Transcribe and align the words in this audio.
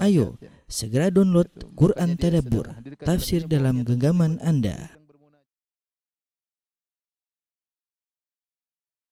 Ayo, 0.00 0.40
segera 0.64 1.12
download 1.12 1.52
Quran 1.76 2.16
Tadabbur, 2.16 2.72
tafsir 3.04 3.44
dalam 3.44 3.84
genggaman 3.84 4.40
Anda. 4.40 4.88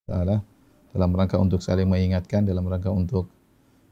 Ta'ala 0.09 0.41
dalam 0.95 1.11
rangka 1.13 1.37
untuk 1.37 1.61
saling 1.61 1.85
mengingatkan, 1.85 2.47
dalam 2.47 2.65
rangka 2.65 2.89
untuk 2.89 3.27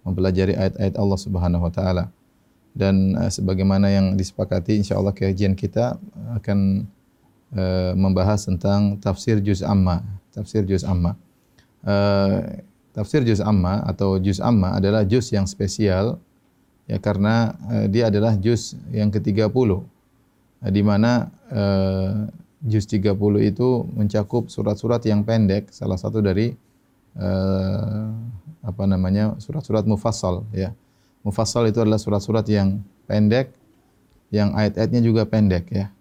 mempelajari 0.07 0.55
ayat-ayat 0.55 0.95
Allah 0.97 1.19
Subhanahu 1.19 1.67
wa 1.67 1.73
taala. 1.75 2.05
Dan 2.73 3.19
uh, 3.21 3.29
sebagaimana 3.29 3.93
yang 3.93 4.17
disepakati 4.17 4.81
insyaallah 4.81 5.13
kajian 5.13 5.53
kita 5.53 6.01
akan 6.41 6.89
uh, 7.53 7.93
membahas 7.93 8.49
tentang 8.49 8.97
tafsir 8.97 9.45
juz 9.45 9.61
amma, 9.61 10.01
tafsir 10.33 10.65
juz 10.65 10.87
amma. 10.89 11.19
Uh, 11.85 12.65
tafsir 12.97 13.27
juz 13.27 13.45
amma 13.45 13.85
atau 13.85 14.17
juz 14.17 14.41
amma 14.41 14.79
adalah 14.79 15.05
juz 15.05 15.29
yang 15.35 15.45
spesial 15.45 16.17
ya 16.87 16.99
karena 16.99 17.57
uh, 17.69 17.87
dia 17.87 18.09
adalah 18.09 18.35
juz 18.39 18.75
yang 18.91 19.11
ke-30 19.13 19.49
uh, 19.53 19.81
di 20.71 20.83
mana 20.83 21.31
uh, 21.51 22.27
juz 22.63 22.87
30 22.87 23.13
itu 23.43 23.69
mencakup 23.95 24.47
surat-surat 24.51 25.03
yang 25.07 25.27
pendek 25.27 25.71
salah 25.75 25.99
satu 25.99 26.23
dari 26.23 26.55
uh, 27.19 28.07
apa 28.63 28.85
namanya 28.87 29.35
surat-surat 29.43 29.83
mufassal 29.83 30.47
ya 30.55 30.71
mufassal 31.27 31.67
itu 31.71 31.83
adalah 31.83 31.99
surat-surat 31.99 32.47
yang 32.47 32.83
pendek 33.07 33.55
yang 34.33 34.57
ayat-ayatnya 34.57 35.01
juga 35.05 35.23
pendek 35.29 35.69
ya. 35.71 35.93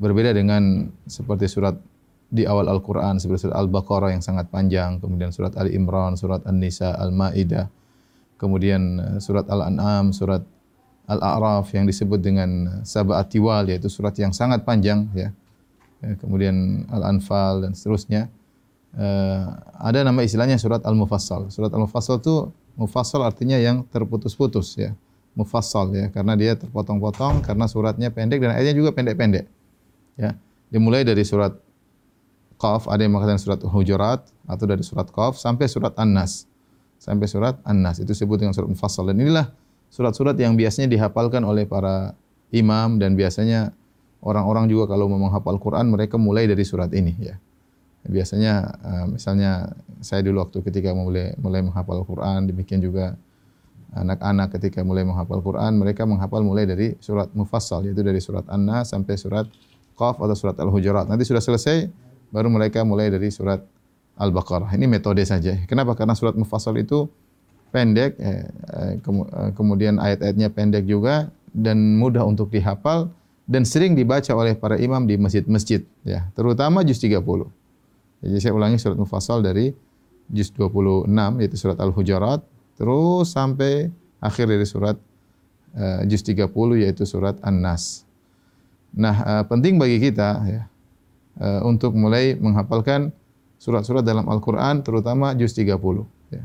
Berbeda 0.00 0.34
dengan 0.34 0.90
seperti 1.06 1.46
surat 1.46 1.76
di 2.30 2.46
awal 2.46 2.66
Al-Qur'an 2.66 3.18
seperti 3.18 3.46
surat 3.46 3.58
Al-Baqarah 3.58 4.10
yang 4.14 4.22
sangat 4.22 4.50
panjang, 4.50 4.98
kemudian 4.98 5.30
surat 5.34 5.54
Ali 5.58 5.74
Imran, 5.74 6.18
surat 6.18 6.42
An-Nisa, 6.46 6.94
Al-Maidah, 6.98 7.70
kemudian 8.40 8.82
eh, 8.96 9.18
surat 9.20 9.44
Al-An'am, 9.52 10.16
surat 10.16 10.40
Al-A'raf 11.10 11.68
yang 11.76 11.84
disebut 11.84 12.22
dengan 12.22 12.80
Sab'at 12.86 13.28
Tiwal 13.28 13.68
yaitu 13.68 13.92
surat 13.92 14.16
yang 14.16 14.32
sangat 14.32 14.64
panjang 14.64 15.10
ya. 15.12 15.34
ya 16.00 16.14
kemudian 16.16 16.86
Al-Anfal 16.88 17.66
dan 17.66 17.74
seterusnya. 17.74 18.30
Ada 19.74 20.06
nama 20.06 20.22
istilahnya 20.22 20.54
surat 20.58 20.82
Al-Mufassal. 20.86 21.50
Surat 21.50 21.70
Al-Mufassal 21.74 22.22
itu 22.22 22.54
mufassal 22.78 23.22
artinya 23.26 23.58
yang 23.58 23.86
terputus-putus 23.90 24.78
ya. 24.78 24.94
Mufassal 25.34 25.94
ya 25.94 26.06
karena 26.10 26.34
dia 26.34 26.58
terpotong-potong 26.58 27.46
karena 27.46 27.70
suratnya 27.70 28.10
pendek 28.10 28.42
dan 28.42 28.54
ayatnya 28.54 28.74
juga 28.74 28.90
pendek-pendek. 28.94 29.46
Ya. 30.18 30.34
Dimulai 30.70 31.06
dari 31.06 31.22
surat 31.22 31.54
Qaf, 32.60 32.92
ada 32.92 33.00
yang 33.00 33.16
mengatakan 33.16 33.40
surat 33.40 33.60
Hujurat 33.64 34.20
atau 34.44 34.64
dari 34.68 34.84
surat 34.84 35.08
Qaf 35.08 35.40
sampai 35.40 35.64
surat 35.64 35.96
An-Nas. 35.96 36.49
Sampai 37.00 37.32
surat 37.32 37.56
An-Nas 37.64 37.96
itu 38.04 38.12
disebut 38.12 38.44
dengan 38.44 38.52
surat 38.52 38.68
mufassal 38.68 39.08
dan 39.08 39.16
inilah 39.16 39.48
surat-surat 39.88 40.36
yang 40.36 40.52
biasanya 40.52 40.92
dihafalkan 40.92 41.40
oleh 41.48 41.64
para 41.64 42.12
imam 42.52 43.00
dan 43.00 43.16
biasanya 43.16 43.72
orang-orang 44.20 44.68
juga 44.68 44.92
kalau 44.92 45.08
mau 45.08 45.16
menghafal 45.16 45.56
Quran 45.56 45.88
mereka 45.88 46.20
mulai 46.20 46.44
dari 46.44 46.60
surat 46.60 46.92
ini 46.92 47.16
ya. 47.16 47.40
Biasanya 48.04 48.52
uh, 48.80 49.06
misalnya 49.16 49.72
saya 50.04 50.20
dulu 50.24 50.44
waktu 50.44 50.60
ketika 50.60 50.92
mulai 50.92 51.32
mulai 51.40 51.64
menghafal 51.64 52.04
Quran, 52.04 52.48
demikian 52.48 52.84
juga 52.84 53.16
anak-anak 53.96 54.60
ketika 54.60 54.84
mulai 54.84 55.04
menghafal 55.04 55.40
Quran, 55.40 55.80
mereka 55.80 56.04
menghafal 56.04 56.44
mulai 56.44 56.68
dari 56.68 57.00
surat 57.00 57.32
mufassal 57.32 57.84
yaitu 57.88 58.04
dari 58.04 58.20
surat 58.20 58.44
An-Nas 58.48 58.92
sampai 58.92 59.16
surat 59.16 59.48
Qaf 59.96 60.16
atau 60.16 60.36
surat 60.36 60.56
Al-Hujurat. 60.56 61.08
Nanti 61.08 61.28
sudah 61.28 61.44
selesai 61.44 61.88
baru 62.32 62.48
mereka 62.48 62.84
mulai 62.84 63.12
dari 63.12 63.28
surat 63.28 63.60
Al-Baqarah. 64.18 64.72
Ini 64.74 64.86
metode 64.90 65.22
saja. 65.22 65.54
Kenapa? 65.64 65.94
Karena 65.94 66.12
surat 66.16 66.34
mufassal 66.34 66.76
itu 66.80 67.08
pendek, 67.70 68.18
eh, 68.18 68.46
eh, 68.50 68.92
eh 68.98 69.50
kemudian 69.54 70.02
ayat-ayatnya 70.02 70.50
pendek 70.50 70.84
juga 70.86 71.30
dan 71.54 71.98
mudah 71.98 72.26
untuk 72.26 72.50
dihafal 72.50 73.10
dan 73.50 73.66
sering 73.66 73.98
dibaca 73.98 74.30
oleh 74.34 74.54
para 74.54 74.78
imam 74.78 75.06
di 75.06 75.18
masjid-masjid 75.18 75.82
ya, 76.06 76.30
terutama 76.34 76.86
juz 76.86 77.02
30. 77.02 77.50
Jadi 78.20 78.38
saya 78.38 78.52
ulangi 78.52 78.76
surat 78.78 78.98
mufassal 78.98 79.40
dari 79.42 79.72
juz 80.30 80.52
26 80.54 81.08
yaitu 81.42 81.56
surat 81.58 81.78
Al-Hujurat 81.80 82.44
terus 82.78 83.34
sampai 83.34 83.90
akhir 84.22 84.46
dari 84.46 84.66
surat 84.68 84.96
juz 86.06 86.22
30 86.22 86.46
yaitu 86.78 87.02
surat 87.08 87.38
An-Nas. 87.42 88.06
Nah, 88.94 89.46
penting 89.46 89.78
bagi 89.78 89.98
kita 89.98 90.30
ya 90.46 90.62
untuk 91.64 91.96
mulai 91.96 92.36
menghafalkan 92.38 93.10
surat-surat 93.60 94.00
dalam 94.00 94.24
Al-Qur'an 94.24 94.80
terutama 94.80 95.36
juz 95.36 95.52
30 95.52 95.76
ya. 96.32 96.42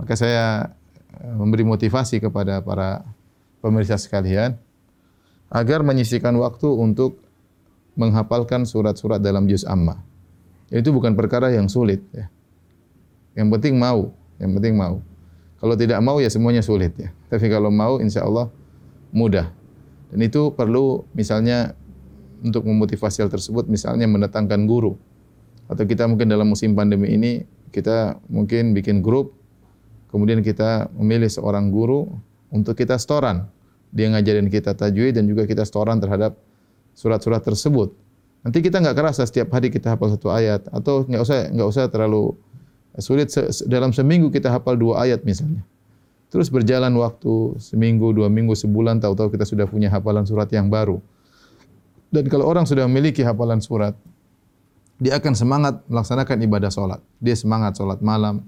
Maka 0.00 0.16
saya 0.16 0.72
uh, 1.20 1.36
memberi 1.36 1.68
motivasi 1.68 2.16
kepada 2.24 2.64
para 2.64 3.04
pemirsa 3.60 4.00
sekalian 4.00 4.56
agar 5.52 5.84
menyisihkan 5.84 6.32
waktu 6.40 6.66
untuk 6.72 7.20
menghafalkan 7.96 8.64
surat-surat 8.64 9.20
dalam 9.20 9.44
juz 9.44 9.68
amma. 9.68 10.00
Itu 10.72 10.90
bukan 10.90 11.14
perkara 11.14 11.52
yang 11.52 11.70
sulit. 11.70 12.02
Ya. 12.10 12.26
Yang 13.36 13.48
penting 13.58 13.74
mau. 13.78 14.10
Yang 14.36 14.50
penting 14.60 14.74
mau. 14.74 15.00
Kalau 15.56 15.74
tidak 15.78 16.00
mau 16.02 16.18
ya 16.18 16.28
semuanya 16.28 16.60
sulit. 16.60 16.92
Ya. 16.98 17.14
Tapi 17.30 17.46
kalau 17.48 17.70
mau 17.72 18.02
insya 18.02 18.26
Allah 18.26 18.50
mudah. 19.14 19.48
Dan 20.10 20.20
itu 20.22 20.52
perlu 20.52 21.06
misalnya 21.16 21.72
untuk 22.44 22.68
memotivasi 22.68 23.24
hal 23.24 23.30
tersebut 23.32 23.70
misalnya 23.70 24.04
mendatangkan 24.10 24.68
guru. 24.68 24.98
Atau 25.66 25.84
kita 25.84 26.06
mungkin 26.06 26.30
dalam 26.30 26.46
musim 26.46 26.74
pandemi 26.78 27.14
ini 27.14 27.42
kita 27.74 28.18
mungkin 28.30 28.72
bikin 28.72 29.02
grup. 29.02 29.34
Kemudian 30.10 30.40
kita 30.40 30.88
memilih 30.94 31.28
seorang 31.28 31.68
guru 31.74 32.08
untuk 32.48 32.78
kita 32.78 32.96
setoran. 32.96 33.50
Dia 33.90 34.10
ngajarin 34.14 34.48
kita 34.48 34.72
tajwid 34.72 35.18
dan 35.18 35.26
juga 35.26 35.44
kita 35.44 35.66
setoran 35.66 35.98
terhadap 35.98 36.38
surat-surat 36.96 37.42
tersebut. 37.42 37.92
Nanti 38.46 38.62
kita 38.62 38.78
enggak 38.78 38.96
kerasa 38.96 39.26
setiap 39.26 39.50
hari 39.50 39.68
kita 39.74 39.98
hafal 39.98 40.14
satu 40.14 40.30
ayat 40.30 40.64
atau 40.70 41.02
enggak 41.04 41.22
usah 41.26 41.38
enggak 41.50 41.68
usah 41.68 41.84
terlalu 41.90 42.38
sulit 42.96 43.28
dalam 43.66 43.90
seminggu 43.90 44.30
kita 44.30 44.48
hafal 44.48 44.78
dua 44.78 45.02
ayat 45.04 45.26
misalnya. 45.26 45.66
Terus 46.30 46.50
berjalan 46.50 46.90
waktu 46.98 47.54
seminggu, 47.62 48.10
dua 48.10 48.26
minggu, 48.26 48.54
sebulan, 48.58 48.98
tahu-tahu 48.98 49.30
kita 49.34 49.46
sudah 49.46 49.66
punya 49.66 49.86
hafalan 49.90 50.26
surat 50.26 50.50
yang 50.50 50.66
baru. 50.66 50.98
Dan 52.10 52.26
kalau 52.26 52.46
orang 52.50 52.66
sudah 52.66 52.86
memiliki 52.90 53.22
hafalan 53.22 53.62
surat, 53.62 53.94
dia 54.96 55.20
akan 55.20 55.32
semangat 55.36 55.84
melaksanakan 55.88 56.36
ibadah 56.44 56.72
solat. 56.72 57.00
Dia 57.20 57.36
semangat 57.36 57.76
solat 57.76 58.00
malam, 58.00 58.44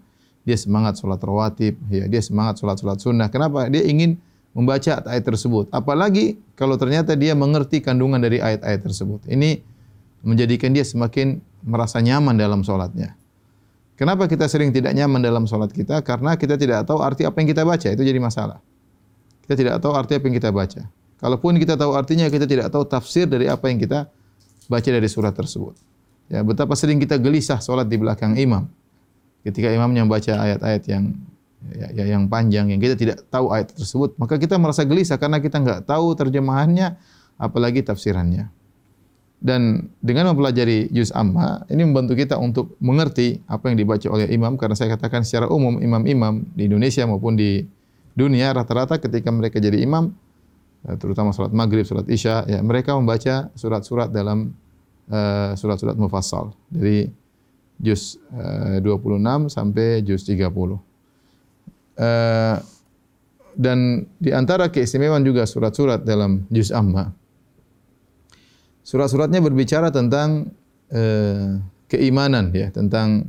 dia 0.48 0.56
semangat 0.56 0.96
solat 0.96 1.20
rawatib, 1.20 1.76
ya, 1.92 2.08
dia 2.08 2.22
semangat 2.24 2.56
solat 2.56 2.80
solat 2.80 2.98
sunnah. 3.04 3.28
Kenapa? 3.28 3.68
Dia 3.68 3.84
ingin 3.84 4.16
membaca 4.56 5.04
ayat 5.04 5.24
tersebut. 5.28 5.68
Apalagi 5.70 6.40
kalau 6.56 6.80
ternyata 6.80 7.12
dia 7.14 7.36
mengerti 7.36 7.84
kandungan 7.84 8.18
dari 8.18 8.40
ayat-ayat 8.40 8.80
tersebut. 8.80 9.28
Ini 9.28 9.60
menjadikan 10.24 10.72
dia 10.72 10.82
semakin 10.82 11.38
merasa 11.62 12.00
nyaman 12.00 12.34
dalam 12.34 12.64
solatnya. 12.64 13.14
Kenapa 13.98 14.30
kita 14.30 14.46
sering 14.46 14.70
tidak 14.70 14.94
nyaman 14.94 15.20
dalam 15.20 15.44
solat 15.44 15.74
kita? 15.74 16.00
Karena 16.06 16.38
kita 16.38 16.54
tidak 16.54 16.86
tahu 16.86 17.02
arti 17.02 17.26
apa 17.26 17.34
yang 17.42 17.48
kita 17.50 17.66
baca. 17.66 17.88
Itu 17.90 18.02
jadi 18.06 18.18
masalah. 18.22 18.62
Kita 19.42 19.54
tidak 19.58 19.74
tahu 19.82 19.92
arti 19.92 20.16
apa 20.16 20.24
yang 20.30 20.36
kita 20.38 20.50
baca. 20.54 20.82
Kalaupun 21.18 21.58
kita 21.58 21.74
tahu 21.74 21.98
artinya, 21.98 22.30
kita 22.30 22.46
tidak 22.46 22.70
tahu 22.70 22.86
tafsir 22.86 23.26
dari 23.26 23.50
apa 23.50 23.66
yang 23.66 23.82
kita 23.82 24.06
baca 24.70 24.88
dari 24.88 25.08
surat 25.10 25.34
tersebut. 25.34 25.74
Ya, 26.28 26.44
betapa 26.44 26.76
sering 26.76 27.00
kita 27.00 27.16
gelisah 27.16 27.58
solat 27.64 27.88
di 27.88 27.96
belakang 27.96 28.36
imam. 28.36 28.68
Ketika 29.40 29.72
imamnya 29.72 30.04
membaca 30.04 30.32
ayat-ayat 30.36 30.82
yang 30.84 31.16
ya, 31.72 31.88
ya, 31.92 32.04
yang 32.04 32.28
panjang, 32.28 32.68
yang 32.68 32.80
kita 32.80 32.94
tidak 33.00 33.24
tahu 33.32 33.48
ayat 33.48 33.72
tersebut, 33.72 34.12
maka 34.20 34.36
kita 34.36 34.60
merasa 34.60 34.84
gelisah 34.84 35.16
karena 35.16 35.40
kita 35.40 35.56
enggak 35.56 35.80
tahu 35.88 36.12
terjemahannya, 36.12 37.00
apalagi 37.40 37.80
tafsirannya. 37.80 38.52
Dan 39.38 39.86
dengan 40.02 40.34
mempelajari 40.34 40.90
juz 40.90 41.14
amma, 41.14 41.62
ini 41.70 41.86
membantu 41.86 42.18
kita 42.18 42.34
untuk 42.34 42.74
mengerti 42.82 43.38
apa 43.46 43.70
yang 43.70 43.78
dibaca 43.78 44.06
oleh 44.10 44.26
imam. 44.34 44.58
Karena 44.58 44.74
saya 44.74 44.98
katakan 44.98 45.22
secara 45.22 45.46
umum, 45.46 45.78
imam-imam 45.78 46.42
di 46.58 46.66
Indonesia 46.66 47.06
maupun 47.06 47.38
di 47.38 47.62
dunia, 48.18 48.50
rata-rata 48.50 48.98
ketika 48.98 49.30
mereka 49.30 49.62
jadi 49.62 49.78
imam, 49.78 50.10
eh, 50.90 50.96
terutama 50.98 51.30
salat 51.30 51.54
maghrib, 51.54 51.86
salat 51.86 52.10
isya, 52.10 52.50
ya, 52.50 52.58
mereka 52.66 52.98
membaca 52.98 53.54
surat-surat 53.54 54.10
dalam 54.10 54.58
uh, 55.10 55.52
surat-surat 55.58 55.96
mufassal. 55.96 56.52
Dari 56.68 57.08
juz 57.80 58.16
uh, 58.32 58.80
26 58.80 59.52
sampai 59.52 60.04
juz 60.04 60.24
30. 60.24 60.44
Uh, 60.48 60.78
dan 63.58 64.06
di 64.22 64.30
antara 64.30 64.70
keistimewaan 64.70 65.26
juga 65.26 65.42
surat-surat 65.42 66.06
dalam 66.06 66.46
juz 66.46 66.70
amma, 66.70 67.10
surat-suratnya 68.86 69.42
berbicara 69.42 69.90
tentang 69.90 70.54
uh, 70.94 71.60
keimanan 71.92 72.48
ya 72.56 72.72
tentang 72.72 73.28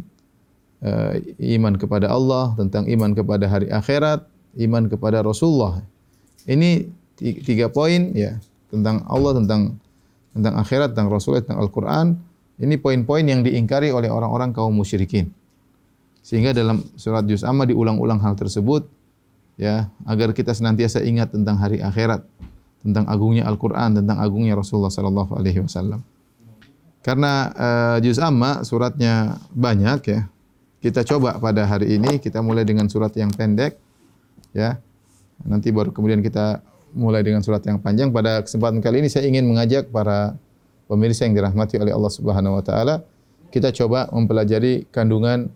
uh, 0.80 1.20
iman 1.40 1.76
kepada 1.76 2.08
Allah 2.08 2.56
tentang 2.56 2.88
iman 2.88 3.12
kepada 3.12 3.48
hari 3.48 3.68
akhirat 3.68 4.24
iman 4.60 4.88
kepada 4.88 5.20
Rasulullah 5.20 5.84
ini 6.48 6.88
tiga 7.20 7.68
poin 7.68 8.16
ya 8.16 8.40
tentang 8.72 9.04
Allah 9.08 9.36
tentang 9.40 9.76
tentang 10.40 10.56
akhirat 10.56 10.96
tentang 10.96 11.12
Rasulullah 11.12 11.44
tentang 11.44 11.60
Al-Quran 11.60 12.16
ini 12.60 12.76
poin-poin 12.80 13.24
yang 13.28 13.44
diingkari 13.44 13.92
oleh 13.92 14.08
orang-orang 14.08 14.56
kaum 14.56 14.72
musyrikin 14.72 15.36
sehingga 16.24 16.56
dalam 16.56 16.84
surat 17.00 17.24
juz 17.28 17.44
amma 17.44 17.66
diulang-ulang 17.68 18.20
hal 18.24 18.36
tersebut 18.36 18.88
ya 19.60 19.92
agar 20.08 20.32
kita 20.32 20.56
senantiasa 20.56 21.04
ingat 21.04 21.36
tentang 21.36 21.60
hari 21.60 21.84
akhirat, 21.84 22.24
tentang 22.80 23.04
agungnya 23.12 23.44
Al-Qur'an, 23.44 24.00
tentang 24.00 24.18
agungnya 24.24 24.56
Rasulullah 24.56 24.92
sallallahu 24.92 25.36
alaihi 25.36 25.60
wasallam. 25.60 26.00
Karena 27.04 27.52
uh, 27.52 27.98
juz 28.00 28.20
amma 28.20 28.64
suratnya 28.64 29.36
banyak 29.52 30.00
ya. 30.08 30.22
Kita 30.80 31.04
coba 31.04 31.36
pada 31.44 31.68
hari 31.68 32.00
ini 32.00 32.24
kita 32.24 32.40
mulai 32.40 32.64
dengan 32.64 32.88
surat 32.88 33.12
yang 33.20 33.36
pendek 33.36 33.76
ya. 34.56 34.80
Nanti 35.44 35.76
baru 35.76 35.92
kemudian 35.92 36.24
kita 36.24 36.64
mulai 36.94 37.22
dengan 37.26 37.42
surat 37.46 37.62
yang 37.66 37.82
panjang. 37.82 38.10
Pada 38.14 38.42
kesempatan 38.42 38.82
kali 38.82 39.06
ini 39.06 39.10
saya 39.10 39.26
ingin 39.30 39.46
mengajak 39.46 39.90
para 39.94 40.38
pemirsa 40.90 41.26
yang 41.30 41.38
dirahmati 41.38 41.78
oleh 41.78 41.94
Allah 41.94 42.12
Subhanahu 42.12 42.58
wa 42.58 42.64
taala 42.66 43.06
kita 43.50 43.74
coba 43.74 44.06
mempelajari 44.14 44.86
kandungan 44.94 45.50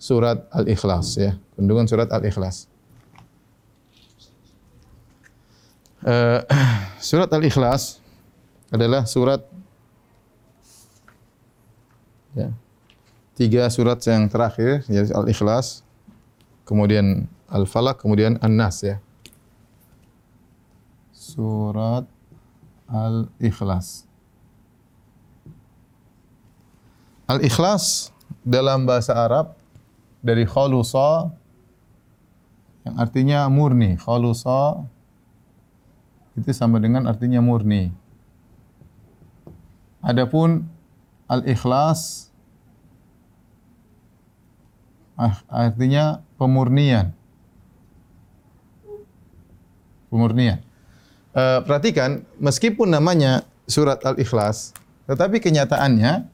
surat 0.00 0.48
Al-Ikhlas 0.52 1.16
ya. 1.20 1.32
Kandungan 1.56 1.84
surat 1.88 2.08
Al-Ikhlas. 2.08 2.68
Uh, 6.04 6.40
surat 7.12 7.28
Al-Ikhlas 7.32 8.00
adalah 8.72 9.08
surat 9.08 9.44
ya, 12.36 12.52
tiga 13.36 13.68
surat 13.72 14.00
yang 14.04 14.28
terakhir 14.28 14.84
yaitu 14.88 15.12
Al-Ikhlas, 15.12 15.84
kemudian 16.68 17.28
Al-Falaq, 17.52 18.00
kemudian 18.00 18.40
An-Nas 18.40 18.84
ya. 18.84 18.96
Surat 21.26 22.06
Al-Ikhlas. 22.86 24.06
Al-Ikhlas 27.26 28.14
dalam 28.46 28.86
bahasa 28.86 29.18
Arab 29.18 29.58
dari 30.22 30.46
khalusa 30.46 31.34
yang 32.86 32.94
artinya 33.02 33.50
murni. 33.50 33.98
Khalusa 33.98 34.86
itu 36.38 36.54
sama 36.54 36.78
dengan 36.78 37.10
artinya 37.10 37.42
murni. 37.42 37.90
Adapun 40.06 40.70
al-ikhlas 41.26 42.30
ah, 45.18 45.42
artinya 45.50 46.22
pemurnian. 46.38 47.10
Pemurnian. 50.06 50.62
Uh, 51.36 51.60
perhatikan, 51.68 52.24
meskipun 52.40 52.88
namanya 52.88 53.44
surat 53.68 54.00
al-ikhlas, 54.08 54.72
tetapi 55.04 55.36
kenyataannya 55.36 56.24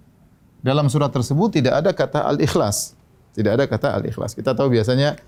dalam 0.63 0.87
surat 0.87 1.11
tersebut 1.11 1.59
tidak 1.59 1.83
ada 1.83 1.91
kata 1.91 2.23
al-ikhlas. 2.23 2.95
Tidak 3.35 3.51
ada 3.51 3.67
kata 3.67 3.99
al-ikhlas. 3.99 4.31
Kita 4.39 4.55
tahu 4.55 4.71
biasanya 4.71 5.19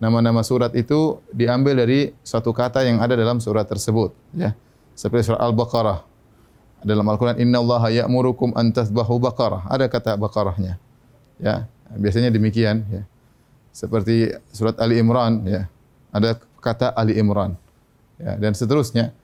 nama-nama 0.00 0.40
surat 0.40 0.72
itu 0.72 1.20
diambil 1.28 1.76
dari 1.76 2.16
satu 2.24 2.56
kata 2.56 2.88
yang 2.88 3.04
ada 3.04 3.20
dalam 3.20 3.36
surat 3.36 3.68
tersebut, 3.68 4.16
ya. 4.32 4.56
Seperti 4.96 5.28
surat 5.28 5.44
Al-Baqarah. 5.44 6.08
Dalam 6.80 7.04
Al-Qur'an 7.04 7.36
innallaha 7.36 7.92
ya'murukum 7.92 8.56
an 8.56 8.72
tasbahu 8.72 9.20
baqarah. 9.20 9.68
Ada 9.68 9.92
kata 9.92 10.16
baqarahnya. 10.16 10.80
Ya, 11.36 11.68
biasanya 11.92 12.32
demikian, 12.32 12.80
ya. 12.88 13.02
Seperti 13.76 14.32
surat 14.56 14.80
Ali 14.80 14.96
Imran, 15.02 15.44
ya. 15.44 15.68
Ada 16.16 16.40
kata 16.64 16.96
Ali 16.96 17.18
Imran. 17.18 17.60
Ya, 18.16 18.40
dan 18.40 18.56
seterusnya. 18.56 19.14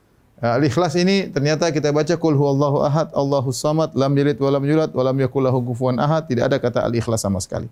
Al-Ikhlas 0.45 0.93
ini 1.01 1.33
ternyata 1.33 1.73
kita 1.73 1.89
baca 1.89 2.21
kul 2.21 2.37
huwallahu 2.37 2.85
ahad, 2.85 3.09
Allahus 3.17 3.57
samad, 3.57 3.97
lam 3.97 4.13
yalid 4.13 4.37
wa 4.37 4.53
lam 4.53 4.61
yulad 4.69 4.93
wa 4.93 5.01
lam 5.01 5.17
yakul 5.17 5.41
lahu 5.41 5.65
kufuwan 5.65 5.97
ahad, 5.97 6.29
tidak 6.29 6.53
ada 6.53 6.57
kata 6.61 6.85
Al-Ikhlas 6.85 7.25
sama 7.25 7.41
sekali. 7.41 7.65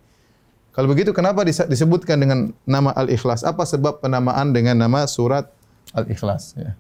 Kalau 0.73 0.89
begitu 0.89 1.13
kenapa 1.13 1.45
disebutkan 1.45 2.17
dengan 2.17 2.49
nama 2.65 2.97
Al-Ikhlas? 2.97 3.45
Apa 3.45 3.69
sebab 3.69 4.01
penamaan 4.01 4.57
dengan 4.57 4.73
nama 4.73 5.05
surat 5.05 5.53
Al-Ikhlas? 5.93 6.57
Ya. 6.57 6.73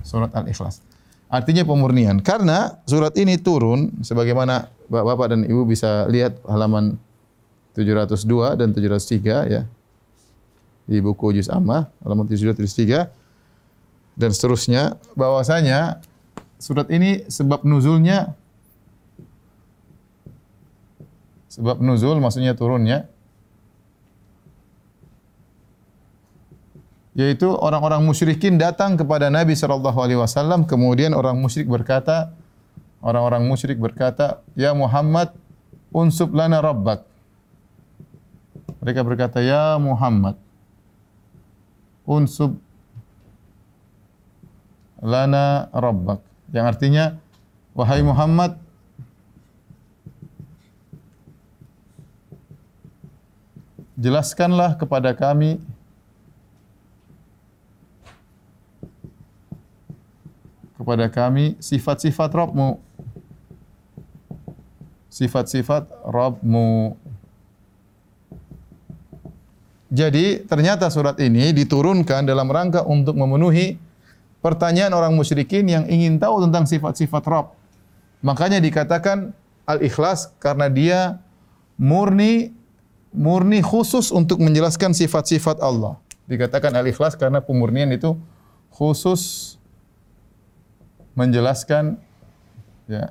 Surat 0.00 0.32
Al-Ikhlas. 0.32 0.80
Artinya 1.28 1.68
pemurnian. 1.68 2.24
Karena 2.24 2.80
surat 2.88 3.12
ini 3.20 3.36
turun, 3.36 3.92
sebagaimana 4.00 4.72
Bapak 4.88 5.36
dan 5.36 5.44
Ibu 5.44 5.68
bisa 5.68 6.08
lihat 6.08 6.40
halaman 6.48 6.96
702 7.76 8.56
dan 8.56 8.72
703 8.72 9.52
ya. 9.52 9.68
Di 10.88 10.96
buku 11.04 11.36
Juz 11.36 11.52
Amma, 11.52 11.92
halaman 12.00 12.24
703 12.24 13.25
dan 14.16 14.32
seterusnya. 14.32 14.96
bahwasanya 15.14 16.00
surat 16.56 16.88
ini 16.88 17.28
sebab 17.28 17.62
nuzulnya 17.62 18.34
Sebab 21.56 21.80
nuzul 21.80 22.20
maksudnya 22.20 22.52
turunnya 22.52 23.08
yaitu 27.16 27.48
orang-orang 27.48 28.04
musyrikin 28.04 28.60
datang 28.60 29.00
kepada 29.00 29.32
Nabi 29.32 29.56
sallallahu 29.56 29.96
alaihi 30.04 30.20
wasallam 30.20 30.68
kemudian 30.68 31.16
orang 31.16 31.40
musyrik 31.40 31.64
berkata 31.64 32.36
orang-orang 33.00 33.48
musyrik 33.48 33.80
berkata 33.80 34.44
ya 34.52 34.76
Muhammad 34.76 35.32
unsub 35.96 36.36
lana 36.36 36.60
rabbak 36.60 37.08
mereka 38.84 39.00
berkata 39.00 39.40
ya 39.40 39.80
Muhammad 39.80 40.36
unsub 42.04 42.60
lana 45.00 45.68
rabbak. 45.72 46.20
Yang 46.52 46.66
artinya 46.66 47.04
wahai 47.76 48.00
Muhammad 48.00 48.56
jelaskanlah 53.96 54.76
kepada 54.76 55.16
kami 55.16 55.58
kepada 60.76 61.08
kami 61.10 61.58
sifat-sifat 61.58 62.30
Rabbmu. 62.30 62.78
Sifat-sifat 65.10 65.88
Rabbmu. 66.04 66.94
Jadi 69.90 70.44
ternyata 70.44 70.92
surat 70.92 71.16
ini 71.18 71.50
diturunkan 71.56 72.28
dalam 72.28 72.46
rangka 72.52 72.84
untuk 72.84 73.16
memenuhi 73.16 73.80
pertanyaan 74.44 74.92
orang 74.94 75.12
musyrikin 75.12 75.66
yang 75.66 75.84
ingin 75.88 76.20
tahu 76.20 76.44
tentang 76.44 76.64
sifat-sifat 76.68 77.22
Rabb 77.26 77.56
makanya 78.20 78.58
dikatakan 78.62 79.32
al-ikhlas 79.66 80.32
karena 80.38 80.70
dia 80.70 81.18
murni 81.76 82.56
murni 83.16 83.64
khusus 83.64 84.12
untuk 84.12 84.36
menjelaskan 84.44 84.92
sifat-sifat 84.92 85.64
Allah. 85.64 85.96
Dikatakan 86.28 86.76
al-ikhlas 86.76 87.16
karena 87.16 87.40
pemurnian 87.40 87.88
itu 87.88 88.12
khusus 88.68 89.56
menjelaskan 91.16 91.96
ya 92.84 93.08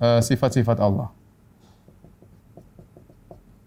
uh, 0.00 0.20
sifat-sifat 0.24 0.80
Allah. 0.80 1.12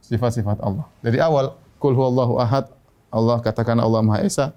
Sifat-sifat 0.01 0.57
Allah. 0.65 0.89
Dari 1.05 1.21
awal 1.21 1.53
kul 1.77 1.93
huwallahu 1.93 2.41
ahad, 2.41 2.69
Allah 3.13 3.37
katakan 3.41 3.77
Allah 3.77 4.01
Maha 4.01 4.25
Esa, 4.25 4.53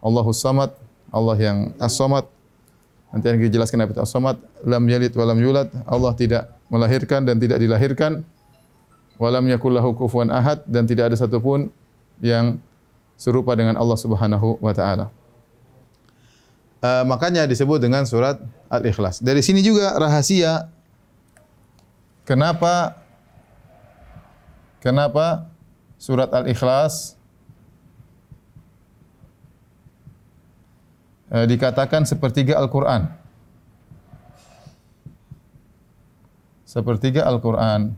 Allahus 0.00 0.40
Samad, 0.40 0.72
Allah 1.12 1.36
yang 1.38 1.58
As-Samad. 1.76 2.24
Nanti 3.10 3.26
yang 3.26 3.40
dijelaskan 3.42 3.84
apa 3.84 3.92
itu 3.94 4.02
As-Samad, 4.02 4.40
lam 4.64 4.84
yalid 4.88 5.12
wa 5.14 5.24
lam 5.28 5.38
yulad, 5.38 5.68
Allah 5.84 6.12
tidak 6.16 6.56
melahirkan 6.72 7.26
dan 7.26 7.36
tidak 7.36 7.58
dilahirkan 7.58 8.24
walam 9.20 9.44
yakul 9.52 9.76
lahu 9.76 9.92
kufuwan 9.92 10.32
ahad 10.32 10.64
dan 10.64 10.88
tidak 10.88 11.12
ada 11.12 11.16
satupun 11.20 11.68
yang 12.24 12.56
serupa 13.20 13.52
dengan 13.52 13.76
Allah 13.76 13.98
Subhanahu 14.00 14.56
wa 14.64 14.72
taala. 14.72 15.12
Uh, 16.80 17.04
makanya 17.04 17.44
disebut 17.44 17.76
dengan 17.76 18.08
surat 18.08 18.40
Al-Ikhlas. 18.72 19.20
Dari 19.20 19.44
sini 19.44 19.60
juga 19.60 19.92
rahasia 20.00 20.72
kenapa 22.24 22.96
kenapa 24.80 25.44
surat 26.00 26.32
Al-Ikhlas 26.32 27.19
uh, 31.30 31.46
dikatakan 31.46 32.04
sepertiga 32.04 32.58
Al-Qur'an. 32.58 33.10
Sepertiga 36.66 37.26
Al-Qur'an. 37.26 37.94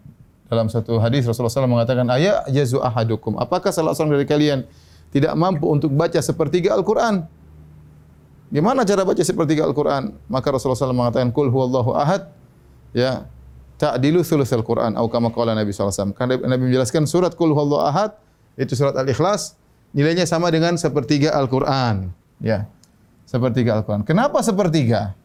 Dalam 0.53 0.69
satu 0.69 1.01
hadis 1.01 1.25
Rasulullah 1.25 1.49
SAW 1.49 1.65
mengatakan 1.81 2.05
ayat 2.13 2.45
jazu 2.53 2.77
ahadukum. 2.77 3.41
Apakah 3.41 3.73
salah 3.73 3.97
seorang 3.97 4.21
dari 4.21 4.29
kalian 4.29 4.69
tidak 5.09 5.33
mampu 5.33 5.65
untuk 5.65 5.89
baca 5.97 6.21
sepertiga 6.21 6.77
Al-Quran? 6.77 7.25
Gimana 8.53 8.85
cara 8.85 9.01
baca 9.01 9.25
sepertiga 9.25 9.65
Al-Quran? 9.65 10.13
Maka 10.29 10.53
Rasulullah 10.53 10.77
SAW 10.77 10.93
mengatakan 10.93 11.33
kul 11.33 11.49
huwallahu 11.49 11.97
ahad. 11.97 12.29
Ya. 12.93 13.25
Ta'dilu 13.81 14.21
thuluth 14.21 14.53
Al-Quran 14.53 14.93
atau 14.93 15.09
kama 15.09 15.33
qala 15.33 15.57
Nabi 15.57 15.73
SAW 15.73 16.13
karena 16.13 16.37
Nabi 16.37 16.69
menjelaskan 16.69 17.09
surat 17.09 17.33
kul 17.33 17.57
huwallahu 17.57 17.83
ahad 17.83 18.13
itu 18.61 18.77
surat 18.77 18.93
Al-Ikhlas 18.93 19.57
nilainya 19.97 20.29
sama 20.29 20.53
dengan 20.53 20.77
sepertiga 20.77 21.33
Al-Quran. 21.33 22.13
Ya 22.45 22.69
sepertiga 23.33 23.81
Al-Quran 23.81 24.05
kenapa 24.05 24.45
sepertiga 24.45 25.17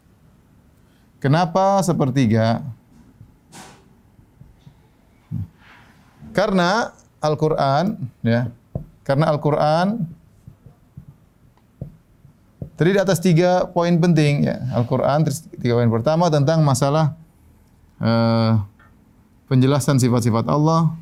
kenapa 1.20 1.84
sepertiga 1.84 2.64
Karena 6.38 6.94
Al-Quran, 7.18 7.98
ya, 8.22 8.54
Karena 9.02 9.26
Al-Quran 9.34 10.06
terdiri 12.78 13.02
atas 13.02 13.18
tiga 13.18 13.66
poin 13.74 13.90
penting. 13.98 14.46
Ya. 14.46 14.62
Al-Quran 14.70 15.26
tiga 15.58 15.74
poin 15.74 15.90
pertama 15.90 16.30
tentang 16.30 16.62
masalah 16.62 17.18
uh, 17.98 18.62
penjelasan 19.50 19.98
sifat-sifat 19.98 20.46
Allah. 20.46 20.94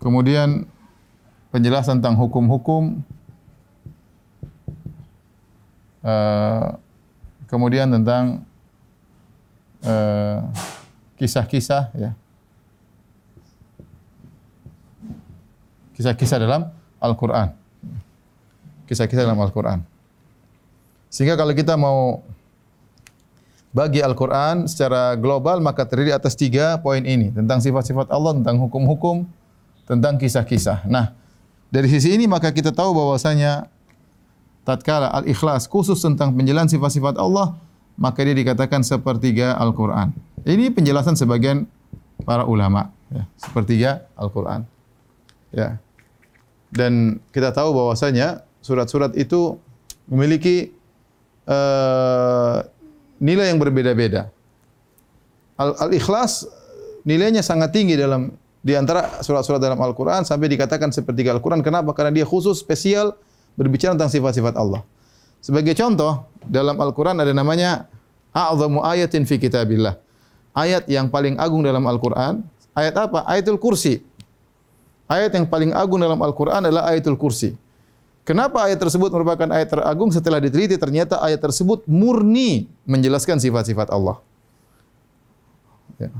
Kemudian 0.00 0.64
penjelasan 1.50 1.98
tentang 1.98 2.16
hukum-hukum. 2.18 3.02
Uh, 6.00 6.80
kemudian 7.44 7.92
tentang 7.92 8.46
uh, 9.84 10.48
kisah-kisah 11.20 11.92
ya. 11.92 12.10
Kisah-kisah 15.92 16.40
dalam 16.40 16.72
Al-Qur'an. 16.96 17.52
Kisah-kisah 18.88 19.28
dalam 19.28 19.36
Al-Qur'an. 19.36 19.84
Sehingga 21.12 21.36
kalau 21.36 21.52
kita 21.52 21.76
mau 21.76 22.24
bagi 23.70 24.00
Al-Qur'an 24.00 24.64
secara 24.64 25.14
global 25.20 25.60
maka 25.60 25.84
terdiri 25.84 26.16
atas 26.16 26.34
tiga 26.34 26.80
poin 26.80 27.04
ini 27.04 27.28
tentang 27.30 27.60
sifat-sifat 27.60 28.08
Allah, 28.08 28.40
tentang 28.40 28.56
hukum-hukum, 28.56 29.28
tentang 29.84 30.16
kisah-kisah. 30.16 30.88
Nah, 30.88 31.19
dari 31.70 31.86
sisi 31.86 32.18
ini 32.18 32.26
maka 32.26 32.50
kita 32.50 32.74
tahu 32.74 32.90
bahwasanya 32.94 33.70
tatkala 34.66 35.06
Al-Ikhlas 35.14 35.70
khusus 35.70 36.02
tentang 36.02 36.34
penjelasan 36.34 36.66
sifat-sifat 36.66 37.14
Allah, 37.16 37.54
maka 37.94 38.26
dia 38.26 38.34
dikatakan 38.34 38.82
sepertiga 38.82 39.54
Al-Qur'an. 39.54 40.10
Ini 40.42 40.74
penjelasan 40.74 41.14
sebagian 41.14 41.70
para 42.26 42.42
ulama, 42.42 42.90
ya, 43.14 43.22
sepertiga 43.38 44.06
Al-Qur'an. 44.18 44.66
Ya. 45.54 45.78
Dan 46.70 47.18
kita 47.34 47.50
tahu 47.50 47.74
bahwasanya 47.74 48.46
surat-surat 48.62 49.14
itu 49.18 49.58
memiliki 50.06 50.70
uh, 51.46 52.62
nilai 53.18 53.50
yang 53.50 53.58
berbeda-beda. 53.58 54.30
Al-Ikhlas 55.60 56.48
nilainya 57.04 57.44
sangat 57.44 57.76
tinggi 57.76 57.94
dalam 57.94 58.32
di 58.60 58.76
antara 58.76 59.24
surat-surat 59.24 59.56
dalam 59.56 59.80
Al-Quran 59.80 60.24
sampai 60.28 60.52
dikatakan 60.52 60.92
sepertiga 60.92 61.32
Al-Quran. 61.32 61.64
Kenapa? 61.64 61.96
Karena 61.96 62.12
dia 62.12 62.28
khusus 62.28 62.60
spesial 62.60 63.16
berbicara 63.56 63.96
tentang 63.96 64.12
sifat-sifat 64.12 64.54
Allah. 64.56 64.84
Sebagai 65.40 65.72
contoh, 65.72 66.28
dalam 66.44 66.76
Al-Quran 66.76 67.16
ada 67.24 67.32
namanya 67.32 67.88
A'zamu 68.36 68.84
ayatin 68.84 69.24
fi 69.24 69.40
kitabillah. 69.40 69.96
Ayat 70.52 70.84
yang 70.92 71.08
paling 71.08 71.40
agung 71.40 71.64
dalam 71.64 71.82
Al-Quran. 71.88 72.44
Ayat 72.76 72.94
apa? 73.00 73.24
Ayatul 73.24 73.56
kursi. 73.56 74.04
Ayat 75.10 75.34
yang 75.34 75.48
paling 75.48 75.74
agung 75.74 75.98
dalam 75.98 76.20
Al-Quran 76.20 76.68
adalah 76.68 76.92
ayatul 76.92 77.18
kursi. 77.18 77.56
Kenapa 78.22 78.62
ayat 78.62 78.78
tersebut 78.78 79.10
merupakan 79.10 79.48
ayat 79.50 79.74
teragung? 79.74 80.12
Setelah 80.14 80.38
diteliti 80.38 80.78
ternyata 80.78 81.18
ayat 81.18 81.42
tersebut 81.42 81.82
murni 81.88 82.70
menjelaskan 82.86 83.42
sifat-sifat 83.42 83.90
Allah. 83.90 84.22
Ya. 85.98 86.12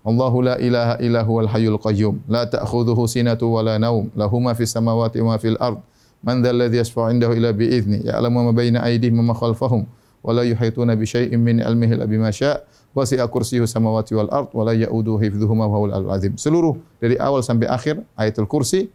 Allahu 0.00 0.40
la 0.40 0.56
ilaha 0.56 0.96
illa 1.04 1.20
huwal 1.20 1.48
hayyul 1.48 1.76
qayyum 1.76 2.24
la 2.28 2.48
ta'khudhuhu 2.48 3.04
sinatu 3.04 3.52
wa 3.52 3.60
la 3.60 3.76
naum 3.76 4.08
lahu 4.16 4.40
ma 4.40 4.56
fis 4.56 4.72
samawati 4.72 5.20
wa 5.20 5.36
fil 5.36 5.60
ard 5.60 5.76
man 6.24 6.40
dhal 6.40 6.56
ladzi 6.56 6.80
yashfa'u 6.80 7.12
indahu 7.12 7.36
illa 7.36 7.52
bi 7.52 7.68
idzni 7.68 8.00
ya'lamu 8.08 8.48
ma 8.48 8.52
baina 8.56 8.80
aydihim 8.80 9.20
wa 9.20 9.32
ma 9.32 9.34
khalfahum 9.36 9.84
wa 10.24 10.32
la 10.32 10.44
yuhituna 10.48 10.96
bi 10.96 11.04
syai'in 11.04 11.36
min 11.36 11.60
ilmihi 11.60 12.00
illa 12.00 12.08
bima 12.08 12.32
syaa' 12.32 12.64
wasi'a 12.96 13.28
kursiyyuhu 13.28 13.68
samawati 13.68 14.16
wal 14.16 14.28
ard 14.32 14.48
wa 14.56 14.64
la 14.64 14.72
ya'uduhu 14.74 15.20
hifdhuhuma 15.20 15.68
wa 15.68 15.76
huwal 15.78 16.10
azim 16.10 16.34
seluruh 16.34 16.74
dari 16.98 17.20
awal 17.20 17.44
sampai 17.44 17.68
akhir 17.70 18.02
ayatul 18.18 18.48
kursi 18.50 18.90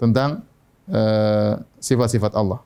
tentang 0.00 0.46
uh, 0.88 1.60
sifat-sifat 1.82 2.32
Allah 2.32 2.62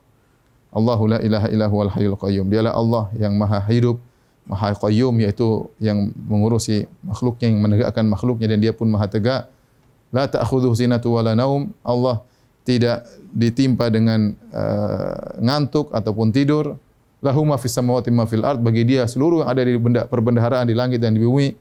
Allahu 0.71 1.11
la 1.11 1.19
ilaha 1.19 1.47
illa 1.51 1.67
huwal 1.67 1.91
hayyul 1.91 2.15
qayyum 2.15 2.47
dialah 2.47 2.71
Allah 2.71 3.11
yang 3.19 3.35
maha 3.35 3.59
hidup 3.67 3.99
Maha 4.45 4.73
Qayyum 4.73 5.21
yaitu 5.21 5.69
yang 5.77 6.11
mengurusi 6.15 6.89
makhluknya 7.05 7.47
yang 7.53 7.59
menegakkan 7.61 8.05
makhluknya 8.09 8.51
dan 8.51 8.59
dia 8.59 8.73
pun 8.73 8.89
Maha 8.89 9.07
tegak. 9.07 9.47
La 10.11 10.27
ta'khudhuhu 10.27 10.75
sinatu 10.75 11.15
wala 11.15 11.37
naum. 11.37 11.71
Allah 11.85 12.25
tidak 12.67 13.07
ditimpa 13.31 13.87
dengan 13.87 14.35
uh, 14.51 15.39
ngantuk 15.39 15.93
ataupun 15.95 16.35
tidur. 16.35 16.75
Lahu 17.21 17.45
ma 17.45 17.55
fis 17.61 17.77
samawati 17.77 18.09
ma 18.09 18.25
fil 18.25 18.41
ard 18.41 18.59
bagi 18.65 18.81
dia 18.81 19.05
seluruh 19.05 19.45
yang 19.45 19.49
ada 19.53 19.61
di 19.61 19.77
benda 19.77 20.09
perbendaharaan 20.09 20.65
di 20.65 20.73
langit 20.73 20.99
dan 20.99 21.13
di 21.13 21.21
bumi. 21.21 21.53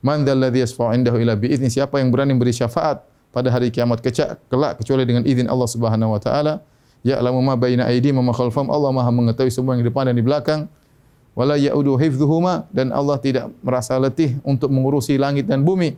Man 0.00 0.24
dzal 0.24 0.38
ladzi 0.38 0.64
yasfa'u 0.64 0.96
indahu 0.96 1.18
ila 1.20 1.34
bi 1.36 1.50
idzni 1.50 1.68
siapa 1.68 1.98
yang 2.00 2.08
berani 2.14 2.32
beri 2.38 2.54
syafaat 2.54 3.04
pada 3.34 3.52
hari 3.52 3.68
kiamat 3.74 4.00
kecak 4.00 4.38
kelak 4.48 4.80
kecuali 4.80 5.04
dengan 5.04 5.26
izin 5.26 5.50
Allah 5.50 5.68
Subhanahu 5.68 6.14
wa 6.14 6.20
taala. 6.22 6.62
Ya 7.02 7.18
lamu 7.20 7.42
ma 7.42 7.58
baina 7.58 7.90
aydihim 7.90 8.16
wa 8.22 8.30
ma 8.30 8.32
khalfahum 8.32 8.70
Allah 8.70 8.94
Maha 8.94 9.10
mengetahui 9.12 9.52
semua 9.52 9.74
yang 9.76 9.84
di 9.84 9.88
depan 9.92 10.08
dan 10.08 10.16
di 10.16 10.24
belakang 10.24 10.70
wala 11.34 11.54
yaudu 11.56 11.96
hifdhuhuma 11.96 12.66
dan 12.74 12.90
Allah 12.90 13.16
tidak 13.22 13.48
merasa 13.62 13.96
letih 13.96 14.36
untuk 14.42 14.68
mengurusi 14.68 15.14
langit 15.16 15.46
dan 15.46 15.62
bumi. 15.62 15.94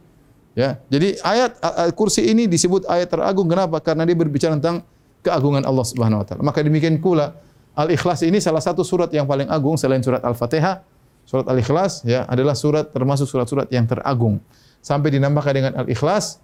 Ya. 0.53 0.77
Jadi 0.93 1.17
ayat 1.25 1.57
kursi 1.97 2.29
ini 2.29 2.45
disebut 2.45 2.85
ayat 2.85 3.09
teragung 3.09 3.49
kenapa? 3.49 3.81
Karena 3.81 4.05
dia 4.05 4.13
berbicara 4.13 4.53
tentang 4.61 4.85
keagungan 5.25 5.65
Allah 5.65 5.87
Subhanahu 5.87 6.21
wa 6.21 6.27
taala. 6.29 6.43
Maka 6.45 6.61
demikian 6.61 7.01
pula 7.01 7.33
Al-Ikhlas 7.73 8.21
ini 8.21 8.37
salah 8.37 8.61
satu 8.61 8.85
surat 8.85 9.09
yang 9.17 9.25
paling 9.25 9.49
agung 9.49 9.81
selain 9.81 10.05
surat 10.05 10.21
Al-Fatihah. 10.21 10.85
Surat 11.25 11.49
Al-Ikhlas 11.49 12.05
ya 12.05 12.29
adalah 12.29 12.53
surat 12.53 12.93
termasuk 12.93 13.25
surat-surat 13.25 13.65
yang 13.73 13.89
teragung. 13.89 14.45
Sampai 14.85 15.15
dinamakan 15.15 15.53
dengan 15.57 15.73
Al-Ikhlas 15.81 16.43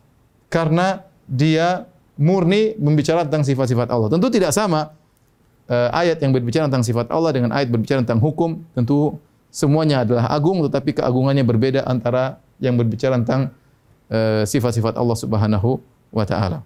karena 0.48 1.04
dia 1.28 1.84
murni 2.16 2.72
membicarakan 2.80 3.28
tentang 3.28 3.44
sifat-sifat 3.44 3.92
Allah. 3.92 4.08
Tentu 4.08 4.32
tidak 4.32 4.56
sama 4.56 4.96
ayat 5.68 6.16
yang 6.24 6.32
berbicara 6.32 6.64
tentang 6.66 6.84
sifat 6.84 7.12
Allah 7.12 7.30
dengan 7.36 7.52
ayat 7.52 7.68
berbicara 7.68 8.00
tentang 8.00 8.24
hukum, 8.24 8.64
tentu 8.72 9.20
semuanya 9.52 10.04
adalah 10.04 10.28
agung 10.32 10.64
tetapi 10.64 10.96
keagungannya 10.96 11.44
berbeda 11.44 11.84
antara 11.84 12.40
yang 12.60 12.76
berbicara 12.76 13.20
tentang 13.20 13.52
uh, 14.12 14.42
sifat-sifat 14.44 14.96
Allah 14.96 15.16
Subhanahu 15.16 15.80
wa 16.12 16.24
taala. 16.24 16.64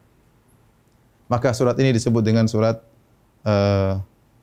Maka 1.27 1.55
surat 1.57 1.77
ini 1.81 1.97
disebut 1.97 2.21
dengan 2.21 2.45
surat 2.45 2.81
uh, 3.47 3.99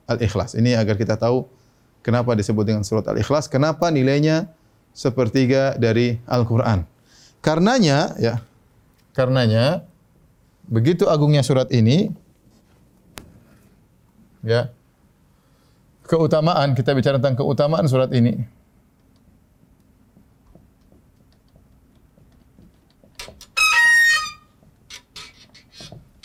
Al-Ikhlas. 0.09 0.57
Ini 0.57 0.73
agar 0.73 0.97
kita 0.97 1.15
tahu 1.15 1.45
kenapa 2.01 2.33
disebut 2.33 2.65
dengan 2.65 2.83
surat 2.83 3.05
Al-Ikhlas, 3.05 3.45
kenapa 3.45 3.93
nilainya 3.93 4.49
sepertiga 4.95 5.77
dari 5.77 6.17
Al-Qur'an. 6.25 6.83
Karenanya 7.39 8.17
ya, 8.19 8.41
karenanya 9.15 9.85
begitu 10.67 11.07
agungnya 11.07 11.45
surat 11.45 11.71
ini 11.71 12.11
ya. 14.49 14.61
Keutamaan 16.09 16.73
kita 16.73 16.97
bicara 16.97 17.21
tentang 17.21 17.37
keutamaan 17.37 17.85
surat 17.85 18.09
ini. 18.09 18.41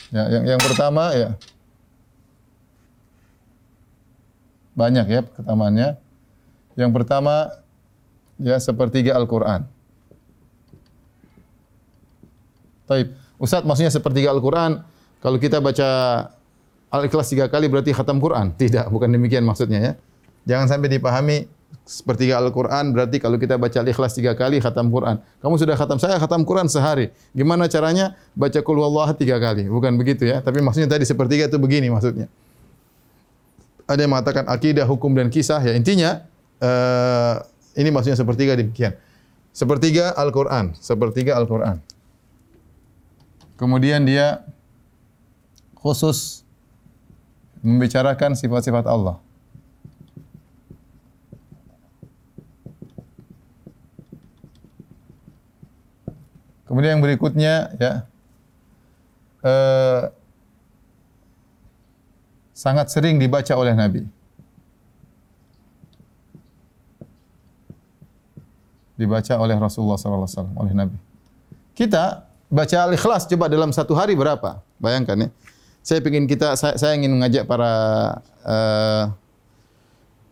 Ya 0.09 0.25
yang 0.33 0.57
yang 0.57 0.61
pertama 0.63 1.13
ya. 1.13 1.37
Banyak 4.73 5.07
ya 5.07 5.21
keutamaannya 5.29 6.01
yang 6.81 6.91
pertama 6.97 7.53
ya 8.41 8.57
sepertiga 8.57 9.21
Al-Qur'an. 9.21 9.69
Taib. 12.89 13.13
Ustaz 13.37 13.67
maksudnya 13.69 13.93
sepertiga 13.93 14.33
Al-Qur'an 14.33 14.81
kalau 15.21 15.37
kita 15.37 15.61
baca 15.61 15.91
Al-Ikhlas 16.95 17.27
tiga 17.27 17.51
kali 17.51 17.67
berarti 17.67 17.91
khatam 17.91 18.23
Quran. 18.23 18.55
Tidak, 18.61 18.87
bukan 18.95 19.11
demikian 19.11 19.43
maksudnya 19.43 19.81
ya. 19.83 19.93
Jangan 20.47 20.71
sampai 20.71 20.89
dipahami 20.95 21.51
sepertiga 21.83 22.39
Al-Quran 22.41 22.95
berarti 22.95 23.19
kalau 23.19 23.37
kita 23.37 23.59
baca 23.59 23.83
Al-Ikhlas 23.83 24.15
tiga 24.15 24.39
kali 24.39 24.63
khatam 24.63 24.95
Quran. 24.95 25.19
Kamu 25.43 25.59
sudah 25.59 25.75
khatam, 25.75 25.99
saya 25.99 26.23
khatam 26.23 26.47
Quran 26.47 26.71
sehari. 26.71 27.11
Gimana 27.35 27.67
caranya? 27.67 28.15
Baca 28.39 28.63
Qul 28.63 28.79
Allah 28.79 29.11
tiga 29.19 29.43
kali. 29.43 29.67
Bukan 29.67 29.99
begitu 29.99 30.31
ya. 30.31 30.39
Tapi 30.39 30.63
maksudnya 30.63 30.87
tadi 30.87 31.03
sepertiga 31.03 31.51
itu 31.51 31.59
begini 31.59 31.91
maksudnya. 31.91 32.31
Ada 33.85 34.07
yang 34.07 34.13
mengatakan 34.17 34.49
akidah, 34.49 34.87
hukum 34.89 35.13
dan 35.13 35.29
kisah. 35.29 35.61
Ya 35.61 35.77
intinya 35.77 36.25
uh, 36.63 37.45
ini 37.77 37.91
maksudnya 37.91 38.17
sepertiga 38.17 38.55
demikian. 38.55 38.95
Sepertiga 39.51 40.15
Al-Quran. 40.15 40.73
Sepertiga 40.79 41.37
Al-Quran. 41.37 41.83
Kemudian 43.61 44.03
dia 44.09 44.43
khusus 45.79 46.44
membicarakan 47.65 48.37
sifat-sifat 48.37 48.85
Allah. 48.85 49.17
Kemudian 56.69 56.99
yang 56.99 57.05
berikutnya 57.05 57.73
ya 57.81 57.93
eh, 59.47 60.03
sangat 62.51 62.93
sering 62.93 63.17
dibaca 63.17 63.55
oleh 63.57 63.73
Nabi. 63.73 64.03
Dibaca 68.95 69.35
oleh 69.43 69.59
Rasulullah 69.59 69.99
wasallam 69.99 70.55
oleh 70.55 70.71
Nabi. 70.71 70.97
kita 71.75 72.31
baca 72.47 72.77
Al-Ikhlas 72.87 73.27
coba 73.27 73.51
dalam 73.51 73.75
satu 73.75 73.95
hari 73.99 74.15
berapa? 74.15 74.63
Bayangkan 74.79 75.27
ya. 75.27 75.29
Saya 75.85 76.01
ingin 76.01 76.25
kita 76.25 76.57
saya, 76.57 76.81
saya 76.81 76.97
ingin 76.97 77.13
mengajak 77.13 77.45
para 77.45 77.73
uh, 78.41 79.13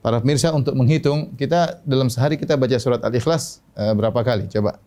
para 0.01 0.17
pemirsa 0.25 0.49
untuk 0.57 0.73
menghitung 0.73 1.37
kita 1.37 1.85
dalam 1.85 2.09
sehari 2.09 2.41
kita 2.41 2.57
baca 2.57 2.73
surat 2.81 3.05
Al-Ikhlas 3.05 3.61
uh, 3.77 3.93
berapa 3.93 4.17
kali? 4.25 4.49
Coba. 4.49 4.81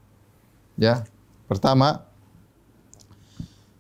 Ya. 0.74 1.06
Pertama 1.46 2.02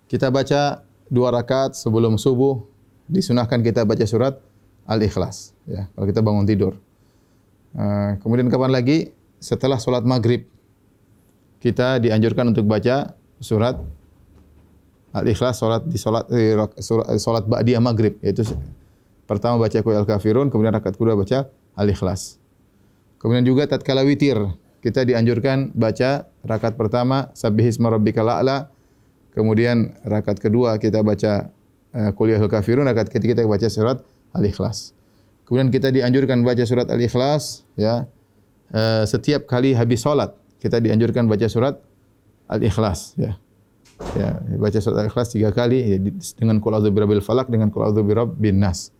kita 0.05 0.29
baca 0.29 0.85
dua 1.09 1.33
rakaat 1.33 1.73
sebelum 1.73 2.21
subuh 2.21 2.61
disunahkan 3.09 3.65
kita 3.65 3.81
baca 3.81 4.05
surat 4.05 4.37
Al-Ikhlas 4.85 5.57
ya 5.65 5.89
kalau 5.97 6.05
kita 6.05 6.21
bangun 6.21 6.45
tidur. 6.45 6.77
Uh, 7.73 8.13
kemudian 8.21 8.45
kapan 8.45 8.69
lagi? 8.69 9.09
Setelah 9.41 9.81
solat 9.81 10.05
maghrib 10.05 10.45
kita 11.65 11.97
dianjurkan 11.97 12.53
untuk 12.53 12.69
baca 12.69 13.17
surat 13.41 13.81
Al-Ikhlas 15.15 15.55
solat 15.55 15.87
di 15.87 15.95
solat 15.95 16.27
di 16.27 16.51
solat 17.23 17.47
ba'diyah 17.47 17.79
maghrib 17.79 18.19
yaitu 18.19 18.43
pertama 19.23 19.55
baca 19.55 19.79
qul 19.79 19.95
al-kafirun 19.95 20.51
kemudian 20.51 20.75
rakaat 20.75 20.99
kedua 20.99 21.15
baca 21.15 21.47
Al-Ikhlas. 21.79 22.35
Kemudian 23.23 23.47
juga 23.47 23.63
tatkala 23.63 24.03
witir 24.03 24.35
kita 24.83 25.07
dianjurkan 25.07 25.71
baca 25.71 26.27
rakaat 26.43 26.75
pertama 26.75 27.31
sabbihisma 27.31 27.89
rabbikal 27.89 28.27
a'la 28.27 28.67
kemudian 29.31 29.95
rakaat 30.03 30.43
kedua 30.43 30.75
kita 30.83 30.99
baca 30.99 31.47
uh, 31.95 32.11
qul 32.11 32.35
ya 32.35 32.37
al-kafirun 32.43 32.83
rakaat 32.83 33.07
ketiga 33.07 33.39
kita 33.39 33.47
baca 33.47 33.67
surat 33.71 34.03
Al-Ikhlas. 34.35 34.91
Kemudian 35.47 35.71
kita 35.71 35.95
dianjurkan 35.95 36.43
baca 36.43 36.63
surat 36.67 36.91
Al-Ikhlas 36.91 37.63
ya 37.79 38.03
uh, 38.75 39.03
setiap 39.07 39.47
kali 39.47 39.71
habis 39.71 40.03
solat 40.03 40.35
kita 40.59 40.83
dianjurkan 40.83 41.31
baca 41.31 41.47
surat 41.47 41.79
Al-Ikhlas 42.51 43.15
ya. 43.15 43.39
Ya, 43.95 44.43
baca 44.59 44.75
surat 44.83 45.07
Al-Ikhlas 45.07 45.31
tiga 45.31 45.55
kali 45.55 45.79
ya, 45.79 45.97
dengan 46.35 46.59
qul 46.59 46.75
a'udzu 46.75 46.91
birabbil 46.91 47.23
falaq 47.23 47.47
dengan 47.47 47.71
qul 47.71 47.87
a'udzu 47.87 48.03
birabbin 48.03 48.59
nas. 48.59 48.91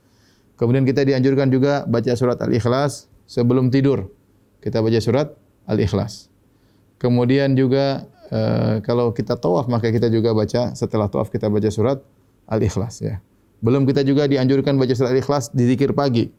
Kemudian 0.56 0.88
kita 0.88 1.04
dianjurkan 1.04 1.52
juga 1.52 1.84
baca 1.84 2.16
surat 2.16 2.40
Al-Ikhlas 2.40 3.12
sebelum 3.28 3.68
tidur. 3.68 4.08
Kita 4.64 4.80
baca 4.80 5.00
surat 5.04 5.36
Al-Ikhlas. 5.68 6.32
Kemudian 6.96 7.60
juga 7.60 8.08
uh, 8.32 8.80
kalau 8.88 9.12
kita 9.12 9.36
tawaf 9.36 9.68
maka 9.68 9.92
kita 9.92 10.08
juga 10.08 10.32
baca 10.32 10.72
setelah 10.72 11.12
tawaf 11.12 11.28
kita 11.28 11.52
baca 11.52 11.68
surat 11.68 12.00
Al-Ikhlas 12.48 13.04
ya. 13.04 13.20
Belum 13.60 13.84
kita 13.84 14.00
juga 14.08 14.32
dianjurkan 14.32 14.80
baca 14.80 14.96
surat 14.96 15.12
Al-Ikhlas 15.12 15.52
di 15.52 15.68
zikir 15.68 15.92
pagi. 15.92 16.32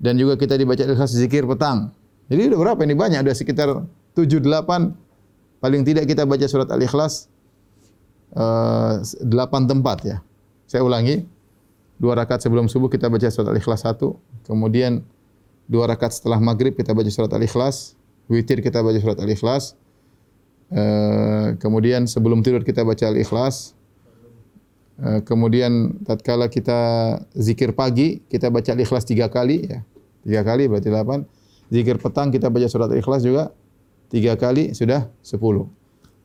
Dan 0.00 0.16
juga 0.16 0.40
kita 0.40 0.56
dibaca 0.56 0.80
Al-Ikhlas 0.80 1.12
di 1.12 1.28
zikir 1.28 1.44
petang. 1.44 1.92
Jadi 2.32 2.48
sudah 2.48 2.58
berapa 2.64 2.80
ini 2.80 2.96
banyak 2.96 3.20
ada 3.28 3.36
sekitar 3.36 3.68
tujuh 4.16 4.40
delapan 4.40 4.96
paling 5.60 5.84
tidak 5.84 6.08
kita 6.08 6.24
baca 6.24 6.48
surat 6.48 6.72
Al-Ikhlas 6.72 7.28
uh, 8.32 9.04
delapan 9.20 9.68
tempat 9.68 9.98
ya. 10.06 10.18
Saya 10.64 10.80
ulangi. 10.80 11.28
Dua 11.94 12.18
rakaat 12.18 12.42
sebelum 12.42 12.66
subuh 12.66 12.90
kita 12.90 13.06
baca 13.06 13.28
surat 13.30 13.54
Al-Ikhlas 13.54 13.86
satu. 13.86 14.18
Kemudian 14.48 15.06
dua 15.70 15.86
rakaat 15.86 16.18
setelah 16.18 16.42
maghrib 16.42 16.74
kita 16.74 16.90
baca 16.90 17.06
surat 17.12 17.30
Al-Ikhlas. 17.30 17.94
Witir 18.26 18.64
kita 18.64 18.82
baca 18.82 18.98
surat 18.98 19.20
Al-Ikhlas. 19.20 19.78
Uh, 20.74 21.54
kemudian 21.62 22.08
sebelum 22.10 22.42
tidur 22.42 22.66
kita 22.66 22.82
baca 22.82 23.04
Al-Ikhlas. 23.06 23.78
Uh, 24.98 25.22
kemudian 25.22 26.02
tatkala 26.02 26.46
kita 26.50 26.78
zikir 27.34 27.74
pagi 27.74 28.22
kita 28.26 28.50
baca 28.50 28.74
Al-Ikhlas 28.74 29.06
tiga 29.06 29.30
kali 29.30 29.68
ya. 29.70 29.86
Tiga 30.26 30.40
kali 30.42 30.66
berarti 30.66 30.88
delapan. 30.90 31.28
Zikir 31.70 32.02
petang 32.02 32.34
kita 32.34 32.50
baca 32.50 32.66
surat 32.66 32.90
Al-Ikhlas 32.90 33.22
juga 33.22 33.54
tiga 34.10 34.34
kali 34.34 34.74
sudah 34.74 35.06
sepuluh. 35.22 35.70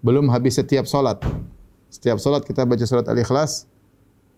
Belum 0.02 0.28
habis 0.34 0.58
setiap 0.58 0.90
solat. 0.90 1.22
Setiap 1.90 2.22
solat 2.22 2.46
kita 2.46 2.64
baca 2.70 2.86
surat 2.86 3.06
Al-Ikhlas 3.10 3.66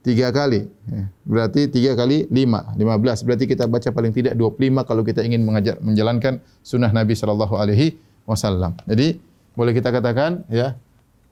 tiga 0.01 0.31
kali. 0.31 0.65
Ya. 0.89 1.11
Berarti 1.27 1.67
tiga 1.67 1.93
kali 1.93 2.25
lima, 2.31 2.73
lima 2.79 2.95
belas. 2.97 3.21
Berarti 3.21 3.45
kita 3.45 3.67
baca 3.67 3.91
paling 3.91 4.15
tidak 4.15 4.33
dua 4.33 4.49
puluh 4.49 4.71
lima 4.71 4.81
kalau 4.87 5.03
kita 5.03 5.21
ingin 5.21 5.43
mengajar, 5.45 5.77
menjalankan 5.83 6.39
sunnah 6.65 6.89
Nabi 6.89 7.13
Sallallahu 7.13 7.53
Alaihi 7.59 7.99
Wasallam. 8.25 8.73
Jadi 8.87 9.19
boleh 9.53 9.75
kita 9.75 9.91
katakan 9.91 10.47
ya 10.47 10.79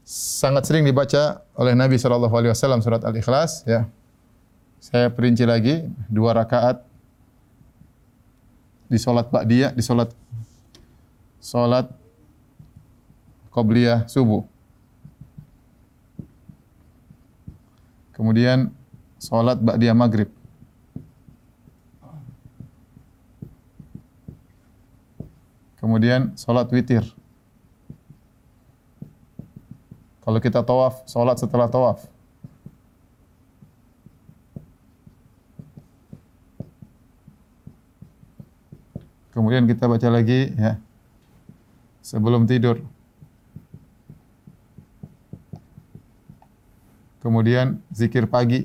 sangat 0.03 0.67
sering 0.67 0.83
dibaca 0.83 1.41
oleh 1.55 1.73
Nabi 1.73 1.95
Sallallahu 1.95 2.35
Alaihi 2.35 2.51
Wasallam 2.51 2.83
surat 2.83 3.01
Al-Ikhlas. 3.01 3.63
Ya. 3.65 3.87
Saya 4.79 5.07
perinci 5.11 5.43
lagi 5.47 5.87
dua 6.11 6.35
rakaat 6.35 6.83
di 8.89 8.97
solat 8.97 9.27
Ba'diyah, 9.29 9.71
di 9.71 9.83
solat 9.85 10.11
solat 11.39 11.89
Qobliyah 13.49 14.05
subuh. 14.05 14.45
Kemudian 18.19 18.75
solat 19.15 19.63
Ba'diyah 19.63 19.95
maghrib. 19.95 20.27
Kemudian 25.79 26.35
solat 26.35 26.67
witir. 26.75 27.07
Kalau 30.19 30.43
kita 30.43 30.59
tawaf, 30.67 31.07
solat 31.07 31.39
setelah 31.39 31.71
tawaf. 31.71 32.03
Kemudian 39.31 39.63
kita 39.63 39.87
baca 39.87 40.11
lagi 40.11 40.51
ya. 40.59 40.75
Sebelum 42.03 42.43
tidur. 42.43 42.83
Kemudian 47.19 47.83
zikir 47.91 48.23
pagi. 48.31 48.63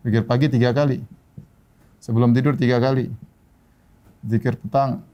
Zikir 0.00 0.24
pagi 0.24 0.48
tiga 0.48 0.72
kali. 0.72 1.04
Sebelum 2.00 2.32
tidur 2.32 2.56
tiga 2.56 2.80
kali. 2.80 3.12
Zikir 4.24 4.56
petang. 4.56 5.04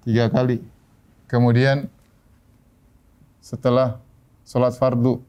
Tiga 0.00 0.32
kali. 0.32 0.64
Kemudian 1.28 1.92
setelah 3.44 4.00
solat 4.48 4.72
fardu. 4.80 5.20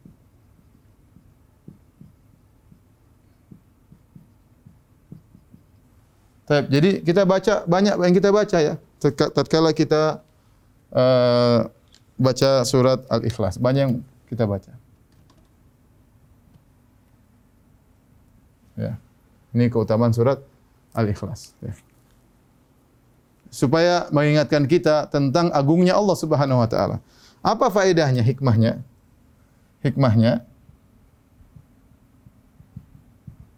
Jadi 6.51 6.99
kita 7.03 7.23
baca 7.23 7.63
banyak 7.63 7.95
yang 7.95 8.15
kita 8.15 8.27
baca 8.27 8.59
ya 8.59 8.75
tatkala 9.09 9.73
kita 9.73 10.21
uh, 10.93 11.65
baca 12.21 12.51
surat 12.63 13.01
Al-Ikhlas. 13.09 13.57
Banyak 13.57 13.81
yang 13.81 13.93
kita 14.29 14.45
baca. 14.45 14.71
Ya. 18.77 19.01
Ini 19.51 19.67
keutamaan 19.73 20.13
surat 20.13 20.39
Al-Ikhlas. 20.93 21.57
Ya. 21.65 21.73
Supaya 23.51 24.07
mengingatkan 24.13 24.63
kita 24.69 25.09
tentang 25.11 25.49
agungnya 25.51 25.97
Allah 25.97 26.15
Subhanahu 26.15 26.61
wa 26.61 26.69
taala. 26.69 27.03
Apa 27.41 27.73
faedahnya, 27.73 28.21
hikmahnya? 28.21 28.79
Hikmahnya 29.81 30.45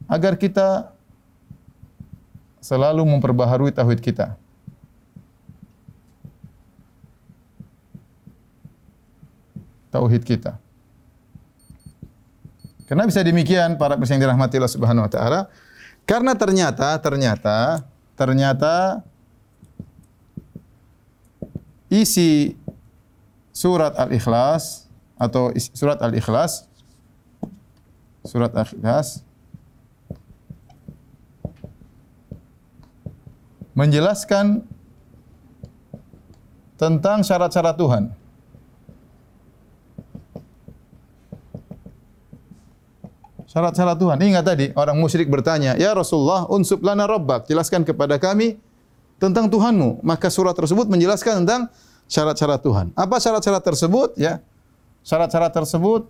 agar 0.07 0.37
kita 0.37 0.93
selalu 2.61 3.01
memperbaharui 3.03 3.73
tauhid 3.73 3.99
kita. 3.99 4.37
Tauhid 9.93 10.25
kita. 10.25 10.57
Kenapa 12.89 13.13
bisa 13.13 13.21
demikian 13.21 13.77
para 13.77 13.93
pemirsa 13.93 14.17
yang 14.17 14.25
dirahmati 14.25 14.57
Allah 14.57 14.73
Subhanahu 14.73 15.05
wa 15.05 15.11
taala? 15.13 15.41
Karena 16.09 16.33
ternyata 16.33 16.97
ternyata 16.99 17.85
ternyata 18.17 19.05
isi 21.87 22.57
surat 23.53 23.93
Al-Ikhlas 23.95 24.89
atau 25.15 25.53
surat 25.77 26.01
Al-Ikhlas 26.01 26.67
surat 28.25 28.51
Al-Ikhlas 28.51 29.21
menjelaskan 33.73 34.61
tentang 36.77 37.25
syarat-syarat 37.25 37.79
Tuhan. 37.79 38.22
Syarat-syarat 43.53 44.01
Tuhan. 44.01 44.17
Ingat 44.17 44.43
tadi 44.49 44.65
orang 44.73 44.97
musyrik 44.97 45.29
bertanya, 45.29 45.77
"Ya 45.77 45.93
Rasulullah, 45.93 46.49
unsub 46.49 46.81
lana 46.81 47.05
rabbak." 47.05 47.45
Jelaskan 47.45 47.85
kepada 47.85 48.17
kami 48.17 48.57
tentang 49.21 49.45
Tuhanmu. 49.45 50.01
Maka 50.01 50.33
surat 50.33 50.57
tersebut 50.57 50.89
menjelaskan 50.89 51.45
tentang 51.45 51.69
syarat-syarat 52.09 52.59
Tuhan. 52.65 52.89
Apa 52.97 53.21
syarat-syarat 53.21 53.61
tersebut? 53.61 54.17
Ya. 54.17 54.41
Syarat-syarat 55.05 55.53
tersebut 55.53 56.09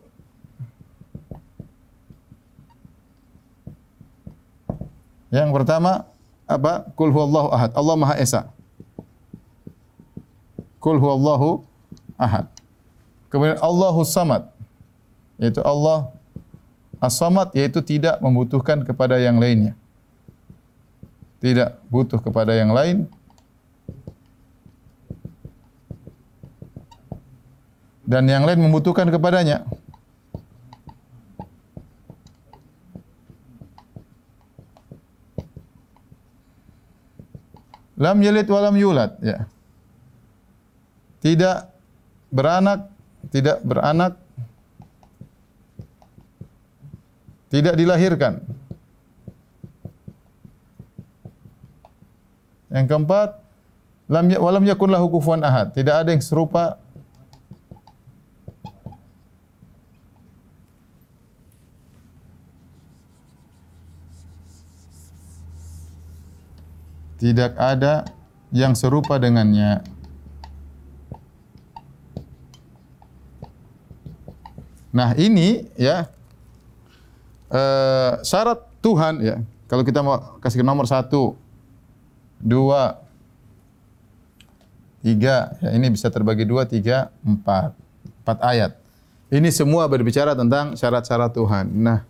Yang 5.34 5.50
pertama, 5.50 6.06
apa? 6.46 6.86
Qul 6.94 7.10
huwallahu 7.10 7.50
ahad. 7.50 7.74
Allah 7.74 7.96
Maha 7.98 8.16
Esa. 8.22 8.54
Qul 10.78 11.02
huwallahu 11.02 11.66
ahad. 12.22 12.46
Kemudian 13.34 13.58
Allahu 13.58 14.06
Samad. 14.06 14.46
Yaitu 15.42 15.58
Allah 15.66 16.14
As-Samad 17.04 17.52
yaitu 17.52 17.84
tidak 17.84 18.24
membutuhkan 18.24 18.88
kepada 18.88 19.20
yang 19.20 19.36
lainnya. 19.36 19.76
Tidak 21.44 21.84
butuh 21.92 22.24
kepada 22.24 22.56
yang 22.56 22.72
lain. 22.72 23.12
Dan 28.08 28.24
yang 28.32 28.48
lain 28.48 28.64
membutuhkan 28.64 29.12
kepadanya. 29.12 29.68
Lam 38.00 38.20
yalid 38.24 38.48
wa 38.48 38.60
lam 38.64 38.76
yulad, 38.80 39.20
ya. 39.20 39.44
Tidak 41.20 41.68
beranak, 42.32 42.88
tidak 43.32 43.64
beranak, 43.64 44.23
tidak 47.54 47.78
dilahirkan. 47.78 48.42
Yang 52.74 52.86
keempat, 52.90 53.30
lam 54.10 54.26
ya 54.34 54.42
walam 54.42 54.66
yakun 54.66 54.90
lahu 54.90 55.06
kufuwan 55.14 55.46
ahad. 55.46 55.70
Tidak 55.78 55.94
ada 55.94 56.10
yang 56.10 56.26
serupa 56.26 56.82
Tidak 67.24 67.56
ada 67.56 68.04
yang 68.52 68.76
serupa 68.76 69.16
dengannya. 69.16 69.80
Nah, 74.92 75.16
ini 75.16 75.72
ya 75.80 76.12
uh, 77.54 78.20
syarat 78.26 78.66
Tuhan 78.82 79.22
ya. 79.22 79.38
Kalau 79.70 79.86
kita 79.86 80.02
mau 80.02 80.38
kasih 80.42 80.66
nomor 80.66 80.90
satu, 80.90 81.38
dua, 82.42 83.00
tiga, 85.06 85.56
ya 85.62 85.70
ini 85.74 85.94
bisa 85.94 86.10
terbagi 86.10 86.44
dua, 86.46 86.66
tiga, 86.68 87.14
empat, 87.24 87.74
empat 88.22 88.38
ayat. 88.44 88.72
Ini 89.34 89.50
semua 89.50 89.90
berbicara 89.90 90.38
tentang 90.38 90.78
syarat-syarat 90.78 91.34
Tuhan. 91.34 91.66
Nah, 91.74 92.06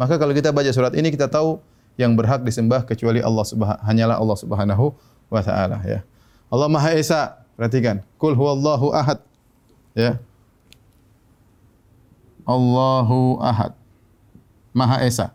maka 0.00 0.16
kalau 0.16 0.32
kita 0.32 0.48
baca 0.48 0.70
surat 0.72 0.96
ini 0.96 1.12
kita 1.12 1.28
tahu 1.28 1.60
yang 2.00 2.16
berhak 2.16 2.40
disembah 2.40 2.82
kecuali 2.88 3.20
Allah 3.20 3.44
Subhanahu 3.44 3.82
hanyalah 3.84 4.16
Allah 4.16 4.38
Subhanahu 4.40 4.84
wa 5.28 5.40
taala 5.44 5.78
ya. 5.84 6.00
Allah 6.48 6.68
Maha 6.72 6.96
Esa. 6.96 7.44
Perhatikan. 7.54 8.02
Qul 8.18 8.34
huwallahu 8.34 8.90
ahad. 8.90 9.22
Ya. 9.94 10.18
Allahu 12.42 13.38
ahad. 13.38 13.78
Maha 14.74 15.06
Esa. 15.06 15.30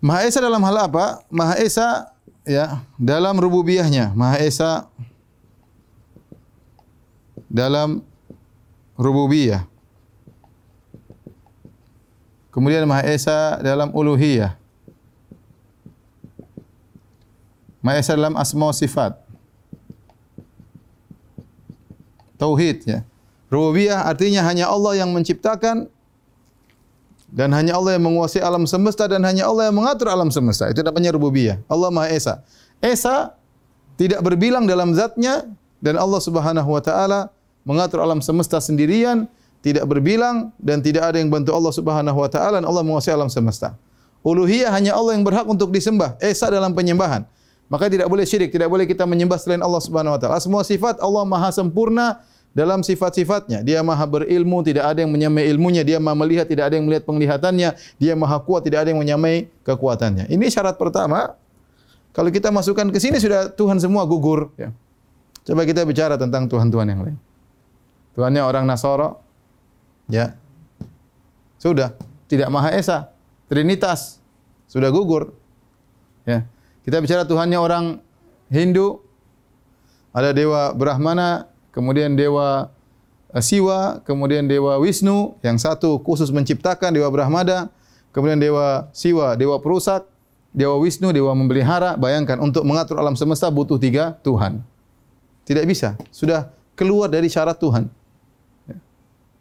Maha 0.00 0.24
Esa 0.24 0.40
dalam 0.40 0.64
hal 0.64 0.88
apa? 0.88 1.20
Maha 1.28 1.60
Esa 1.60 2.10
ya 2.48 2.80
dalam 2.96 3.36
rububiyahnya. 3.36 4.16
Maha 4.16 4.40
Esa 4.40 4.88
dalam 7.52 8.00
rububiyah. 8.96 9.68
Kemudian 12.48 12.88
Maha 12.88 13.04
Esa 13.12 13.60
dalam 13.60 13.92
uluhiyah. 13.92 14.56
Maha 17.84 18.00
Esa 18.00 18.16
dalam 18.16 18.40
asma 18.40 18.72
sifat. 18.72 19.20
Tauhid 22.40 22.88
ya. 22.88 23.00
Rububiyah 23.52 24.08
artinya 24.08 24.40
hanya 24.48 24.72
Allah 24.72 25.04
yang 25.04 25.12
menciptakan 25.12 25.92
dan 27.32 27.48
hanya 27.56 27.80
Allah 27.80 27.96
yang 27.96 28.04
menguasai 28.04 28.44
alam 28.44 28.68
semesta 28.68 29.08
dan 29.08 29.24
hanya 29.24 29.48
Allah 29.48 29.72
yang 29.72 29.76
mengatur 29.80 30.12
alam 30.12 30.28
semesta. 30.28 30.68
Itu 30.68 30.84
namanya 30.84 31.16
rububiyah. 31.16 31.64
Allah 31.64 31.88
Maha 31.88 32.12
Esa. 32.12 32.44
Esa 32.84 33.32
tidak 33.96 34.20
berbilang 34.20 34.68
dalam 34.68 34.92
zatnya 34.92 35.48
dan 35.80 35.96
Allah 35.96 36.20
Subhanahu 36.20 36.68
wa 36.68 36.82
taala 36.84 37.32
mengatur 37.64 38.04
alam 38.04 38.20
semesta 38.20 38.60
sendirian, 38.60 39.24
tidak 39.64 39.88
berbilang 39.88 40.52
dan 40.60 40.84
tidak 40.84 41.08
ada 41.08 41.16
yang 41.16 41.32
bantu 41.32 41.56
Allah 41.56 41.72
Subhanahu 41.72 42.20
wa 42.20 42.28
taala 42.28 42.60
dan 42.60 42.68
Allah 42.68 42.84
menguasai 42.84 43.16
alam 43.16 43.32
semesta. 43.32 43.80
Uluhiyah 44.22 44.70
hanya 44.70 44.92
Allah 44.94 45.16
yang 45.16 45.24
berhak 45.24 45.48
untuk 45.48 45.72
disembah. 45.72 46.20
Esa 46.20 46.52
dalam 46.52 46.76
penyembahan. 46.76 47.24
Maka 47.72 47.88
tidak 47.88 48.12
boleh 48.12 48.28
syirik, 48.28 48.52
tidak 48.52 48.68
boleh 48.68 48.84
kita 48.84 49.08
menyembah 49.08 49.40
selain 49.40 49.64
Allah 49.64 49.80
Subhanahu 49.80 50.12
wa 50.12 50.20
taala. 50.20 50.36
Semua 50.36 50.60
sifat 50.68 51.00
Allah 51.00 51.24
Maha 51.24 51.48
sempurna 51.48 52.20
dalam 52.52 52.84
sifat-sifatnya. 52.84 53.64
Dia 53.64 53.80
Maha 53.80 54.04
berilmu, 54.04 54.60
tidak 54.64 54.84
ada 54.92 55.04
yang 55.04 55.12
menyamai 55.12 55.48
ilmunya. 55.48 55.82
Dia 55.84 55.98
Maha 55.98 56.16
melihat, 56.16 56.46
tidak 56.48 56.72
ada 56.72 56.74
yang 56.78 56.86
melihat 56.86 57.04
penglihatannya. 57.08 57.76
Dia 57.96 58.12
Maha 58.16 58.38
kuat, 58.44 58.64
tidak 58.64 58.86
ada 58.86 58.88
yang 58.92 59.00
menyamai 59.00 59.48
kekuatannya. 59.64 60.28
Ini 60.28 60.46
syarat 60.52 60.76
pertama. 60.76 61.36
Kalau 62.12 62.28
kita 62.28 62.52
masukkan 62.52 62.92
ke 62.92 63.00
sini 63.00 63.16
sudah 63.16 63.48
Tuhan 63.48 63.80
semua 63.80 64.04
gugur, 64.04 64.52
ya. 64.60 64.68
Coba 65.42 65.64
kita 65.64 65.82
bicara 65.82 66.14
tentang 66.20 66.46
Tuhan-Tuhan 66.46 66.86
yang 66.86 67.00
lain. 67.02 67.16
Tuhannya 68.12 68.44
orang 68.44 68.68
Nasoro, 68.68 69.24
ya. 70.12 70.36
Sudah, 71.56 71.96
tidak 72.28 72.52
Maha 72.52 72.76
Esa, 72.76 73.08
Trinitas, 73.48 74.20
sudah 74.68 74.92
gugur. 74.92 75.32
Ya. 76.28 76.44
Kita 76.84 77.00
bicara 77.00 77.24
Tuhannya 77.24 77.56
orang 77.56 77.84
Hindu, 78.52 79.00
ada 80.12 80.36
dewa 80.36 80.76
Brahmana, 80.76 81.51
kemudian 81.72 82.14
dewa 82.14 82.70
eh, 83.32 83.42
Siwa, 83.42 84.04
kemudian 84.06 84.46
dewa 84.46 84.78
Wisnu, 84.78 85.40
yang 85.42 85.58
satu 85.58 85.98
khusus 86.04 86.28
menciptakan 86.30 86.94
dewa 86.94 87.08
Brahmada, 87.08 87.72
kemudian 88.14 88.38
dewa 88.38 88.92
Siwa, 88.94 89.34
dewa 89.34 89.58
perusak, 89.58 90.06
dewa 90.52 90.78
Wisnu, 90.78 91.10
dewa 91.10 91.32
memelihara. 91.32 91.98
Bayangkan 91.98 92.38
untuk 92.38 92.62
mengatur 92.62 93.00
alam 93.00 93.16
semesta 93.18 93.48
butuh 93.48 93.80
tiga 93.80 94.20
Tuhan. 94.22 94.60
Tidak 95.42 95.64
bisa, 95.66 95.98
sudah 96.14 96.52
keluar 96.78 97.10
dari 97.10 97.26
syarat 97.26 97.58
Tuhan. 97.58 97.90
Ya. 98.70 98.76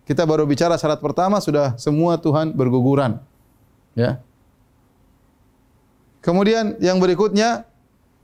Kita 0.10 0.26
baru 0.26 0.50
bicara 0.50 0.74
syarat 0.82 0.98
pertama 0.98 1.38
sudah 1.38 1.78
semua 1.78 2.17
Tuhan 2.17 2.58
berguguran. 2.58 3.22
Ya, 3.94 4.24
Kemudian 6.22 6.78
yang 6.78 7.02
berikutnya 7.02 7.65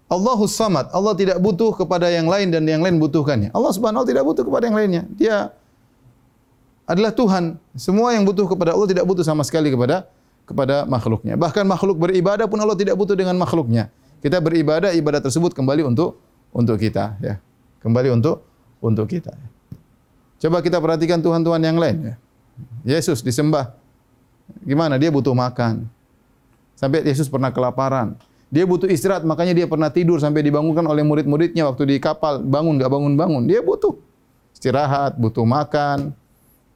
Allahus 0.08 0.56
Samad. 0.56 0.88
Allah 0.96 1.14
tidak 1.20 1.38
butuh 1.44 1.76
kepada 1.76 2.08
yang 2.08 2.32
lain 2.32 2.48
dan 2.48 2.64
yang 2.64 2.80
lain 2.80 2.96
butuhkannya. 2.96 3.52
Allah 3.52 3.72
Subhanahu 3.76 4.04
wa 4.04 4.08
tidak 4.08 4.24
butuh 4.24 4.44
kepada 4.48 4.64
yang 4.72 4.78
lainnya. 4.80 5.04
Dia 5.20 5.52
adalah 6.88 7.12
Tuhan. 7.12 7.60
Semua 7.76 8.16
yang 8.16 8.24
butuh 8.24 8.48
kepada 8.48 8.72
Allah 8.72 8.88
tidak 8.88 9.04
butuh 9.04 9.28
sama 9.28 9.44
sekali 9.44 9.68
kepada 9.68 10.08
kepada 10.48 10.88
makhluknya. 10.88 11.36
Bahkan 11.36 11.68
makhluk 11.68 12.00
beribadah 12.00 12.48
pun 12.48 12.56
Allah 12.64 12.80
tidak 12.80 12.96
butuh 12.96 13.20
dengan 13.20 13.36
makhluknya. 13.36 13.92
Kita 14.24 14.40
beribadah, 14.40 14.96
ibadah 14.96 15.20
tersebut 15.20 15.52
kembali 15.52 15.84
untuk 15.84 16.18
untuk 16.56 16.80
kita 16.80 17.20
ya. 17.20 17.44
Kembali 17.84 18.16
untuk 18.16 18.48
untuk 18.80 19.12
kita. 19.12 19.36
Coba 20.40 20.64
kita 20.64 20.80
perhatikan 20.80 21.20
Tuhan-Tuhan 21.20 21.62
yang 21.62 21.76
lain 21.76 22.16
ya. 22.16 22.16
Yesus 22.96 23.20
disembah. 23.20 23.76
Gimana? 24.64 24.96
Dia 24.96 25.12
butuh 25.12 25.36
makan. 25.36 25.86
Sampai 26.80 27.04
Yesus 27.04 27.28
pernah 27.28 27.52
kelaparan. 27.52 28.16
Dia 28.48 28.64
butuh 28.64 28.88
istirahat, 28.88 29.28
makanya 29.28 29.52
dia 29.52 29.68
pernah 29.68 29.92
tidur 29.92 30.24
sampai 30.24 30.40
dibangunkan 30.40 30.88
oleh 30.88 31.04
murid-muridnya 31.04 31.68
waktu 31.68 31.84
di 31.84 31.96
kapal. 32.00 32.40
Bangun, 32.40 32.80
enggak 32.80 32.92
bangun-bangun. 32.92 33.44
Dia 33.44 33.60
butuh 33.60 34.00
istirahat, 34.56 35.20
butuh 35.20 35.44
makan. 35.44 36.16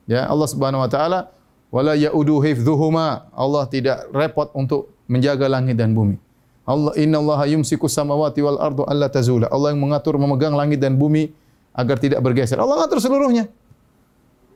Ya, 0.04 0.28
Allah 0.28 0.48
Subhanahu 0.52 0.84
wa 0.84 0.90
taala 0.92 1.32
wala 1.72 1.96
yaudu 1.96 2.44
hifdhuhuma. 2.44 3.32
Allah 3.32 3.64
tidak 3.72 4.04
repot 4.12 4.52
untuk 4.52 4.92
menjaga 5.08 5.48
langit 5.48 5.80
dan 5.80 5.96
bumi. 5.96 6.20
Allah 6.68 6.92
inna 7.00 7.18
Allah 7.24 7.48
yumsiku 7.50 7.88
samawati 7.88 8.44
wal 8.44 8.60
ardu 8.60 8.84
alla 8.84 9.08
tazula. 9.08 9.48
Allah 9.48 9.72
yang 9.72 9.80
mengatur 9.80 10.20
memegang 10.20 10.54
langit 10.54 10.84
dan 10.84 11.00
bumi 11.00 11.32
agar 11.72 11.98
tidak 11.98 12.20
bergeser. 12.20 12.60
Allah 12.60 12.84
mengatur 12.84 13.00
seluruhnya. 13.00 13.48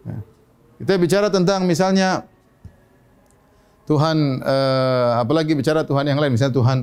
Ya. 0.04 0.19
Kita 0.84 0.99
bicara 0.99 1.32
tentang 1.32 1.63
misalnya 1.63 2.28
Tuhan 3.88 4.43
uh, 4.43 5.23
apalagi 5.23 5.56
bicara 5.56 5.88
Tuhan 5.88 6.04
yang 6.04 6.19
lain 6.19 6.36
misalnya 6.36 6.51
Tuhan 6.54 6.78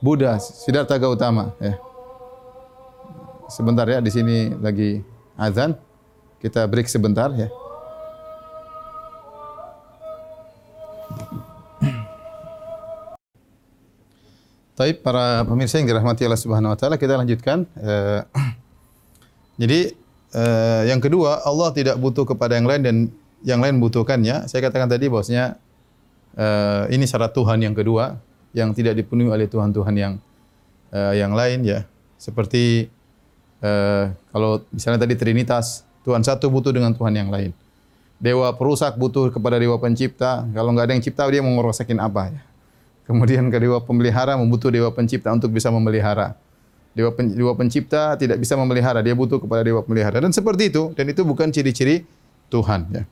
Buddha 0.00 0.36
Siddhartha 0.36 1.00
Gautama 1.00 1.56
ya. 1.56 1.80
Sebentar 3.48 3.86
ya 3.86 4.02
di 4.02 4.10
sini 4.12 4.52
lagi 4.58 5.00
azan. 5.38 5.78
Kita 6.36 6.68
break 6.68 6.90
sebentar 6.90 7.32
ya. 7.32 7.48
Taib 14.76 15.00
para 15.00 15.40
pemirsa 15.48 15.80
yang 15.80 15.88
dirahmati 15.88 16.28
Allah 16.28 16.36
Subhanahu 16.36 16.76
wa 16.76 16.78
taala 16.78 17.00
kita 17.00 17.16
lanjutkan 17.16 17.64
uh, 17.80 18.28
jadi 19.60 19.96
uh, 20.36 20.84
yang 20.84 21.00
kedua 21.00 21.40
Allah 21.48 21.72
tidak 21.72 21.96
butuh 21.96 22.28
kepada 22.28 22.60
yang 22.60 22.68
lain 22.68 22.82
dan 22.84 22.96
yang 23.40 23.64
lain 23.64 23.80
butuhkannya. 23.80 24.44
Saya 24.52 24.60
katakan 24.60 24.92
tadi 24.92 25.08
bahwasanya 25.08 25.56
uh, 26.36 26.84
ini 26.92 27.08
syarat 27.08 27.32
Tuhan 27.32 27.64
yang 27.64 27.72
kedua 27.72 28.20
yang 28.56 28.72
tidak 28.72 28.96
dipenuhi 28.96 29.28
oleh 29.28 29.44
Tuhan-Tuhan 29.44 29.94
yang 29.94 30.16
uh, 30.96 31.12
yang 31.12 31.36
lain 31.36 31.60
ya. 31.60 31.84
Seperti 32.16 32.88
uh, 33.60 34.08
kalau 34.32 34.64
misalnya 34.72 35.04
tadi 35.04 35.12
Trinitas, 35.12 35.84
Tuhan 36.08 36.24
satu 36.24 36.48
butuh 36.48 36.72
dengan 36.72 36.96
Tuhan 36.96 37.12
yang 37.12 37.28
lain. 37.28 37.52
Dewa 38.16 38.48
perusak 38.56 38.96
butuh 38.96 39.28
kepada 39.28 39.60
dewa 39.60 39.76
pencipta. 39.76 40.48
Kalau 40.56 40.72
nggak 40.72 40.88
ada 40.88 40.92
yang 40.96 41.04
cipta 41.04 41.28
dia 41.28 41.44
mau 41.44 41.52
ngerosakin 41.52 42.00
apa 42.00 42.32
ya. 42.32 42.40
Kemudian 43.04 43.44
ke 43.52 43.58
dewa 43.60 43.78
pemelihara 43.84 44.34
membutuh 44.40 44.72
dewa 44.72 44.88
pencipta 44.88 45.30
untuk 45.30 45.52
bisa 45.52 45.68
memelihara. 45.68 46.34
Dewa, 46.96 47.12
pen, 47.12 47.36
dewa 47.36 47.52
pencipta 47.52 48.16
tidak 48.16 48.40
bisa 48.40 48.56
memelihara, 48.56 49.04
dia 49.04 49.12
butuh 49.12 49.36
kepada 49.36 49.60
dewa 49.60 49.84
pemelihara. 49.84 50.16
Dan 50.16 50.32
seperti 50.32 50.72
itu, 50.72 50.96
dan 50.96 51.04
itu 51.12 51.22
bukan 51.28 51.52
ciri-ciri 51.52 52.08
Tuhan. 52.48 52.88
Ya. 52.88 53.04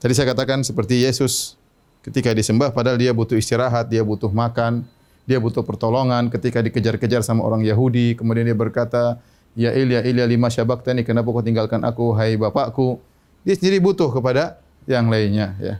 Tadi 0.00 0.12
saya 0.14 0.32
katakan 0.32 0.62
seperti 0.64 1.02
Yesus 1.02 1.59
ketika 2.00 2.32
disembah, 2.32 2.72
padahal 2.72 2.96
dia 2.96 3.12
butuh 3.12 3.36
istirahat, 3.36 3.88
dia 3.88 4.00
butuh 4.00 4.32
makan, 4.32 4.84
dia 5.28 5.38
butuh 5.38 5.62
pertolongan 5.62 6.32
ketika 6.32 6.64
dikejar-kejar 6.64 7.22
sama 7.22 7.44
orang 7.44 7.62
Yahudi. 7.62 8.16
Kemudian 8.16 8.48
dia 8.48 8.56
berkata, 8.56 9.20
Ya 9.58 9.74
Ilya, 9.74 10.06
Ilya 10.06 10.24
lima 10.30 10.46
syabaktani, 10.46 11.02
kenapa 11.02 11.30
kau 11.34 11.42
tinggalkan 11.42 11.82
aku, 11.82 12.14
hai 12.14 12.38
bapakku. 12.38 13.02
Dia 13.42 13.58
sendiri 13.58 13.82
butuh 13.82 14.10
kepada 14.14 14.62
yang 14.86 15.10
lainnya. 15.10 15.56
Ya. 15.58 15.74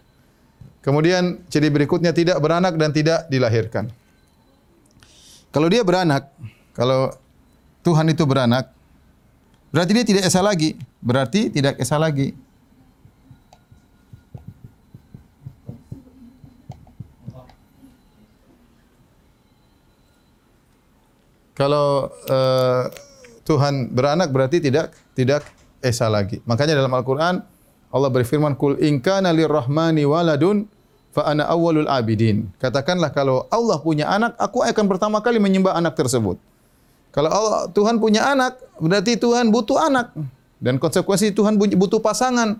Kemudian 0.80 1.44
ciri 1.52 1.68
berikutnya 1.68 2.10
tidak 2.10 2.40
beranak 2.40 2.74
dan 2.80 2.90
tidak 2.90 3.28
dilahirkan. 3.28 3.92
Kalau 5.50 5.68
dia 5.68 5.84
beranak, 5.84 6.30
kalau 6.72 7.12
Tuhan 7.82 8.06
itu 8.10 8.24
beranak, 8.24 8.70
berarti 9.74 9.92
dia 9.92 10.06
tidak 10.06 10.24
esa 10.24 10.40
lagi. 10.40 10.78
Berarti 11.02 11.52
tidak 11.52 11.76
esa 11.78 12.00
lagi. 12.00 12.32
Kalau 21.60 22.08
uh, 22.08 22.88
Tuhan 23.44 23.92
beranak 23.92 24.32
berarti 24.32 24.64
tidak 24.64 24.96
tidak 25.12 25.44
esa 25.84 26.08
lagi. 26.08 26.40
Makanya 26.48 26.80
dalam 26.80 26.88
Al-Quran 26.96 27.44
Allah 27.92 28.08
berfirman 28.08 28.56
kul 28.56 28.80
in 28.80 28.96
kana 29.02 29.28
lirrahmani 29.28 30.08
waladun 30.08 30.64
fa 31.12 31.28
ana 31.28 31.44
awwalul 31.52 31.84
abidin. 31.84 32.48
Katakanlah 32.56 33.12
kalau 33.12 33.44
Allah 33.52 33.76
punya 33.82 34.08
anak, 34.08 34.38
aku 34.40 34.64
akan 34.64 34.86
pertama 34.88 35.20
kali 35.20 35.36
menyembah 35.36 35.76
anak 35.76 35.98
tersebut. 36.00 36.40
Kalau 37.12 37.28
Allah 37.28 37.68
Tuhan 37.74 38.00
punya 38.00 38.24
anak, 38.24 38.56
berarti 38.80 39.20
Tuhan 39.20 39.52
butuh 39.52 39.76
anak 39.76 40.16
dan 40.62 40.80
konsekuensi 40.80 41.34
Tuhan 41.36 41.60
butuh 41.60 42.00
pasangan. 42.00 42.56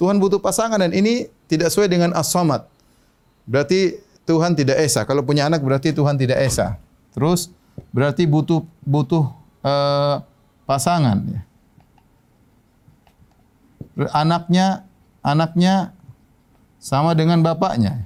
Tuhan 0.00 0.16
butuh 0.16 0.40
pasangan 0.40 0.80
dan 0.80 0.94
ini 0.96 1.28
tidak 1.50 1.68
sesuai 1.68 1.90
dengan 1.90 2.16
as-samad. 2.16 2.64
Berarti 3.44 3.98
Tuhan 4.24 4.54
tidak 4.56 4.78
esa. 4.80 5.02
Kalau 5.04 5.20
punya 5.20 5.50
anak 5.50 5.60
berarti 5.60 5.92
Tuhan 5.92 6.16
tidak 6.16 6.38
esa. 6.40 6.78
Terus 7.12 7.50
berarti 7.92 8.24
butuh 8.28 8.64
butuh 8.84 9.32
uh, 9.64 10.24
pasangan 10.68 11.18
ya 11.28 11.42
anaknya 14.12 14.86
anaknya 15.22 15.92
sama 16.82 17.14
dengan 17.14 17.38
bapaknya. 17.40 18.02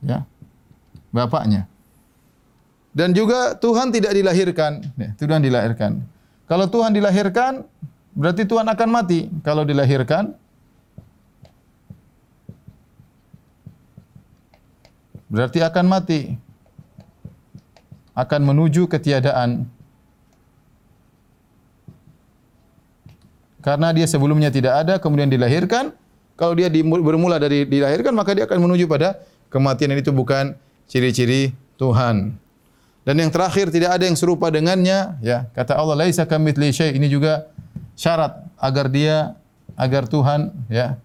Ya. 0.00 0.24
Bapaknya. 1.12 1.68
Dan 2.96 3.12
juga 3.12 3.52
Tuhan 3.60 3.92
tidak 3.92 4.16
dilahirkan, 4.16 4.80
ya, 4.96 5.12
Tuhan 5.20 5.44
dilahirkan. 5.44 6.00
Kalau 6.48 6.64
Tuhan 6.64 6.96
dilahirkan, 6.96 7.68
berarti 8.16 8.48
Tuhan 8.48 8.64
akan 8.64 8.88
mati. 8.88 9.28
Kalau 9.44 9.68
dilahirkan, 9.68 10.32
berarti 15.28 15.60
akan 15.60 15.84
mati. 15.84 16.40
Akan 18.16 18.48
menuju 18.48 18.88
ketiadaan. 18.88 19.68
Karena 23.60 23.92
dia 23.92 24.06
sebelumnya 24.08 24.48
tidak 24.48 24.86
ada, 24.86 24.94
kemudian 24.96 25.28
dilahirkan. 25.28 25.92
Kalau 26.36 26.54
dia 26.56 26.70
bermula 26.80 27.36
dari 27.36 27.68
dilahirkan, 27.68 28.14
maka 28.16 28.32
dia 28.32 28.48
akan 28.48 28.62
menuju 28.62 28.88
pada 28.88 29.20
kematian. 29.52 29.92
Dan 29.92 30.00
itu 30.00 30.14
bukan 30.14 30.56
ciri-ciri 30.88 31.52
Tuhan. 31.76 32.38
Dan 33.06 33.14
yang 33.22 33.30
terakhir, 33.30 33.68
tidak 33.70 34.00
ada 34.00 34.04
yang 34.08 34.16
serupa 34.18 34.48
dengannya. 34.50 35.18
Ya, 35.20 35.46
Kata 35.54 35.76
Allah, 35.78 35.94
Laisa 35.94 36.26
kamithli 36.26 36.74
syai' 36.74 36.98
Ini 36.98 37.06
juga 37.06 37.50
syarat 37.94 38.38
agar 38.58 38.90
dia, 38.90 39.38
agar 39.76 40.08
Tuhan, 40.08 40.50
ya, 40.72 40.96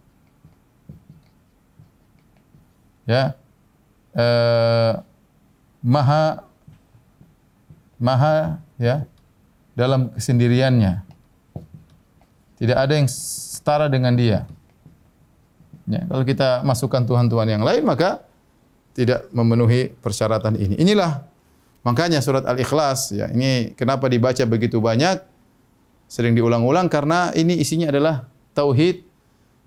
ya, 3.06 3.36
uh, 4.16 5.04
maha, 5.84 6.46
maha, 8.02 8.58
ya, 8.82 9.06
dalam 9.78 10.10
kesendiriannya. 10.18 11.06
Tidak 12.58 12.78
ada 12.78 12.94
yang 12.98 13.08
setara 13.10 13.88
dengan 13.88 14.18
dia. 14.18 14.50
Ya, 15.90 16.06
kalau 16.06 16.26
kita 16.26 16.66
masukkan 16.66 17.06
Tuhan-Tuhan 17.06 17.48
yang 17.50 17.64
lain, 17.66 17.86
maka 17.86 18.26
tidak 18.98 19.30
memenuhi 19.32 19.94
persyaratan 20.02 20.58
ini. 20.60 20.76
Inilah 20.78 21.26
makanya 21.82 22.20
surat 22.22 22.46
Al-Ikhlas. 22.46 23.14
Ya, 23.16 23.30
ini 23.32 23.74
kenapa 23.74 24.06
dibaca 24.12 24.44
begitu 24.46 24.78
banyak, 24.78 25.22
sering 26.12 26.36
diulang-ulang, 26.36 26.92
karena 26.92 27.32
ini 27.34 27.58
isinya 27.58 27.90
adalah 27.90 28.28
tauhid 28.54 29.08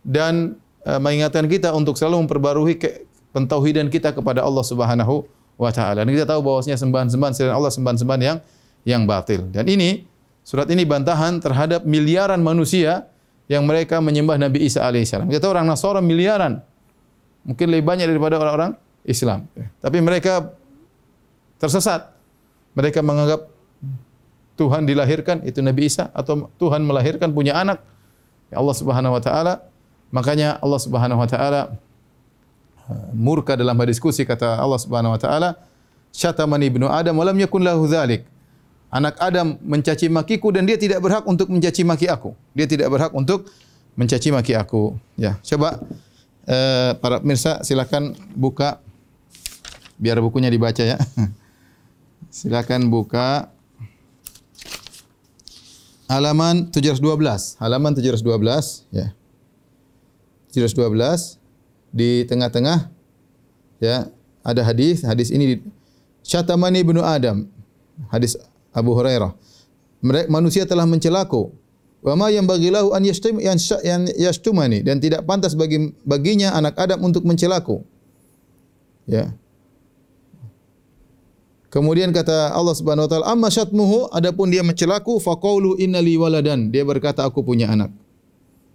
dan 0.05 0.61
e, 0.85 0.93
mengingatkan 1.01 1.49
kita 1.49 1.73
untuk 1.73 1.97
selalu 1.97 2.29
memperbarui 2.29 2.77
ke, 2.77 3.09
pentauhidan 3.33 3.89
kita 3.89 4.13
kepada 4.13 4.45
Allah 4.45 4.63
Subhanahu 4.63 5.25
wa 5.59 5.71
taala. 5.71 6.07
Dan 6.07 6.13
kita 6.15 6.27
tahu 6.27 6.41
bahwasanya 6.43 6.79
sembahan-sembahan 6.79 7.33
selain 7.35 7.55
Allah 7.55 7.73
sembahan-sembahan 7.73 8.23
yang 8.23 8.39
yang 8.85 9.03
batil. 9.09 9.49
Dan 9.49 9.65
ini 9.71 10.15
Surat 10.45 10.69
ini 10.69 10.85
bantahan 10.85 11.41
terhadap 11.41 11.89
miliaran 11.89 12.45
manusia 12.45 13.09
yang 13.49 13.65
mereka 13.65 13.97
menyembah 14.05 14.37
Nabi 14.37 14.69
Isa 14.69 14.85
alaihissalam. 14.85 15.33
Kita 15.33 15.49
tahu 15.49 15.57
orang 15.57 15.65
Nasara 15.65 16.05
miliaran. 16.05 16.61
Mungkin 17.49 17.73
lebih 17.73 17.89
banyak 17.89 18.05
daripada 18.05 18.37
orang-orang 18.37 18.77
Islam. 19.09 19.49
Tapi 19.81 19.99
mereka 20.05 20.53
tersesat. 21.57 22.13
Mereka 22.77 23.01
menganggap 23.01 23.49
Tuhan 24.61 24.85
dilahirkan 24.85 25.49
itu 25.49 25.65
Nabi 25.65 25.89
Isa 25.89 26.13
atau 26.13 26.53
Tuhan 26.61 26.85
melahirkan 26.85 27.33
punya 27.33 27.57
anak. 27.57 27.81
Ya 28.53 28.61
Allah 28.61 28.77
Subhanahu 28.77 29.17
wa 29.17 29.23
taala. 29.25 29.65
Makanya 30.13 30.61
Allah 30.61 30.81
Subhanahu 30.81 31.25
wa 31.25 31.29
taala 31.29 31.73
murka 33.15 33.57
dalam 33.57 33.77
diskusi 33.87 34.25
kata 34.25 34.61
Allah 34.61 34.81
Subhanahu 34.81 35.15
wa 35.15 35.21
taala, 35.21 35.57
"Syatamani 36.13 36.69
ibnu 36.69 36.87
Adam 36.89 37.17
wa 37.17 37.25
lam 37.25 37.37
yakun 37.39 37.65
lahu 37.65 37.89
dzalik." 37.89 38.35
anak 38.95 39.19
Adam 39.19 39.59
mencaci 39.59 40.07
makiku 40.07 40.55
dan 40.55 40.63
dia 40.71 40.79
tidak 40.79 41.03
berhak 41.03 41.27
untuk 41.27 41.51
mencaci 41.51 41.83
maki 41.83 42.07
aku. 42.07 42.31
Dia 42.55 42.71
tidak 42.71 42.95
berhak 42.95 43.11
untuk 43.11 43.51
mencaci 43.99 44.31
maki 44.31 44.55
aku. 44.55 44.95
Ya, 45.19 45.35
coba 45.43 45.83
uh, 46.47 46.95
para 47.03 47.19
pemirsa 47.19 47.67
silakan 47.67 48.15
buka 48.39 48.79
biar 49.99 50.23
bukunya 50.23 50.47
dibaca 50.47 50.87
ya. 50.87 50.95
silakan 52.39 52.87
buka 52.87 53.51
halaman 56.07 56.71
712. 56.71 57.59
Halaman 57.59 57.99
712 57.99 58.95
ya. 58.95 59.11
712 60.55 61.43
di 61.95 62.27
tengah-tengah 62.27 62.91
ya 63.79 64.11
ada 64.43 64.61
hadis 64.67 65.07
hadis 65.07 65.31
ini 65.31 65.63
Syatamani 66.27 66.83
ibnu 66.83 66.99
Adam 67.05 67.47
hadis 68.11 68.35
Abu 68.75 68.97
Hurairah. 68.97 69.31
Mereka 70.03 70.29
manusia 70.29 70.67
telah 70.67 70.85
mencelaku. 70.85 71.55
Wa 72.05 72.13
ma 72.19 72.29
yang 72.29 72.45
bagilahu 72.45 72.93
an 72.93 73.01
yashtum 73.01 73.41
yang 73.41 73.57
yashtumani 74.13 74.85
dan 74.85 75.01
tidak 75.01 75.25
pantas 75.25 75.57
bagi 75.57 75.95
baginya 76.05 76.53
anak 76.53 76.77
Adam 76.77 77.01
untuk 77.01 77.25
mencelaku. 77.25 77.81
Ya. 79.09 79.33
Kemudian 81.73 82.13
kata 82.13 82.53
Allah 82.53 82.77
Subhanahu 82.77 83.09
wa 83.09 83.11
taala, 83.11 83.27
"Amma 83.33 83.49
syatmuhu 83.49 84.13
adapun 84.13 84.53
dia 84.53 84.61
mencelaku 84.61 85.17
faqulu 85.17 85.81
innali 85.81 86.15
waladan." 86.21 86.69
Dia 86.69 86.85
berkata 86.85 87.25
aku 87.25 87.41
punya 87.41 87.73
anak. 87.73 87.89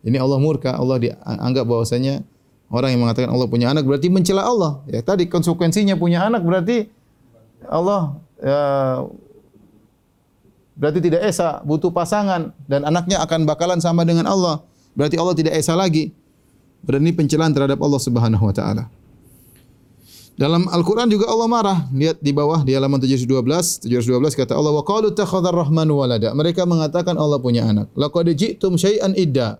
Ini 0.01 0.17
Allah 0.17 0.41
murka, 0.41 0.73
Allah 0.73 0.97
dianggap 0.97 1.69
bahwasanya 1.69 2.25
orang 2.69 2.95
yang 2.95 3.01
mengatakan 3.03 3.29
Allah 3.29 3.49
punya 3.49 3.67
anak 3.73 3.83
berarti 3.85 4.07
mencela 4.07 4.45
Allah. 4.45 4.81
Ya, 4.85 5.01
tadi 5.01 5.25
konsekuensinya 5.25 5.97
punya 5.97 6.25
anak 6.25 6.45
berarti 6.45 6.89
Allah 7.67 8.17
ya, 8.39 8.61
berarti 10.79 10.99
tidak 11.03 11.21
esa, 11.27 11.59
butuh 11.65 11.91
pasangan 11.91 12.55
dan 12.69 12.87
anaknya 12.87 13.19
akan 13.25 13.43
bakalan 13.43 13.81
sama 13.81 14.07
dengan 14.07 14.29
Allah. 14.29 14.63
Berarti 14.93 15.19
Allah 15.19 15.35
tidak 15.35 15.53
esa 15.57 15.75
lagi. 15.75 16.15
Berarti 16.79 17.03
ini 17.03 17.13
pencelaan 17.13 17.51
terhadap 17.51 17.77
Allah 17.83 17.99
Subhanahu 17.99 18.43
wa 18.47 18.55
taala. 18.55 18.87
Dalam 20.39 20.71
Al-Quran 20.71 21.11
juga 21.11 21.27
Allah 21.27 21.51
marah. 21.51 21.79
Lihat 21.91 22.23
di 22.23 22.31
bawah 22.31 22.63
di 22.63 22.71
halaman 22.71 22.95
712. 23.03 23.83
712 23.83 24.39
kata 24.39 24.55
Allah, 24.55 24.71
wa 24.71 24.79
kalu 24.87 25.11
ta 25.11 25.27
تَخَذَ 25.27 25.43
rahmanu 25.51 25.99
walada. 25.99 26.31
Mereka 26.31 26.63
mengatakan 26.63 27.19
Allah 27.19 27.43
punya 27.43 27.67
anak. 27.67 27.91
لَقَدَ 27.91 28.31
جِئْتُمْ 28.39 28.79
شَيْئًا 28.79 29.19
إِدَّا 29.19 29.59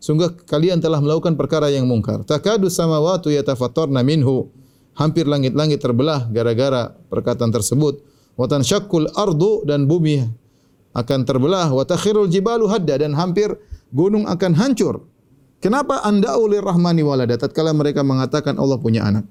Sungguh 0.00 0.32
kalian 0.48 0.80
telah 0.80 0.98
melakukan 0.98 1.36
perkara 1.36 1.68
yang 1.68 1.84
mungkar. 1.84 2.24
Takadu 2.24 2.72
samawatu 2.72 3.28
yatafattarna 3.28 4.00
minhu. 4.00 4.48
Hampir 4.96 5.28
langit-langit 5.28 5.78
terbelah 5.80 6.26
gara-gara 6.28 6.92
perkataan 7.08 7.54
tersebut 7.54 8.02
wa 8.34 8.44
tanshaqqul 8.48 9.12
ardu 9.14 9.64
dan 9.64 9.86
bumi 9.86 10.24
akan 10.92 11.22
terbelah 11.22 11.70
wa 11.70 11.86
takhirul 11.86 12.26
jibalu 12.26 12.66
hadda 12.66 13.06
dan 13.06 13.12
hampir 13.14 13.54
gunung 13.94 14.26
akan 14.26 14.52
hancur. 14.58 15.04
Kenapa 15.60 16.00
anda 16.02 16.34
ulir 16.40 16.64
rahmani 16.64 17.04
walada 17.04 17.36
tatkala 17.36 17.70
mereka 17.76 18.00
mengatakan 18.00 18.56
Allah 18.56 18.80
punya 18.80 19.04
anak? 19.04 19.28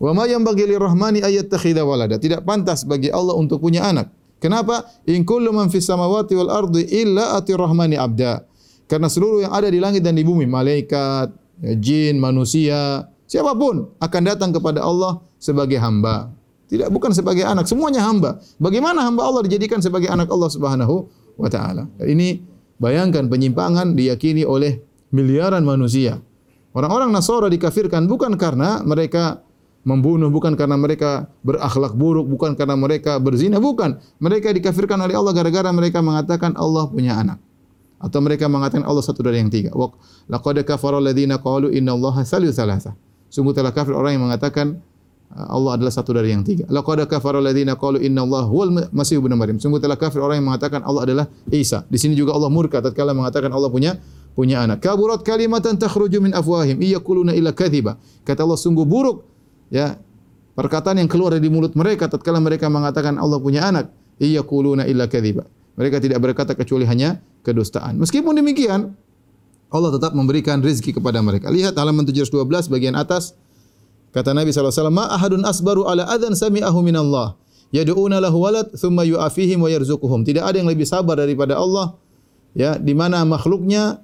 Wa 0.00 0.12
ma 0.16 0.24
yanbaghi 0.24 0.64
lirrahmani 0.68 1.20
ayattakhidha 1.20 1.84
walada. 1.84 2.16
Tidak 2.16 2.44
pantas 2.44 2.84
bagi 2.84 3.12
Allah 3.12 3.36
untuk 3.36 3.60
punya 3.60 3.84
anak. 3.84 4.12
Kenapa? 4.40 4.84
In 5.08 5.24
kullu 5.24 5.52
man 5.52 5.72
fis 5.72 5.88
samawati 5.88 6.36
wal 6.36 6.52
ardi 6.52 6.84
illa 6.92 7.36
ati 7.36 7.56
rahmani 7.56 7.96
abda. 7.96 8.44
Karena 8.86 9.10
seluruh 9.10 9.42
yang 9.46 9.52
ada 9.54 9.66
di 9.66 9.82
langit 9.82 10.02
dan 10.06 10.14
di 10.14 10.22
bumi, 10.22 10.46
malaikat, 10.46 11.34
jin, 11.82 12.22
manusia, 12.22 13.10
siapapun 13.26 13.90
akan 13.98 14.22
datang 14.22 14.50
kepada 14.54 14.82
Allah 14.82 15.18
sebagai 15.42 15.78
hamba. 15.82 16.30
Tidak 16.66 16.90
bukan 16.90 17.14
sebagai 17.14 17.46
anak, 17.46 17.70
semuanya 17.70 18.02
hamba. 18.02 18.42
Bagaimana 18.58 19.06
hamba 19.06 19.26
Allah 19.26 19.46
dijadikan 19.46 19.78
sebagai 19.78 20.10
anak 20.10 20.26
Allah 20.30 20.50
Subhanahu 20.50 21.06
wa 21.38 21.46
taala? 21.50 21.86
Ini 22.02 22.42
bayangkan 22.78 23.30
penyimpangan 23.30 23.94
diyakini 23.94 24.42
oleh 24.42 24.82
miliaran 25.14 25.62
manusia. 25.62 26.18
Orang-orang 26.74 27.14
Nasara 27.14 27.46
dikafirkan 27.46 28.10
bukan 28.10 28.34
karena 28.34 28.82
mereka 28.82 29.46
membunuh, 29.86 30.28
bukan 30.34 30.58
karena 30.58 30.74
mereka 30.74 31.30
berakhlak 31.46 31.94
buruk, 31.94 32.26
bukan 32.26 32.58
karena 32.58 32.74
mereka 32.74 33.22
berzina, 33.22 33.62
bukan. 33.62 34.02
Mereka 34.18 34.50
dikafirkan 34.50 34.98
oleh 34.98 35.14
Allah 35.14 35.32
gara-gara 35.32 35.70
mereka 35.70 36.02
mengatakan 36.02 36.58
Allah 36.58 36.90
punya 36.90 37.14
anak. 37.22 37.38
Atau 38.06 38.22
mereka 38.22 38.46
mengatakan 38.46 38.86
Allah 38.86 39.02
satu 39.02 39.26
dari 39.26 39.42
yang 39.42 39.50
tiga. 39.50 39.74
Laqad 40.30 40.62
kafara 40.62 41.02
alladziina 41.02 41.42
qalu 41.42 41.74
innallaha 41.74 42.22
salisu 42.22 42.54
salasa. 42.54 42.94
Sungguh 43.26 43.50
telah 43.50 43.74
kafir 43.74 43.98
orang 43.98 44.14
yang 44.14 44.30
mengatakan 44.30 44.78
uh, 45.34 45.50
Allah 45.50 45.74
adalah 45.74 45.90
satu 45.90 46.14
dari 46.14 46.30
yang 46.30 46.46
tiga. 46.46 46.70
Laqad 46.70 47.02
kafara 47.10 47.42
alladziina 47.42 47.74
qalu 47.74 47.98
innallaha 47.98 48.46
huwal 48.46 48.70
masih 48.94 49.18
ibnu 49.18 49.34
Maryam. 49.34 49.58
Sungguh 49.58 49.82
telah 49.82 49.98
kafir 49.98 50.22
orang 50.22 50.38
yang 50.38 50.46
mengatakan 50.46 50.86
Allah 50.86 51.02
adalah 51.02 51.26
Isa. 51.50 51.82
Di 51.90 51.98
sini 51.98 52.14
juga 52.14 52.30
Allah 52.30 52.46
murka 52.46 52.78
tatkala 52.78 53.10
mengatakan 53.10 53.50
Allah 53.50 53.66
punya 53.74 53.98
punya 54.38 54.62
anak. 54.62 54.78
Kaburat 54.86 55.26
kalimatan 55.26 55.74
takhruju 55.74 56.22
min 56.22 56.30
afwahim 56.30 56.78
iyaquluna 56.78 57.34
illa 57.34 57.50
kadhiba. 57.50 57.98
Kata 58.22 58.46
Allah 58.46 58.60
sungguh 58.60 58.86
buruk 58.86 59.26
ya 59.74 59.98
perkataan 60.54 61.02
yang 61.02 61.10
keluar 61.10 61.34
dari 61.34 61.50
mulut 61.50 61.74
mereka 61.74 62.06
tatkala 62.06 62.38
mereka 62.38 62.70
mengatakan 62.70 63.18
Allah 63.18 63.42
punya 63.42 63.66
anak 63.66 63.90
iyaquluna 64.22 64.86
illa 64.86 65.10
kadhiba. 65.10 65.42
Mereka 65.76 66.00
tidak 66.00 66.18
berkata 66.24 66.56
kecuali 66.56 66.88
hanya 66.88 67.20
kedustaan. 67.44 68.00
Meskipun 68.00 68.40
demikian, 68.40 68.96
Allah 69.68 69.90
tetap 69.92 70.16
memberikan 70.16 70.64
rezeki 70.64 70.96
kepada 70.96 71.20
mereka. 71.20 71.52
Lihat 71.52 71.76
halaman 71.76 72.08
712 72.08 72.72
bagian 72.72 72.96
atas. 72.96 73.36
Kata 74.16 74.32
Nabi 74.32 74.48
SAW, 74.48 74.88
Ma 74.88 75.12
ahadun 75.12 75.44
asbaru 75.44 75.84
ala 75.84 76.08
adhan 76.08 76.32
sami'ahu 76.32 76.80
minallah. 76.80 77.36
Yadu'una 77.74 78.24
lahu 78.24 78.40
walad, 78.40 78.72
thumma 78.72 79.04
yu'afihim 79.04 79.60
wa 79.60 79.68
yarzukuhum. 79.68 80.24
Tidak 80.24 80.40
ada 80.40 80.56
yang 80.56 80.70
lebih 80.70 80.88
sabar 80.88 81.20
daripada 81.20 81.60
Allah. 81.60 81.98
Ya, 82.56 82.80
di 82.80 82.96
mana 82.96 83.20
makhluknya 83.28 84.00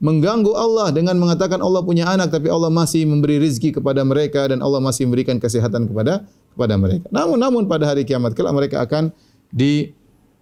mengganggu 0.00 0.56
Allah 0.56 0.88
dengan 0.88 1.20
mengatakan 1.20 1.60
Allah 1.60 1.84
punya 1.84 2.08
anak 2.08 2.32
tapi 2.32 2.48
Allah 2.48 2.72
masih 2.72 3.04
memberi 3.04 3.36
rezeki 3.36 3.76
kepada 3.76 4.00
mereka 4.00 4.48
dan 4.48 4.64
Allah 4.64 4.80
masih 4.80 5.04
memberikan 5.04 5.36
kesehatan 5.36 5.84
kepada 5.84 6.24
kepada 6.56 6.74
mereka. 6.80 7.04
Namun 7.12 7.36
namun 7.36 7.62
pada 7.68 7.84
hari 7.84 8.08
kiamat 8.08 8.32
kelak 8.32 8.56
mereka 8.56 8.80
akan 8.80 9.12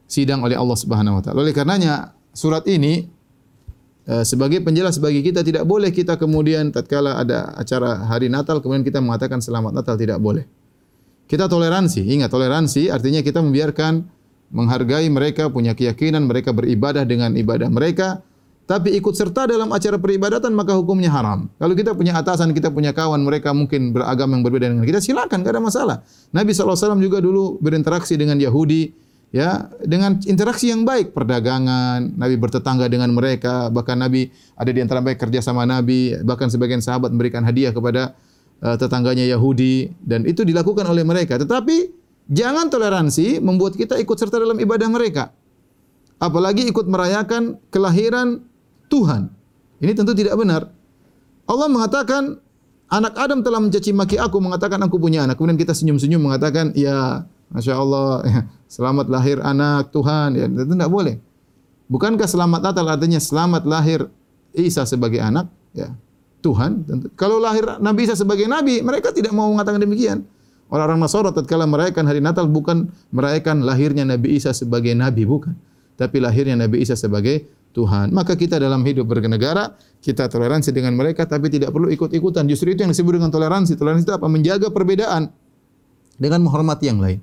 disidang 0.08 0.40
oleh 0.40 0.56
Allah 0.56 0.74
Subhanahu 0.74 1.20
wa 1.20 1.22
taala. 1.22 1.44
Oleh 1.44 1.52
karenanya 1.52 2.16
surat 2.32 2.64
ini 2.64 3.06
uh, 4.08 4.24
sebagai 4.24 4.64
penjelas 4.64 4.96
bagi 4.96 5.20
kita 5.20 5.44
tidak 5.44 5.68
boleh 5.68 5.92
kita 5.92 6.16
kemudian 6.16 6.72
tatkala 6.72 7.20
ada 7.20 7.52
acara 7.54 8.08
hari 8.08 8.32
Natal 8.32 8.64
kemudian 8.64 8.82
kita 8.82 9.04
mengatakan 9.04 9.44
selamat 9.44 9.76
Natal 9.76 10.00
tidak 10.00 10.18
boleh. 10.18 10.48
Kita 11.28 11.44
toleransi, 11.44 12.08
ingat 12.08 12.32
toleransi 12.32 12.88
artinya 12.88 13.20
kita 13.20 13.44
membiarkan 13.44 14.00
menghargai 14.48 15.04
mereka 15.12 15.52
punya 15.52 15.76
keyakinan 15.76 16.24
mereka 16.24 16.56
beribadah 16.56 17.04
dengan 17.04 17.36
ibadah 17.36 17.68
mereka 17.68 18.24
tapi 18.68 18.92
ikut 19.00 19.16
serta 19.16 19.48
dalam 19.48 19.72
acara 19.72 19.96
peribadatan 19.96 20.52
maka 20.52 20.76
hukumnya 20.76 21.08
haram. 21.08 21.48
Kalau 21.56 21.72
kita 21.72 21.96
punya 21.96 22.12
atasan, 22.20 22.52
kita 22.52 22.68
punya 22.68 22.92
kawan, 22.92 23.24
mereka 23.24 23.56
mungkin 23.56 23.96
beragama 23.96 24.36
yang 24.36 24.44
berbeda 24.44 24.68
dengan 24.68 24.84
kita, 24.84 25.00
silakan, 25.00 25.40
tidak 25.40 25.56
ada 25.56 25.62
masalah. 25.64 25.96
Nabi 26.36 26.52
SAW 26.52 26.76
juga 27.00 27.24
dulu 27.24 27.56
berinteraksi 27.64 28.20
dengan 28.20 28.36
Yahudi, 28.36 28.92
ya 29.28 29.68
dengan 29.84 30.16
interaksi 30.24 30.72
yang 30.72 30.88
baik 30.88 31.12
perdagangan 31.12 32.16
Nabi 32.16 32.34
bertetangga 32.40 32.88
dengan 32.88 33.12
mereka 33.12 33.68
bahkan 33.68 34.00
Nabi 34.00 34.32
ada 34.56 34.70
di 34.72 34.80
antara 34.80 35.04
mereka 35.04 35.28
kerja 35.28 35.44
sama 35.44 35.68
Nabi 35.68 36.16
bahkan 36.24 36.48
sebagian 36.48 36.80
sahabat 36.80 37.12
memberikan 37.12 37.44
hadiah 37.44 37.72
kepada 37.72 38.16
uh, 38.62 38.76
tetangganya 38.78 39.26
Yahudi 39.26 39.92
dan 40.02 40.26
itu 40.26 40.42
dilakukan 40.42 40.86
oleh 40.86 41.06
mereka. 41.06 41.38
Tetapi 41.38 41.76
jangan 42.30 42.70
toleransi 42.70 43.38
membuat 43.42 43.78
kita 43.78 43.98
ikut 43.98 44.16
serta 44.18 44.38
dalam 44.38 44.58
ibadah 44.58 44.88
mereka. 44.90 45.30
Apalagi 46.18 46.66
ikut 46.66 46.86
merayakan 46.90 47.62
kelahiran 47.70 48.42
Tuhan. 48.90 49.30
Ini 49.78 49.92
tentu 49.94 50.18
tidak 50.18 50.34
benar. 50.34 50.66
Allah 51.46 51.68
mengatakan 51.70 52.42
anak 52.90 53.14
Adam 53.14 53.40
telah 53.46 53.62
mencaci 53.62 53.94
maki 53.94 54.16
aku 54.18 54.42
mengatakan 54.42 54.82
aku 54.82 54.98
punya 54.98 55.24
anak 55.24 55.38
kemudian 55.38 55.60
kita 55.60 55.76
senyum-senyum 55.76 56.18
mengatakan 56.18 56.74
ya 56.74 57.24
Masya 57.48 57.74
Allah, 57.76 58.24
selamat 58.74 59.06
lahir 59.08 59.40
anak 59.40 59.90
Tuhan. 59.92 60.36
Ya, 60.36 60.46
itu 60.48 60.68
tidak 60.68 60.90
boleh. 60.92 61.16
Bukankah 61.88 62.28
selamat 62.28 62.60
Natal 62.60 62.84
artinya 62.84 63.16
selamat 63.16 63.64
lahir 63.64 64.12
Isa 64.52 64.84
sebagai 64.84 65.20
anak? 65.24 65.48
Ya, 65.72 65.96
Tuhan. 66.44 66.84
Tentu. 66.84 67.08
Kalau 67.16 67.40
lahir 67.40 67.80
Nabi 67.80 68.04
Isa 68.04 68.14
sebagai 68.14 68.44
Nabi, 68.44 68.84
mereka 68.84 69.10
tidak 69.10 69.32
mau 69.32 69.48
mengatakan 69.48 69.80
demikian. 69.80 70.28
Orang-orang 70.68 71.00
Nasara 71.00 71.32
tatkala 71.32 71.64
merayakan 71.64 72.04
hari 72.04 72.20
Natal 72.20 72.44
bukan 72.44 72.92
merayakan 73.08 73.64
lahirnya 73.64 74.04
Nabi 74.04 74.36
Isa 74.36 74.52
sebagai 74.52 74.92
Nabi, 74.92 75.24
bukan. 75.24 75.56
Tapi 75.96 76.20
lahirnya 76.20 76.60
Nabi 76.60 76.84
Isa 76.84 76.92
sebagai 76.92 77.48
Tuhan. 77.72 78.12
Maka 78.12 78.36
kita 78.36 78.60
dalam 78.60 78.84
hidup 78.84 79.08
bernegara, 79.08 79.72
kita 80.04 80.28
toleransi 80.28 80.68
dengan 80.76 80.92
mereka, 80.92 81.24
tapi 81.24 81.48
tidak 81.48 81.72
perlu 81.72 81.88
ikut-ikutan. 81.88 82.44
Justru 82.44 82.76
itu 82.76 82.84
yang 82.84 82.92
disebut 82.92 83.16
dengan 83.16 83.32
toleransi. 83.32 83.80
Toleransi 83.80 84.04
itu 84.04 84.12
apa? 84.12 84.28
Menjaga 84.28 84.68
perbedaan 84.68 85.32
dengan 86.20 86.44
menghormati 86.44 86.84
yang 86.84 87.00
lain. 87.00 87.18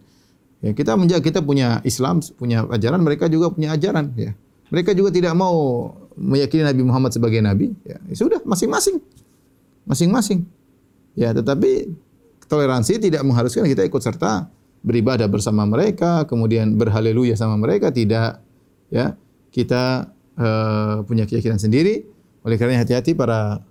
Ya, 0.65 0.73
kita 0.73 0.97
menjaga 0.97 1.21
kita 1.21 1.45
punya 1.45 1.77
Islam, 1.85 2.25
punya 2.41 2.65
ajaran, 2.65 3.05
mereka 3.05 3.29
juga 3.29 3.53
punya 3.53 3.77
ajaran. 3.77 4.17
Ya. 4.17 4.33
Mereka 4.73 4.97
juga 4.97 5.13
tidak 5.13 5.37
mau 5.37 5.93
meyakini 6.17 6.65
Nabi 6.65 6.81
Muhammad 6.81 7.13
sebagai 7.13 7.37
Nabi. 7.37 7.69
Ya, 7.85 8.01
ya 8.01 8.15
sudah, 8.17 8.41
masing-masing. 8.41 8.97
Masing-masing. 9.85 10.41
Ya, 11.13 11.37
tetapi 11.37 11.93
toleransi 12.49 12.97
tidak 12.97 13.21
mengharuskan 13.21 13.69
kita 13.69 13.85
ikut 13.85 14.01
serta 14.01 14.49
beribadah 14.81 15.29
bersama 15.29 15.69
mereka, 15.69 16.25
kemudian 16.25 16.73
berhaleluya 16.81 17.37
sama 17.37 17.61
mereka. 17.61 17.93
Tidak. 17.93 18.41
Ya, 18.89 19.13
kita 19.53 20.09
uh, 20.33 21.05
punya 21.05 21.29
keyakinan 21.29 21.61
sendiri. 21.61 22.09
Oleh 22.41 22.57
karena 22.57 22.81
hati-hati 22.81 23.13
para 23.13 23.61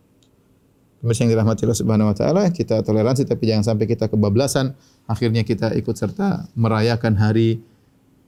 pemirsa 1.03 1.27
yang 1.27 1.35
dirahmati 1.35 1.67
Allah 1.67 1.79
Subhanahu 1.83 2.11
wa 2.15 2.17
taala, 2.17 2.43
kita 2.55 2.87
toleransi 2.87 3.27
tapi 3.27 3.51
jangan 3.51 3.75
sampai 3.75 3.91
kita 3.91 4.07
kebablasan 4.07 4.79
akhirnya 5.05 5.45
kita 5.45 5.73
ikut 5.77 5.97
serta 5.97 6.49
merayakan 6.57 7.15
hari 7.17 7.61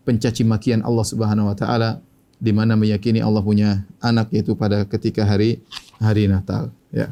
pencaci 0.07 0.47
makian 0.47 0.85
Allah 0.87 1.07
Subhanahu 1.07 1.51
wa 1.51 1.57
taala 1.57 1.99
di 2.37 2.53
mana 2.53 2.77
meyakini 2.77 3.25
Allah 3.25 3.41
punya 3.41 3.83
anak 3.99 4.29
yaitu 4.31 4.53
pada 4.55 4.85
ketika 4.85 5.25
hari 5.25 5.61
hari 5.97 6.29
Natal 6.29 6.71
ya. 6.93 7.11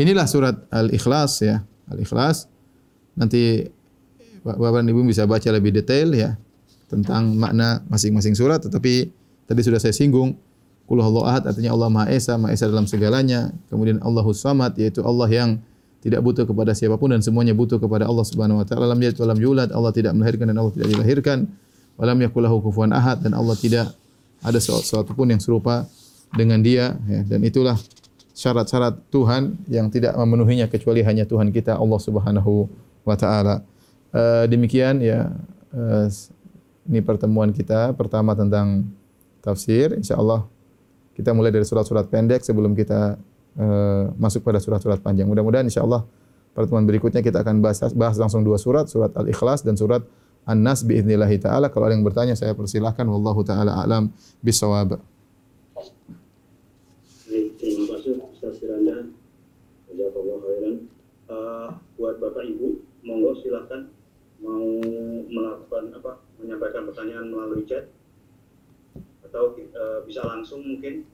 Inilah 0.00 0.24
surat 0.24 0.56
Al-Ikhlas 0.72 1.44
ya, 1.44 1.60
Al-Ikhlas. 1.92 2.48
Nanti 3.16 3.68
Bapak 4.40 4.80
dan 4.80 4.88
Ibu 4.88 5.04
bisa 5.04 5.28
baca 5.28 5.48
lebih 5.52 5.76
detail 5.76 6.16
ya 6.16 6.40
tentang 6.88 7.36
makna 7.36 7.84
masing-masing 7.92 8.32
surat 8.32 8.64
tetapi 8.64 9.12
tadi 9.44 9.60
sudah 9.60 9.76
saya 9.76 9.92
singgung 9.92 10.32
Qul 10.90 10.98
Ahad 11.06 11.46
artinya 11.46 11.70
Allah 11.70 11.86
Maha 11.86 12.10
Esa, 12.10 12.34
Maha 12.34 12.50
Esa 12.50 12.66
dalam 12.66 12.82
segalanya. 12.90 13.54
Kemudian 13.70 14.02
Allahus 14.02 14.42
Samad 14.42 14.74
yaitu 14.74 15.06
Allah 15.06 15.30
yang 15.30 15.62
tidak 16.00 16.20
butuh 16.24 16.48
kepada 16.48 16.72
siapapun 16.72 17.12
dan 17.12 17.20
semuanya 17.20 17.52
butuh 17.52 17.76
kepada 17.76 18.08
Allah 18.08 18.24
Subhanahu 18.24 18.60
wa 18.60 18.66
taala. 18.66 18.88
Lam 18.88 19.00
yalid 19.00 19.20
walam 19.20 19.38
yulad, 19.38 19.68
Allah 19.68 19.92
tidak 19.92 20.16
melahirkan 20.16 20.48
dan 20.48 20.56
Allah 20.56 20.72
tidak 20.72 20.88
dilahirkan. 20.96 21.38
Walam 22.00 22.16
yakul 22.24 22.40
lahu 22.40 22.64
kufuwan 22.64 22.96
ahad 22.96 23.20
dan 23.20 23.36
Allah 23.36 23.52
tidak 23.60 23.92
ada 24.40 24.56
sesuatu 24.56 25.12
pun 25.12 25.28
yang 25.28 25.36
serupa 25.36 25.84
dengan 26.32 26.64
dia 26.64 26.96
ya. 27.04 27.20
dan 27.28 27.44
itulah 27.44 27.76
syarat-syarat 28.32 28.96
Tuhan 29.12 29.60
yang 29.68 29.92
tidak 29.92 30.16
memenuhinya 30.16 30.64
kecuali 30.72 31.04
hanya 31.04 31.28
Tuhan 31.28 31.52
kita 31.52 31.76
Allah 31.76 32.00
Subhanahu 32.00 32.72
wa 33.04 33.16
taala. 33.20 33.60
Uh, 34.10 34.48
demikian 34.48 35.04
ya 35.04 35.28
uh, 35.76 36.06
ini 36.88 37.04
pertemuan 37.04 37.52
kita 37.54 37.94
pertama 37.94 38.34
tentang 38.34 38.82
tafsir 39.38 39.94
insyaallah 39.94 40.42
kita 41.14 41.30
mulai 41.30 41.54
dari 41.54 41.62
surat-surat 41.62 42.10
pendek 42.10 42.42
sebelum 42.42 42.74
kita 42.74 43.20
Eh, 43.58 44.04
masuk 44.14 44.46
pada 44.46 44.62
surat-surat 44.62 45.02
panjang. 45.02 45.26
Mudah-mudahan 45.26 45.66
insyaallah 45.66 46.06
pertemuan 46.54 46.86
berikutnya 46.86 47.18
kita 47.18 47.42
akan 47.42 47.58
bahas, 47.58 47.82
bahas 47.98 48.14
langsung 48.14 48.46
dua 48.46 48.62
surat, 48.62 48.86
surat 48.86 49.10
Al-Ikhlas 49.18 49.66
dan 49.66 49.74
surat 49.74 50.06
An-Nas 50.46 50.86
biiznillah 50.86 51.26
taala. 51.42 51.66
Kalau 51.66 51.90
ada 51.90 51.98
yang 51.98 52.06
bertanya 52.06 52.38
saya 52.38 52.54
persilahkan 52.54 53.02
wallahu 53.10 53.42
taala 53.42 53.74
alam 53.74 54.14
bisawab. 54.38 55.02
Terima 57.58 57.84
kasih 57.98 58.22
Ustaz 58.30 58.62
Firanda. 58.62 59.10
Khairan. 59.90 60.76
Uh, 61.30 61.68
buat 61.94 62.18
Bapak 62.22 62.42
Ibu, 62.42 62.82
monggo 63.02 63.34
silakan 63.42 63.90
mau 64.40 64.62
melakukan 65.26 65.94
apa 65.94 66.22
menyampaikan 66.40 66.88
pertanyaan 66.88 67.28
melalui 67.28 67.68
chat 67.68 67.92
atau 69.20 69.52
eh, 69.54 70.00
bisa 70.08 70.24
langsung 70.24 70.64
mungkin 70.64 71.04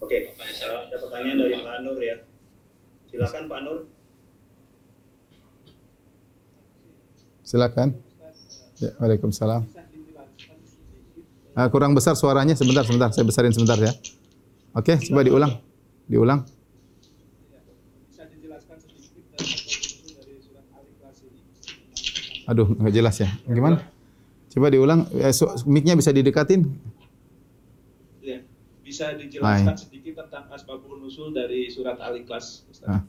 Oke, 0.00 0.32
ada 0.32 0.96
pertanyaan 0.96 1.36
dari 1.36 1.54
Pak 1.60 1.76
Nur 1.84 1.98
ya. 2.00 2.16
Silakan 3.12 3.42
Pak 3.46 3.60
Nur. 3.64 3.78
Silakan. 7.44 7.88
Ya, 8.80 8.90
Waalaikumsalam. 8.96 9.62
Ah, 11.52 11.68
kurang 11.68 11.92
besar 11.92 12.16
suaranya 12.16 12.56
sebentar 12.56 12.86
sebentar 12.86 13.12
saya 13.12 13.26
besarin 13.28 13.52
sebentar 13.52 13.76
ya. 13.76 13.92
Oke, 14.72 14.96
coba 15.10 15.20
diulang. 15.20 15.52
Diulang. 16.08 16.40
Aduh, 22.48 22.66
enggak 22.78 22.94
jelas 22.94 23.16
ya. 23.20 23.28
Gimana? 23.46 23.84
Coba 24.50 24.72
diulang. 24.74 25.06
Eh, 25.14 25.30
so, 25.30 25.46
mic-nya 25.70 25.94
bisa 25.94 26.10
didekatin. 26.10 26.66
Bisa 28.90 29.14
dijelaskan 29.14 29.78
sedikit 29.78 30.26
tentang 30.26 30.50
asbabun 30.50 30.98
nusul 30.98 31.30
dari 31.30 31.70
surat 31.70 31.94
Al-Ikhlas, 32.02 32.66
Ustaz? 32.66 33.06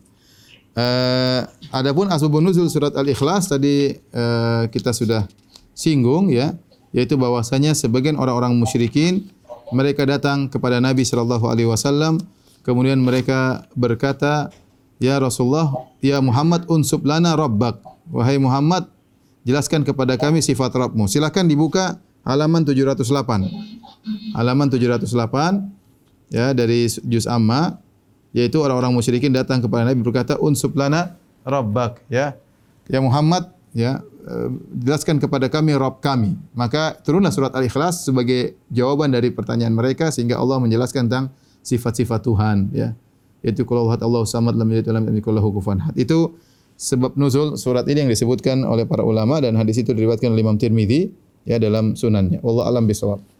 Eh, 0.77 1.41
adapun 1.73 2.05
asbabun 2.05 2.45
nuzul 2.45 2.69
surat 2.69 2.93
Al-Ikhlas 2.93 3.49
tadi 3.49 3.97
eh, 3.97 4.63
kita 4.69 4.93
sudah 4.93 5.25
singgung 5.73 6.29
ya, 6.29 6.53
yaitu 6.93 7.17
bahwasanya 7.17 7.73
sebagian 7.73 8.13
orang-orang 8.21 8.53
musyrikin 8.53 9.25
mereka 9.73 10.05
datang 10.05 10.53
kepada 10.53 10.77
Nabi 10.77 11.01
sallallahu 11.01 11.49
alaihi 11.49 11.65
wasallam 11.65 12.21
kemudian 12.61 13.01
mereka 13.01 13.65
berkata, 13.73 14.53
"Ya 15.01 15.17
Rasulullah, 15.17 15.73
ya 15.97 16.21
Muhammad 16.21 16.69
unsub 16.69 17.01
lana 17.09 17.33
rabbak." 17.33 17.81
Wahai 18.13 18.37
Muhammad, 18.37 18.85
jelaskan 19.41 19.81
kepada 19.81 20.13
kami 20.13 20.45
sifat 20.45 20.69
Rabbmu. 20.77 21.09
Silakan 21.09 21.49
dibuka 21.49 21.97
halaman 22.21 22.61
708. 22.67 23.80
Halaman 24.33 24.67
708 24.67 26.33
ya 26.33 26.55
dari 26.57 26.89
juz 27.05 27.29
amma 27.29 27.77
yaitu 28.31 28.63
orang-orang 28.63 28.95
musyrikin 28.95 29.35
datang 29.35 29.59
kepada 29.59 29.91
Nabi 29.91 30.01
berkata 30.01 30.39
unsub 30.39 30.73
lana 30.73 31.19
rabbak 31.43 32.01
ya. 32.07 32.39
Ya 32.89 32.99
Muhammad 32.99 33.51
ya 33.75 34.01
eh, 34.25 34.49
jelaskan 34.81 35.19
kepada 35.19 35.51
kami 35.51 35.75
Rabb 35.75 35.99
kami. 35.99 36.39
Maka 36.55 36.97
turunlah 37.03 37.31
surat 37.31 37.53
Al-Ikhlas 37.53 38.07
sebagai 38.07 38.57
jawaban 38.71 39.11
dari 39.11 39.29
pertanyaan 39.29 39.75
mereka 39.75 40.09
sehingga 40.09 40.39
Allah 40.39 40.57
menjelaskan 40.63 41.11
tentang 41.11 41.35
sifat-sifat 41.61 42.19
Tuhan 42.23 42.57
ya. 42.73 42.95
Yaitu 43.41 43.65
kalau 43.65 43.89
Allah 43.89 44.23
samad 44.25 44.53
lam 44.53 44.69
yalid 44.69 44.85
walam 44.87 45.03
yakul 45.11 45.33
lahu 45.33 45.49
kufuwan 45.51 45.81
ahad. 45.81 45.95
Itu 45.97 46.37
sebab 46.77 47.13
nuzul 47.17 47.57
surat 47.57 47.85
ini 47.85 48.07
yang 48.07 48.11
disebutkan 48.11 48.65
oleh 48.65 48.89
para 48.89 49.05
ulama 49.05 49.37
dan 49.41 49.53
hadis 49.57 49.81
itu 49.81 49.93
diriwayatkan 49.93 50.33
oleh 50.33 50.41
Imam 50.41 50.57
Tirmizi 50.57 51.09
ya 51.45 51.57
dalam 51.57 51.97
sunannya. 51.97 52.41
Wallahu 52.41 52.65
alam 52.69 52.85
bisawab 52.85 53.30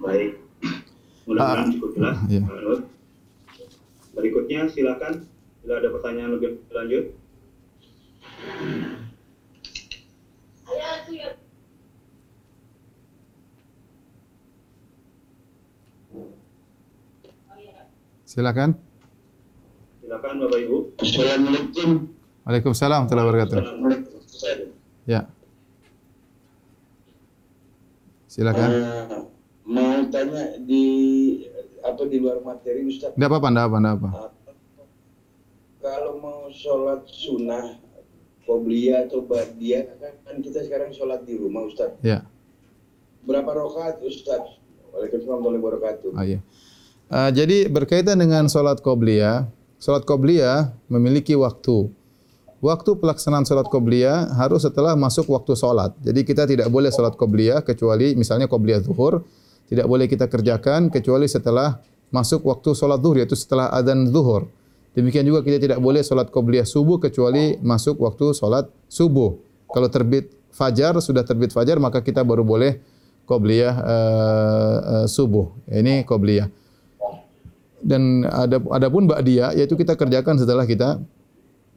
Baik. 0.00 0.30
Mudah-mudahan 1.28 1.68
Ah, 1.68 1.72
cukup 1.76 1.90
jelas, 1.94 2.16
iya. 2.26 2.42
Nur. 2.42 2.80
Berikutnya 4.16 4.66
silakan 4.66 5.28
bila 5.62 5.78
ada 5.78 5.88
pertanyaan 5.92 6.34
lebih 6.34 6.64
lanjut. 6.72 7.04
silakan 18.30 18.78
Silakan 20.00 20.34
Bapak 20.38 20.58
Ibu. 20.62 20.76
Assalamualaikum. 21.02 21.90
Waalaikumsalam 22.46 23.06
warahmatullahi 23.06 23.26
wabarakatuh 23.26 23.58
ya 25.08 25.20
silakan 28.30 28.70
mau 28.70 29.39
tanya 30.10 30.44
di 30.62 30.84
apa 31.80 32.02
di 32.06 32.16
luar 32.20 32.42
materi 32.42 32.84
Ustaz. 32.86 33.14
Tidak 33.14 33.28
apa-apa, 33.28 33.48
tidak 33.50 33.64
apa, 33.64 33.76
tidak 33.78 33.94
apa. 33.96 34.08
Kalau 35.80 36.12
mau 36.20 36.52
sholat 36.52 37.08
sunnah 37.08 37.80
qobliyah 38.44 39.08
atau 39.08 39.24
ba'diyah 39.24 39.96
kan, 39.96 40.12
kan 40.26 40.36
kita 40.44 40.66
sekarang 40.66 40.92
sholat 40.92 41.24
di 41.24 41.40
rumah 41.40 41.64
Ustaz. 41.64 41.96
Ya, 42.04 42.26
Berapa 43.24 43.52
rakaat 43.52 44.00
Ustaz? 44.00 44.58
Waalaikumsalam 44.90 45.38
warahmatullahi 45.38 45.62
wabarakatuh. 45.62 46.10
ah, 46.16 46.26
ya. 46.26 46.40
Uh, 47.10 47.30
jadi 47.30 47.66
berkaitan 47.66 48.18
dengan 48.22 48.46
solat 48.46 48.78
qobliyah, 48.82 49.46
solat 49.82 50.06
qobliyah 50.06 50.72
memiliki 50.86 51.34
waktu. 51.34 51.90
Waktu 52.60 53.00
pelaksanaan 53.00 53.48
solat 53.48 53.66
qobliyah 53.72 54.36
harus 54.36 54.68
setelah 54.68 54.92
masuk 54.94 55.32
waktu 55.32 55.56
solat. 55.56 55.96
Jadi 56.04 56.20
kita 56.28 56.44
tidak 56.44 56.68
boleh 56.68 56.92
solat 56.92 57.16
qobliyah 57.16 57.64
kecuali 57.64 58.12
misalnya 58.14 58.46
qobliyah 58.46 58.84
zuhur, 58.84 59.24
tidak 59.70 59.86
boleh 59.86 60.10
kita 60.10 60.26
kerjakan 60.26 60.90
kecuali 60.90 61.30
setelah 61.30 61.78
masuk 62.10 62.42
waktu 62.42 62.74
solat 62.74 62.98
zuhur 62.98 63.16
yaitu 63.22 63.38
setelah 63.38 63.70
adzan 63.70 64.10
zuhur. 64.10 64.50
Demikian 64.98 65.22
juga 65.22 65.46
kita 65.46 65.62
tidak 65.62 65.78
boleh 65.78 66.02
solat 66.02 66.34
qobliyah 66.34 66.66
subuh 66.66 66.98
kecuali 66.98 67.54
masuk 67.62 68.02
waktu 68.02 68.34
solat 68.34 68.66
subuh. 68.90 69.38
Kalau 69.70 69.86
terbit 69.86 70.34
fajar 70.50 70.98
sudah 70.98 71.22
terbit 71.22 71.54
fajar 71.54 71.78
maka 71.78 72.02
kita 72.02 72.26
baru 72.26 72.42
boleh 72.42 72.82
qobliyah 73.30 73.74
uh, 73.78 74.78
uh, 74.82 75.06
subuh. 75.06 75.54
Ini 75.70 76.02
qobliyah. 76.02 76.50
Dan 77.80 78.26
ada 78.26 78.58
adapun 78.74 79.06
ba'diyah 79.06 79.54
yaitu 79.54 79.78
kita 79.78 79.94
kerjakan 79.94 80.36
setelah 80.36 80.66
kita 80.66 80.98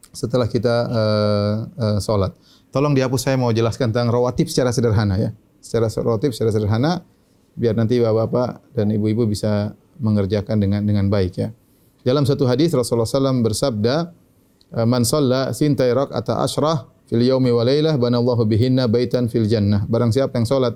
setelah 0.09 0.49
kita 0.49 0.75
uh, 0.89 1.55
uh, 1.77 1.99
solat. 2.01 2.33
Tolong 2.73 2.97
dihapus 2.97 3.29
saya 3.29 3.37
mau 3.37 3.53
jelaskan 3.53 3.93
tentang 3.93 4.09
rawatib 4.09 4.49
secara 4.49 4.73
sederhana 4.73 5.21
ya. 5.21 5.29
Secara 5.61 5.93
rawatib 5.93 6.33
secara 6.33 6.49
sederhana 6.49 7.05
biar 7.53 7.77
nanti 7.77 8.01
bapak-bapak 8.01 8.73
dan 8.73 8.89
ibu-ibu 8.93 9.29
bisa 9.29 9.73
mengerjakan 10.01 10.57
dengan 10.57 10.81
dengan 10.83 11.07
baik 11.07 11.33
ya. 11.37 11.49
Dalam 12.03 12.27
satu 12.27 12.43
hadis 12.49 12.75
Rasulullah 12.75 13.07
SAW 13.07 13.45
bersabda, 13.45 14.11
"Man 14.83 15.07
shalla 15.07 15.55
sintai 15.55 15.95
rak'ata 15.95 16.43
asyrah 16.43 16.89
fil 17.07 17.23
yaumi 17.23 17.53
wa 17.53 17.63
lailah 17.63 17.95
banallahu 17.95 18.43
bihinna 18.43 18.91
baitan 18.91 19.31
fil 19.31 19.47
jannah." 19.47 19.87
Barang 19.87 20.11
siapa 20.11 20.35
yang 20.35 20.49
salat 20.49 20.75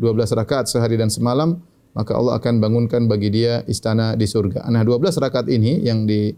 12 0.00 0.32
rakaat 0.32 0.72
sehari 0.72 0.96
dan 0.96 1.12
semalam, 1.12 1.60
maka 1.92 2.16
Allah 2.16 2.40
akan 2.40 2.64
bangunkan 2.64 3.04
bagi 3.04 3.28
dia 3.28 3.60
istana 3.68 4.16
di 4.16 4.24
surga. 4.24 4.64
Nah, 4.72 4.80
12 4.80 5.20
rakaat 5.20 5.52
ini 5.52 5.84
yang 5.84 6.08
di 6.08 6.32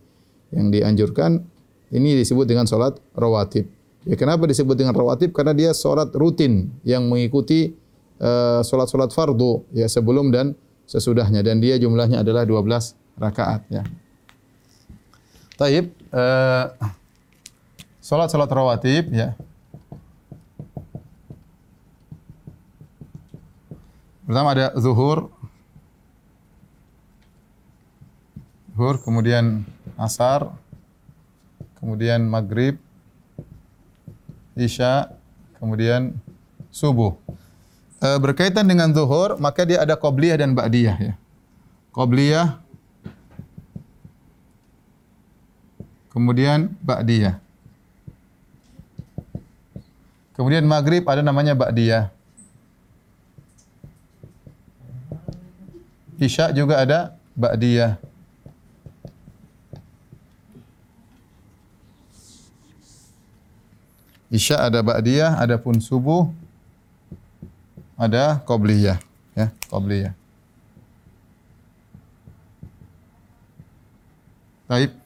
yang 0.51 0.75
dianjurkan 0.75 1.39
ini 1.95 2.19
disebut 2.19 2.47
dengan 2.51 2.67
solat 2.67 2.99
rawatib. 3.15 3.71
Ya, 4.03 4.19
kenapa 4.19 4.51
disebut 4.51 4.75
dengan 4.75 4.99
rawatib? 4.99 5.31
Karena 5.31 5.55
dia 5.55 5.71
solat 5.71 6.11
rutin 6.13 6.75
yang 6.83 7.07
mengikuti 7.07 7.73
uh, 8.21 8.61
solat-solat 8.63 9.11
fardu 9.11 9.65
ya 9.75 9.87
sebelum 9.91 10.31
dan 10.31 10.55
sesudahnya 10.85 11.41
dan 11.41 11.59
dia 11.59 11.81
jumlahnya 11.81 12.21
adalah 12.21 12.45
12 12.45 12.95
rakaat 13.19 13.63
ya. 13.71 13.83
Taib, 15.55 15.95
uh, 16.11 16.75
solat-solat 18.03 18.51
rawatib 18.51 19.15
ya. 19.15 19.39
Pertama 24.25 24.57
ada 24.57 24.73
zuhur, 24.81 25.29
zuhur, 28.73 28.97
kemudian 29.05 29.69
asar, 30.01 30.49
kemudian 31.77 32.25
maghrib, 32.25 32.81
isya, 34.57 35.13
kemudian 35.61 36.17
subuh. 36.73 37.15
E, 38.05 38.09
berkaitan 38.21 38.69
dengan 38.69 38.93
zuhur, 38.93 39.41
maka 39.41 39.65
dia 39.65 39.81
ada 39.81 39.97
qobliyah 39.97 40.37
dan 40.37 40.53
ba'diyah 40.53 40.97
ya. 41.01 41.15
Qobliyah 41.89 42.61
kemudian 46.13 46.69
ba'diyah. 46.85 47.41
Kemudian 50.37 50.69
maghrib 50.69 51.01
ada 51.09 51.25
namanya 51.25 51.57
ba'diyah. 51.57 52.13
Isya 56.21 56.53
juga 56.53 56.85
ada 56.85 57.17
ba'diyah. 57.33 57.97
Isya 64.29 64.69
ada 64.69 64.85
ba'diyah, 64.85 65.41
adapun 65.41 65.81
subuh 65.81 66.44
ada 68.05 68.41
qabliyah, 68.45 69.01
ya, 69.33 69.49
qabliyah. 69.73 70.13
Baik. 74.69 74.97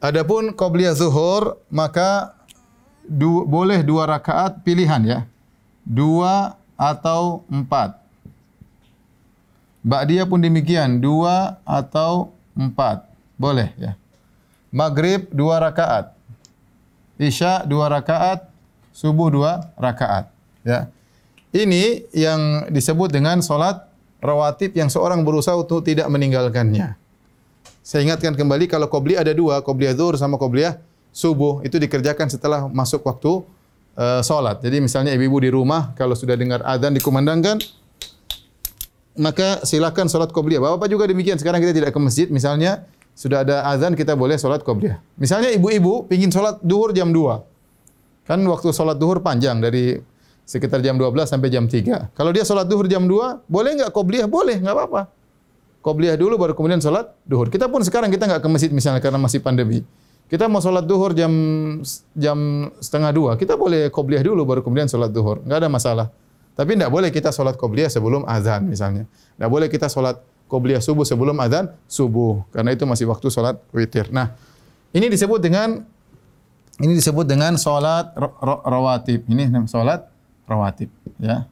Adapun 0.00 0.52
qabliyah 0.52 0.92
zuhur 0.92 1.56
maka 1.72 2.36
du, 3.08 3.48
boleh 3.48 3.80
dua 3.80 4.04
rakaat 4.04 4.60
pilihan 4.60 5.00
ya. 5.00 5.20
Dua 5.84 6.56
atau 6.76 7.44
empat. 7.48 8.00
Ba'diyah 9.84 10.24
pun 10.24 10.40
demikian, 10.40 10.96
dua 10.96 11.60
atau 11.64 12.32
empat. 12.56 13.04
Boleh 13.36 13.72
ya. 13.76 13.96
Maghrib 14.72 15.28
dua 15.28 15.60
rakaat. 15.60 16.16
Isya 17.20 17.68
dua 17.68 17.92
rakaat, 17.92 18.48
subuh 18.96 19.28
dua 19.28 19.70
rakaat. 19.76 20.28
Ya. 20.64 20.88
Ini 21.54 22.10
yang 22.10 22.66
disebut 22.66 23.14
dengan 23.14 23.38
solat 23.38 23.86
rawatib 24.18 24.74
yang 24.74 24.90
seorang 24.90 25.22
berusaha 25.22 25.54
untuk 25.54 25.86
tidak 25.86 26.10
meninggalkannya. 26.10 26.98
Saya 27.78 28.02
ingatkan 28.02 28.34
kembali 28.34 28.66
kalau 28.66 28.90
qobliyah 28.90 29.22
ada 29.22 29.30
dua, 29.30 29.62
qobliyah 29.62 29.94
zuhur 29.94 30.18
sama 30.18 30.34
qobliyah 30.34 30.82
subuh 31.14 31.62
itu 31.62 31.78
dikerjakan 31.78 32.26
setelah 32.26 32.66
masuk 32.66 33.06
waktu 33.06 33.46
uh, 33.94 34.18
solat. 34.26 34.58
Jadi 34.66 34.82
misalnya 34.82 35.14
ibu-ibu 35.14 35.38
di 35.38 35.50
rumah 35.54 35.94
kalau 35.94 36.18
sudah 36.18 36.34
dengar 36.34 36.58
azan 36.66 36.90
dikumandangkan 36.90 37.62
maka 39.14 39.62
silakan 39.62 40.10
solat 40.10 40.34
qobliyah. 40.34 40.58
Bapak 40.58 40.90
juga 40.90 41.06
demikian. 41.06 41.38
Sekarang 41.38 41.62
kita 41.62 41.70
tidak 41.70 41.94
ke 41.94 42.00
masjid 42.02 42.26
misalnya 42.26 42.82
sudah 43.14 43.46
ada 43.46 43.62
azan 43.70 43.94
kita 43.94 44.18
boleh 44.18 44.34
solat 44.34 44.66
qobliyah. 44.66 44.98
Misalnya 45.14 45.54
ibu-ibu 45.54 46.10
ingin 46.10 46.34
solat 46.34 46.58
duhur 46.66 46.90
jam 46.90 47.14
2. 47.14 48.26
Kan 48.26 48.42
waktu 48.42 48.74
solat 48.74 48.98
duhur 48.98 49.22
panjang 49.22 49.62
dari 49.62 50.00
sekitar 50.44 50.84
jam 50.84 51.00
12 51.00 51.24
sampai 51.24 51.48
jam 51.48 51.64
3. 51.64 52.12
Kalau 52.12 52.30
dia 52.30 52.44
solat 52.44 52.68
duhur 52.68 52.84
jam 52.84 53.08
2, 53.08 53.48
boleh 53.48 53.70
enggak 53.80 53.90
qobliyah? 53.90 54.28
Boleh, 54.28 54.60
enggak 54.60 54.76
apa-apa. 54.76 55.02
Qobliyah 55.80 56.16
dulu 56.16 56.40
baru 56.40 56.52
kemudian 56.56 56.80
solat 56.80 57.12
duhur. 57.24 57.48
Kita 57.52 57.68
pun 57.68 57.84
sekarang 57.84 58.08
kita 58.08 58.24
enggak 58.28 58.40
ke 58.44 58.48
masjid 58.48 58.70
misalnya 58.72 59.00
karena 59.00 59.20
masih 59.20 59.40
pandemi. 59.40 59.84
Kita 60.24 60.48
mau 60.48 60.60
solat 60.64 60.88
duhur 60.88 61.12
jam 61.12 61.32
jam 62.16 62.38
setengah 62.80 63.12
dua, 63.12 63.30
kita 63.36 63.60
boleh 63.60 63.92
qobliyah 63.92 64.24
dulu 64.24 64.48
baru 64.48 64.60
kemudian 64.64 64.88
solat 64.88 65.12
duhur. 65.12 65.44
Enggak 65.44 65.64
ada 65.64 65.68
masalah. 65.68 66.06
Tapi 66.54 66.78
tidak 66.78 66.88
boleh 66.88 67.10
kita 67.12 67.34
solat 67.34 67.58
qobliyah 67.60 67.92
sebelum 67.92 68.24
azan 68.24 68.64
misalnya. 68.64 69.04
Tidak 69.10 69.50
boleh 69.50 69.68
kita 69.68 69.90
solat 69.90 70.22
qobliyah 70.48 70.80
subuh 70.80 71.04
sebelum 71.04 71.36
azan 71.42 71.68
subuh. 71.90 72.46
Karena 72.54 72.72
itu 72.72 72.88
masih 72.88 73.10
waktu 73.10 73.26
solat 73.28 73.60
witir. 73.74 74.08
Nah, 74.14 74.32
ini 74.94 75.10
disebut 75.10 75.42
dengan 75.42 75.82
ini 76.80 76.94
disebut 76.94 77.26
dengan 77.26 77.58
solat 77.60 78.14
rawatib. 78.64 79.26
Ini 79.28 79.50
solat 79.66 80.13
rawatib. 80.44 80.90
Ya. 81.20 81.48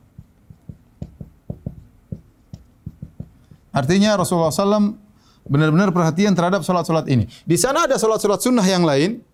Artinya 3.72 4.20
Rasulullah 4.20 4.52
SAW 4.52 5.00
benar-benar 5.48 5.90
perhatian 5.90 6.36
terhadap 6.36 6.60
solat-solat 6.62 7.08
ini. 7.08 7.24
Di 7.48 7.56
sana 7.56 7.88
ada 7.88 7.96
solat-solat 7.96 8.40
sunnah 8.44 8.64
yang 8.64 8.84
lain. 8.84 9.24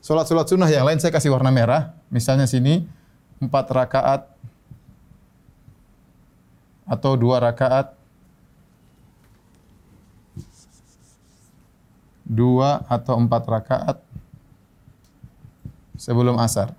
Solat-solat 0.00 0.48
sunnah 0.48 0.70
yang 0.70 0.88
lain 0.88 0.96
saya 0.96 1.12
kasih 1.12 1.28
warna 1.28 1.52
merah. 1.52 1.92
Misalnya 2.08 2.48
sini 2.48 2.88
empat 3.36 3.68
rakaat 3.68 4.22
atau 6.86 7.12
dua 7.18 7.42
rakaat 7.42 7.92
dua 12.26 12.82
atau 12.90 13.14
empat 13.22 13.42
rakaat 13.46 13.98
sebelum 15.94 16.38
asar. 16.42 16.74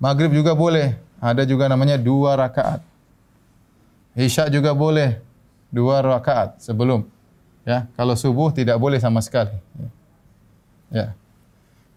Maghrib 0.00 0.32
juga 0.32 0.56
boleh. 0.56 0.96
Ada 1.20 1.44
juga 1.44 1.68
namanya 1.68 2.00
dua 2.00 2.32
rakaat. 2.40 2.80
Isya 4.16 4.48
juga 4.48 4.72
boleh. 4.72 5.20
Dua 5.68 6.00
rakaat 6.00 6.56
sebelum. 6.58 7.04
Ya, 7.68 7.84
kalau 7.94 8.16
subuh 8.16 8.48
tidak 8.50 8.80
boleh 8.80 8.96
sama 8.96 9.20
sekali. 9.20 9.52
Ya. 10.88 11.12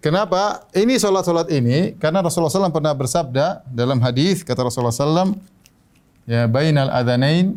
Kenapa? 0.04 0.68
Ini 0.76 1.00
solat-solat 1.00 1.48
ini 1.48 1.96
karena 1.96 2.20
Rasulullah 2.20 2.52
SAW 2.52 2.76
pernah 2.76 2.92
bersabda 2.92 3.64
dalam 3.72 4.04
hadis 4.04 4.44
kata 4.44 4.68
Rasulullah 4.68 4.92
SAW, 4.92 5.40
ya 6.28 6.44
bainal 6.52 6.92
adanain 6.92 7.56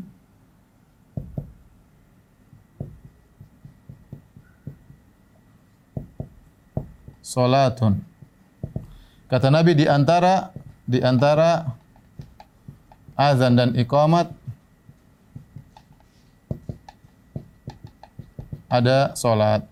solatun. 7.18 8.05
Kata 9.26 9.50
Nabi 9.50 9.74
di 9.74 9.86
antara 9.90 10.54
di 10.86 11.02
antara 11.02 11.66
azan 13.18 13.58
dan 13.58 13.74
iqamat 13.74 14.30
ada 18.70 19.16
solat. 19.18 19.66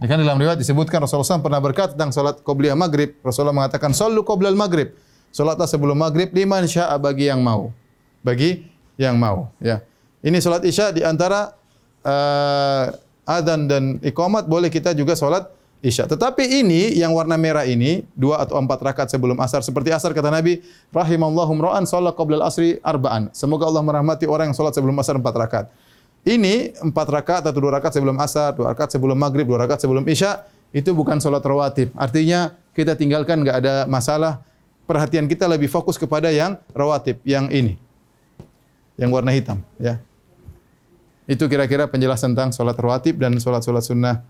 Ini 0.00 0.06
kan 0.10 0.18
dalam 0.18 0.40
riwayat 0.40 0.58
disebutkan 0.58 0.98
Rasulullah 1.04 1.38
SAW 1.38 1.46
pernah 1.46 1.62
berkata 1.62 1.94
tentang 1.94 2.10
solat 2.10 2.42
qobliyah 2.42 2.74
maghrib. 2.74 3.14
Rasulullah 3.22 3.54
mengatakan, 3.54 3.94
Sallu 3.94 4.26
qoblal 4.26 4.58
maghrib. 4.58 4.98
Solatlah 5.30 5.70
sebelum 5.70 5.94
maghrib, 5.94 6.34
liman 6.34 6.66
sya'a 6.66 6.98
bagi 6.98 7.30
yang 7.30 7.38
mau. 7.38 7.70
Bagi 8.26 8.66
yang 8.98 9.14
mau. 9.14 9.54
Ya. 9.62 9.78
Ini 10.26 10.42
solat 10.42 10.66
isya 10.66 10.90
di 10.90 11.06
antara 11.06 11.54
uh, 12.02 12.90
adhan 13.30 13.70
dan 13.70 14.02
iqamat, 14.02 14.50
boleh 14.50 14.74
kita 14.74 14.90
juga 14.90 15.14
solat 15.14 15.46
isya. 15.82 16.06
Tetapi 16.06 16.62
ini 16.62 16.94
yang 16.94 17.10
warna 17.12 17.34
merah 17.34 17.66
ini 17.66 18.06
dua 18.14 18.40
atau 18.40 18.56
empat 18.56 18.78
rakaat 18.80 19.08
sebelum 19.10 19.34
asar 19.42 19.66
seperti 19.66 19.90
asar 19.90 20.14
kata 20.14 20.30
Nabi 20.30 20.62
rahimallahu 20.94 21.52
ra'an 21.58 21.84
salat 21.84 22.14
qabla 22.14 22.46
asri 22.46 22.78
arba'an. 22.80 23.34
Semoga 23.34 23.66
Allah 23.66 23.82
merahmati 23.82 24.24
orang 24.30 24.54
yang 24.54 24.56
salat 24.56 24.72
sebelum 24.78 24.94
asar 25.02 25.18
empat 25.18 25.34
rakaat. 25.34 25.66
Ini 26.22 26.78
empat 26.78 27.06
rakaat 27.10 27.42
atau 27.50 27.58
dua 27.58 27.82
rakaat 27.82 27.98
sebelum 27.98 28.14
asar, 28.22 28.54
dua 28.54 28.70
rakaat 28.72 28.94
sebelum 28.94 29.18
maghrib, 29.18 29.42
dua 29.42 29.66
rakaat 29.66 29.82
sebelum 29.82 30.06
isya 30.06 30.46
itu 30.70 30.94
bukan 30.94 31.18
salat 31.18 31.42
rawatib. 31.42 31.90
Artinya 31.98 32.54
kita 32.72 32.94
tinggalkan 32.94 33.42
enggak 33.42 33.60
ada 33.60 33.84
masalah. 33.90 34.40
Perhatian 34.82 35.30
kita 35.30 35.46
lebih 35.46 35.70
fokus 35.70 35.94
kepada 35.94 36.30
yang 36.30 36.58
rawatib, 36.74 37.18
yang 37.22 37.46
ini. 37.50 37.78
Yang 38.98 39.10
warna 39.14 39.30
hitam, 39.30 39.58
ya. 39.78 39.98
Itu 41.26 41.46
kira-kira 41.46 41.86
penjelasan 41.86 42.34
tentang 42.34 42.50
salat 42.50 42.74
rawatib 42.74 43.14
dan 43.14 43.38
salat-salat 43.38 43.86
sunnah 43.86 44.26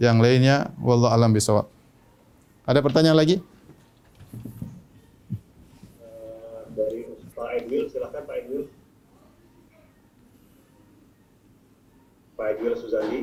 yang 0.00 0.16
lainnya 0.16 0.72
wallahu 0.80 1.12
alam 1.12 1.28
bisawab. 1.36 1.68
Ada 2.64 2.80
pertanyaan 2.80 3.20
lagi? 3.20 3.36
Uh, 6.00 6.64
dari 6.72 7.04
Pak 7.36 7.48
Edwil, 7.60 7.84
silakan 7.92 8.24
Pak 8.24 8.36
Edwil. 8.40 8.64
Pak 12.32 12.46
Edwil 12.56 12.74
Suzandi. 12.80 13.20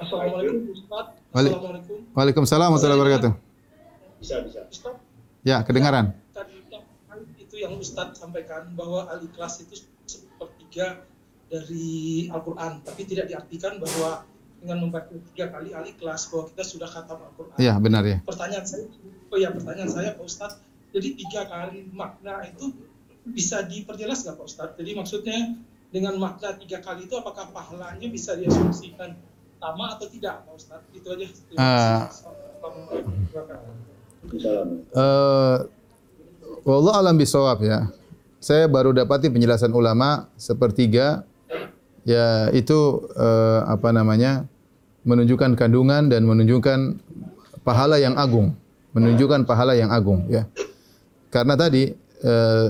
Assalamualaikum 0.00 0.72
Ustaz. 0.72 1.06
Assalamualaikum. 1.36 1.98
Waalaikumsalam 2.16 2.68
warahmatullahi 2.72 3.00
wabarakatuh. 3.04 3.32
Bisa, 4.18 4.34
bisa. 4.48 4.60
Ustaz, 4.72 4.96
Ya, 5.44 5.60
kedengaran. 5.62 6.16
tadi 6.32 6.56
kan 6.72 6.82
itu 7.36 7.54
yang 7.60 7.76
Ustaz 7.76 8.16
sampaikan 8.16 8.72
bahwa 8.72 9.06
al-ikhlas 9.12 9.60
itu 9.60 9.84
sepertiga 10.08 11.04
dari 11.48 12.28
Al-Quran, 12.28 12.84
tapi 12.84 13.02
tidak 13.08 13.32
diartikan 13.32 13.80
bahwa 13.80 14.24
dengan 14.58 14.78
membaca 14.84 15.14
tiga 15.32 15.48
kali 15.54 15.70
al-ikhlas 15.70 16.28
bahwa 16.28 16.50
kita 16.52 16.62
sudah 16.66 16.88
khatam 16.88 17.18
Al-Quran. 17.24 17.56
Iya, 17.56 17.74
benar 17.80 18.04
ya. 18.04 18.18
Pertanyaan 18.26 18.66
saya, 18.66 18.84
oh 19.32 19.38
ya 19.38 19.48
pertanyaan 19.54 19.90
saya 19.90 20.08
Pak 20.18 20.24
Ustadz, 20.26 20.60
jadi 20.92 21.08
tiga 21.14 21.46
kali 21.46 21.88
makna 21.94 22.44
itu 22.48 22.74
bisa 23.28 23.64
diperjelas 23.64 24.24
nggak 24.24 24.36
Pak 24.36 24.46
Ustadz? 24.46 24.76
Jadi 24.76 24.90
maksudnya 24.96 25.38
dengan 25.88 26.20
makna 26.20 26.52
tiga 26.58 26.84
kali 26.84 27.08
itu 27.08 27.14
apakah 27.16 27.48
pahalanya 27.48 28.08
bisa 28.12 28.36
diasumsikan 28.36 29.16
sama 29.56 29.96
atau 29.96 30.06
tidak 30.10 30.44
Pak 30.44 30.54
Ustadz? 30.56 30.90
Itu 30.92 31.06
aja. 31.16 31.26
Ah. 31.56 32.08
Salam. 34.36 34.82
Eh, 34.90 35.56
wallahu 36.66 36.96
alam 36.98 37.14
bisawab 37.16 37.62
ya. 37.62 37.88
Saya 38.38 38.70
baru 38.70 38.94
dapati 38.94 39.30
penjelasan 39.30 39.70
ulama 39.74 40.30
sepertiga 40.38 41.26
ya 42.08 42.48
itu 42.56 43.04
eh, 43.12 43.60
apa 43.68 43.92
namanya 43.92 44.48
menunjukkan 45.04 45.60
kandungan 45.60 46.08
dan 46.08 46.24
menunjukkan 46.24 46.96
pahala 47.60 48.00
yang 48.00 48.16
agung, 48.16 48.56
menunjukkan 48.96 49.44
pahala 49.44 49.76
yang 49.76 49.92
agung 49.92 50.24
ya. 50.32 50.48
Karena 51.28 51.60
tadi 51.60 51.92
eh, 52.24 52.66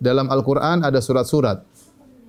dalam 0.00 0.32
Al-Qur'an 0.32 0.80
ada 0.80 1.04
surat-surat. 1.04 1.68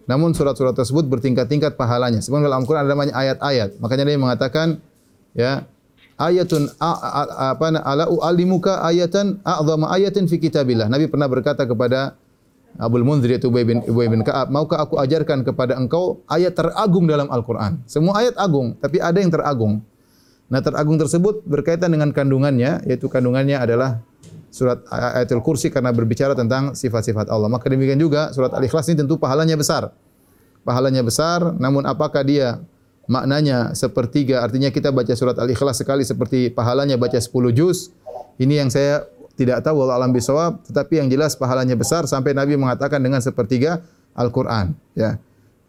Namun 0.04 0.36
surat-surat 0.36 0.76
tersebut 0.76 1.08
bertingkat-tingkat 1.08 1.80
pahalanya. 1.80 2.20
Sebenarnya 2.20 2.52
dalam 2.52 2.68
Al-Qur'an 2.68 2.84
ada 2.84 2.92
namanya 2.92 3.16
ayat-ayat. 3.16 3.80
Makanya 3.80 4.04
dia 4.04 4.20
mengatakan 4.20 4.68
ya 5.32 5.64
ayatun 6.20 6.68
a- 6.78 7.00
a- 7.00 7.56
apa 7.56 7.72
ala 7.80 8.12
ayatan 8.92 9.40
a'zama 9.48 9.96
ayatin 9.96 10.28
fi 10.28 10.44
kitabillah. 10.44 10.92
Nabi 10.92 11.08
pernah 11.08 11.32
berkata 11.32 11.64
kepada 11.64 12.20
Abdul 12.78 13.06
Munzir 13.06 13.30
yaitu 13.38 13.54
Ubay 13.54 13.64
bin 13.64 13.86
Ubay 13.86 14.10
bin 14.10 14.26
Ka'ab, 14.26 14.50
"Maukah 14.50 14.82
aku 14.82 14.98
ajarkan 14.98 15.46
kepada 15.46 15.78
engkau 15.78 16.26
ayat 16.26 16.58
teragung 16.58 17.06
dalam 17.06 17.30
Al-Qur'an?" 17.30 17.82
Semua 17.86 18.22
ayat 18.22 18.34
agung, 18.38 18.74
tapi 18.82 18.98
ada 18.98 19.18
yang 19.22 19.30
teragung. 19.30 19.86
Nah, 20.50 20.62
teragung 20.62 20.98
tersebut 21.02 21.42
berkaitan 21.46 21.90
dengan 21.90 22.14
kandungannya, 22.14 22.86
yaitu 22.86 23.10
kandungannya 23.10 23.58
adalah 23.58 24.02
surat 24.54 24.86
Ayatul 24.94 25.42
Kursi 25.42 25.74
karena 25.74 25.90
berbicara 25.90 26.38
tentang 26.38 26.78
sifat-sifat 26.78 27.26
Allah. 27.34 27.50
Maka 27.50 27.74
demikian 27.74 27.98
juga 27.98 28.30
surat 28.30 28.54
Al-Ikhlas 28.54 28.86
ini 28.94 29.02
tentu 29.02 29.18
pahalanya 29.18 29.58
besar. 29.58 29.90
Pahalanya 30.62 31.02
besar, 31.02 31.58
namun 31.58 31.84
apakah 31.90 32.22
dia 32.22 32.62
maknanya 33.10 33.76
sepertiga 33.76 34.46
artinya 34.46 34.72
kita 34.72 34.94
baca 34.94 35.12
surat 35.18 35.36
Al-Ikhlas 35.36 35.82
sekali 35.82 36.08
seperti 36.08 36.54
pahalanya 36.54 36.96
baca 37.02 37.18
10 37.18 37.50
juz. 37.50 37.90
Ini 38.38 38.66
yang 38.66 38.70
saya 38.70 39.06
tidak 39.34 39.66
tahu 39.66 39.86
Allah 39.86 39.98
alam 40.04 40.14
bisawab 40.14 40.62
tetapi 40.66 41.02
yang 41.02 41.08
jelas 41.10 41.34
pahalanya 41.34 41.74
besar 41.74 42.06
sampai 42.06 42.38
Nabi 42.38 42.54
mengatakan 42.54 43.02
dengan 43.02 43.20
sepertiga 43.20 43.82
Al-Qur'an 44.14 44.78
ya. 44.94 45.18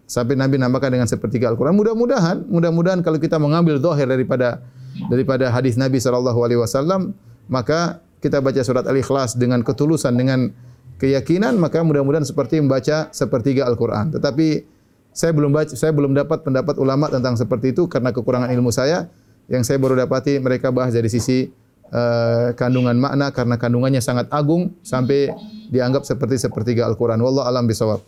Sampai 0.04 0.36
Nabi 0.36 0.60
nambahkan 0.60 0.92
dengan 0.92 1.08
sepertiga 1.08 1.48
Al-Qur'an. 1.48 1.72
Mudah-mudahan 1.72 2.44
mudah-mudahan 2.44 3.00
kalau 3.00 3.16
kita 3.16 3.40
mengambil 3.40 3.80
zahir 3.80 4.04
daripada 4.04 4.60
daripada 5.08 5.48
hadis 5.48 5.80
Nabi 5.80 5.96
sallallahu 5.96 6.44
alaihi 6.44 6.60
wasallam 6.60 7.16
maka 7.48 8.04
kita 8.20 8.44
baca 8.44 8.60
surat 8.60 8.84
Al-Ikhlas 8.84 9.36
dengan 9.36 9.64
ketulusan 9.64 10.16
dengan 10.16 10.52
keyakinan 11.00 11.56
maka 11.56 11.80
mudah-mudahan 11.80 12.24
seperti 12.24 12.60
membaca 12.60 13.08
sepertiga 13.16 13.64
Al-Qur'an. 13.64 14.12
Tetapi 14.12 14.74
saya 15.14 15.30
belum 15.30 15.54
baca, 15.54 15.72
saya 15.72 15.94
belum 15.94 16.10
dapat 16.12 16.42
pendapat 16.42 16.74
ulama 16.76 17.06
tentang 17.06 17.38
seperti 17.38 17.70
itu 17.70 17.86
karena 17.86 18.10
kekurangan 18.10 18.50
ilmu 18.50 18.74
saya. 18.74 19.06
Yang 19.46 19.68
saya 19.68 19.78
baru 19.78 19.94
dapati 19.94 20.40
mereka 20.40 20.72
bahas 20.72 20.96
dari 20.96 21.06
sisi 21.12 21.52
uh, 21.90 22.54
kandungan 22.56 22.96
makna 22.96 23.34
karena 23.34 23.58
kandungannya 23.60 24.00
sangat 24.00 24.30
agung 24.30 24.78
sampai 24.80 25.34
dianggap 25.68 26.06
seperti 26.06 26.38
sepertiga 26.40 26.86
Al-Quran. 26.88 27.20
Wallah 27.20 27.50
alam 27.50 27.66
bisawab. 27.66 28.00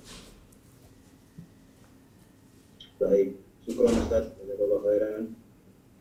Baik, 2.97 3.37
syukur 3.67 3.93
Ustaz, 3.93 4.33
Bapak 4.33 4.79
Khairan. 4.87 5.23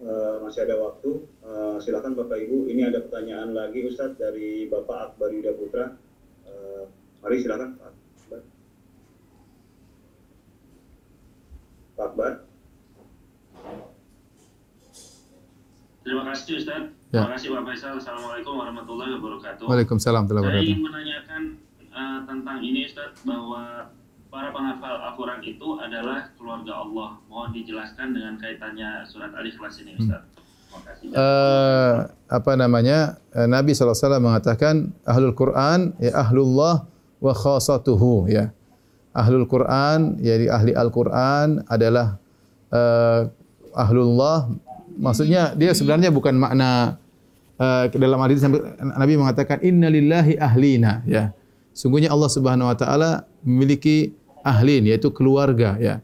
Uh, 0.05 0.37
masih 0.45 0.69
ada 0.69 0.75
waktu, 0.77 1.25
uh, 1.41 1.75
silakan 1.81 2.13
Bapak 2.13 2.37
Ibu. 2.37 2.69
Ini 2.69 2.93
ada 2.93 3.01
pertanyaan 3.01 3.57
lagi 3.57 3.83
Ustaz 3.89 4.13
dari 4.15 4.69
Bapak 4.69 5.17
Akbar 5.17 5.33
Yuda 5.33 5.51
Putra. 5.57 5.97
Uh, 6.45 6.85
mari 7.25 7.41
silakan 7.41 7.75
Pak. 7.79 7.91
Akbar. 7.91 8.41
Pak 11.95 12.05
Akbar. 12.05 12.31
Terima 16.05 16.23
kasih 16.29 16.61
Ustaz. 16.61 16.83
Ya. 17.15 17.23
Terima 17.23 17.35
kasih 17.39 17.47
Pak 17.55 17.63
Faisal. 17.63 17.93
Assalamualaikum 17.95 18.53
warahmatullahi 18.59 19.11
wabarakatuh. 19.15 19.63
Waalaikumsalam 19.71 20.27
warahmatullahi 20.27 20.51
Saya 20.51 20.67
ingin 20.67 20.83
wabarakatuh. 20.83 20.83
menanyakan 20.83 21.41
uh, 21.95 22.19
tentang 22.27 22.57
ini 22.59 22.79
Ustaz 22.91 23.11
bahwa 23.23 23.63
para 24.27 24.47
penghafal 24.51 24.95
Al-Quran 24.99 25.39
itu 25.47 25.67
adalah 25.79 26.19
keluarga 26.35 26.73
Allah. 26.83 27.09
Mohon 27.31 27.49
dijelaskan 27.55 28.07
dengan 28.11 28.35
kaitannya 28.35 29.07
surat 29.07 29.31
Al-Ikhlas 29.31 29.79
ini 29.79 29.95
Ustaz. 29.95 30.27
Kasih. 30.75 31.07
Uh, 31.15 32.11
apa 32.27 32.51
namanya? 32.59 33.15
Uh, 33.31 33.47
Nabi 33.47 33.71
SAW 33.71 34.19
mengatakan 34.19 34.91
ahlul 35.07 35.31
Quran 35.31 35.95
ya 36.03 36.19
ahlullah 36.19 36.83
wa 37.23 37.31
khasatuhu 37.31 38.27
ya. 38.27 38.51
Ahlul 39.15 39.47
Quran 39.47 40.19
jadi 40.19 40.51
ahli 40.51 40.75
Al-Quran 40.75 41.63
adalah 41.71 42.19
uh, 42.75 43.31
ahlullah 43.71 44.51
maksudnya 44.99 45.55
dia 45.55 45.71
sebenarnya 45.71 46.11
bukan 46.11 46.35
makna 46.35 46.99
uh, 47.59 47.85
dalam 47.91 48.19
hadis 48.23 48.43
Nabi 48.79 49.13
mengatakan 49.19 49.61
innalillahi 49.63 50.39
ahlina 50.39 51.03
ya. 51.07 51.31
Sungguhnya 51.75 52.07
Allah 52.11 52.31
Subhanahu 52.31 52.71
wa 52.71 52.77
taala 52.79 53.27
memiliki 53.43 54.15
ahlin 54.45 54.87
yaitu 54.87 55.11
keluarga 55.11 55.75
ya. 55.75 55.99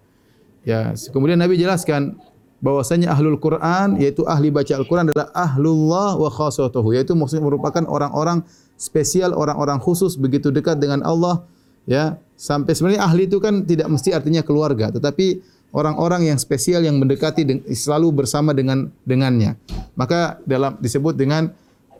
Ya, 0.61 0.93
kemudian 1.09 1.41
Nabi 1.41 1.57
jelaskan 1.57 2.21
bahwasanya 2.61 3.09
ahlul 3.09 3.41
Quran 3.41 3.97
yaitu 3.97 4.21
ahli 4.29 4.53
baca 4.53 4.69
Al-Quran 4.77 5.09
adalah 5.09 5.33
ahlullah 5.33 6.13
wa 6.13 6.29
khasatuhu 6.29 6.93
yaitu 6.93 7.17
maksudnya 7.17 7.41
merupakan 7.41 7.81
orang-orang 7.89 8.45
spesial, 8.77 9.33
orang-orang 9.33 9.81
khusus 9.81 10.13
begitu 10.21 10.53
dekat 10.53 10.77
dengan 10.77 11.01
Allah 11.01 11.41
ya. 11.89 12.21
Sampai 12.37 12.73
sebenarnya 12.73 13.05
ahli 13.05 13.29
itu 13.29 13.37
kan 13.37 13.65
tidak 13.65 13.85
mesti 13.85 14.17
artinya 14.17 14.41
keluarga, 14.41 14.89
tetapi 14.89 15.41
orang-orang 15.71 16.31
yang 16.31 16.37
spesial 16.37 16.83
yang 16.83 16.99
mendekati 16.99 17.47
selalu 17.71 18.23
bersama 18.23 18.51
dengan 18.51 18.91
dengannya. 19.07 19.55
Maka 19.95 20.39
dalam 20.43 20.77
disebut 20.79 21.15
dengan 21.15 21.51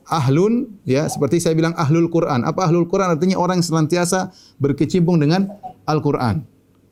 ahlun 0.07 0.67
ya 0.83 1.07
seperti 1.07 1.39
saya 1.39 1.55
bilang 1.55 1.75
ahlul 1.79 2.11
Quran. 2.11 2.43
Apa 2.43 2.67
ahlul 2.67 2.87
Quran 2.87 3.15
artinya 3.15 3.39
orang 3.39 3.63
yang 3.63 3.67
senantiasa 3.67 4.31
berkecimpung 4.59 5.19
dengan 5.19 5.47
Al-Quran. 5.87 6.43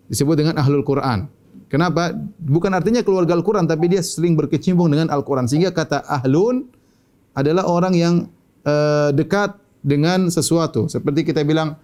Disebut 0.10 0.36
dengan 0.40 0.56
ahlul 0.58 0.82
Quran. 0.88 1.30
Kenapa? 1.70 2.18
Bukan 2.42 2.74
artinya 2.74 3.06
keluarga 3.06 3.38
Al-Quran 3.38 3.70
tapi 3.70 3.94
dia 3.94 4.02
sering 4.02 4.34
berkecimpung 4.34 4.90
dengan 4.90 5.12
Al-Quran 5.14 5.46
sehingga 5.46 5.70
kata 5.70 6.02
ahlun 6.08 6.66
adalah 7.38 7.70
orang 7.70 7.94
yang 7.94 8.16
uh, 8.66 9.14
dekat 9.14 9.54
dengan 9.86 10.34
sesuatu. 10.34 10.90
Seperti 10.90 11.30
kita 11.30 11.46
bilang 11.46 11.78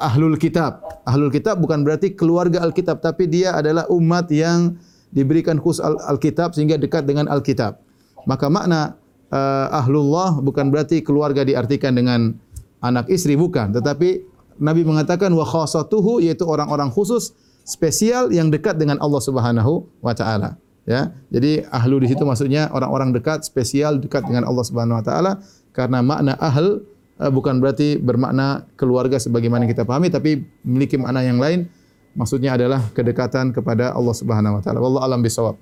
ahlul 0.00 0.40
kitab. 0.40 0.80
Ahlul 1.04 1.30
kitab 1.30 1.60
bukan 1.60 1.84
berarti 1.84 2.16
keluarga 2.16 2.64
Alkitab 2.64 3.04
tapi 3.04 3.28
dia 3.28 3.54
adalah 3.54 3.84
umat 3.92 4.32
yang 4.32 4.80
diberikan 5.12 5.60
khusus 5.60 5.84
Al- 5.84 6.00
Alkitab 6.16 6.56
sehingga 6.56 6.80
dekat 6.80 7.04
dengan 7.04 7.28
Alkitab. 7.28 7.78
Maka 8.24 8.48
makna 8.48 8.96
uh, 9.30 9.68
ahlullah 9.84 10.40
bukan 10.40 10.72
berarti 10.72 11.04
keluarga 11.04 11.44
diartikan 11.44 11.96
dengan 11.96 12.36
anak 12.80 13.12
istri 13.12 13.36
bukan, 13.36 13.76
tetapi 13.76 14.24
Nabi 14.60 14.84
mengatakan 14.84 15.32
wa 15.32 15.44
khassatuhu 15.44 16.20
yaitu 16.20 16.44
orang-orang 16.44 16.92
khusus 16.92 17.32
spesial 17.64 18.28
yang 18.28 18.52
dekat 18.52 18.76
dengan 18.76 19.00
Allah 19.00 19.20
Subhanahu 19.24 19.88
wa 20.04 20.12
taala. 20.12 20.60
Ya. 20.88 21.12
Jadi 21.28 21.64
ahlu 21.70 22.02
di 22.02 22.08
situ 22.08 22.24
maksudnya 22.24 22.68
orang-orang 22.72 23.12
dekat 23.12 23.44
spesial 23.44 24.00
dekat 24.00 24.24
dengan 24.26 24.48
Allah 24.48 24.64
Subhanahu 24.64 25.00
wa 25.00 25.04
taala 25.04 25.32
karena 25.70 26.02
makna 26.04 26.34
ahl 26.40 26.82
bukan 27.28 27.60
berarti 27.60 28.00
bermakna 28.00 28.64
keluarga 28.80 29.20
sebagaimana 29.20 29.68
kita 29.68 29.84
pahami 29.84 30.08
tapi 30.08 30.40
memiliki 30.64 30.96
makna 30.96 31.20
yang 31.20 31.36
lain 31.36 31.68
maksudnya 32.14 32.56
adalah 32.56 32.80
kedekatan 32.96 33.54
kepada 33.54 33.94
Allah 33.94 34.14
Subhanahu 34.16 34.58
wa 34.58 34.62
taala. 34.62 34.78
Wallahu 34.82 35.04
alam 35.04 35.20
bisawab. 35.20 35.56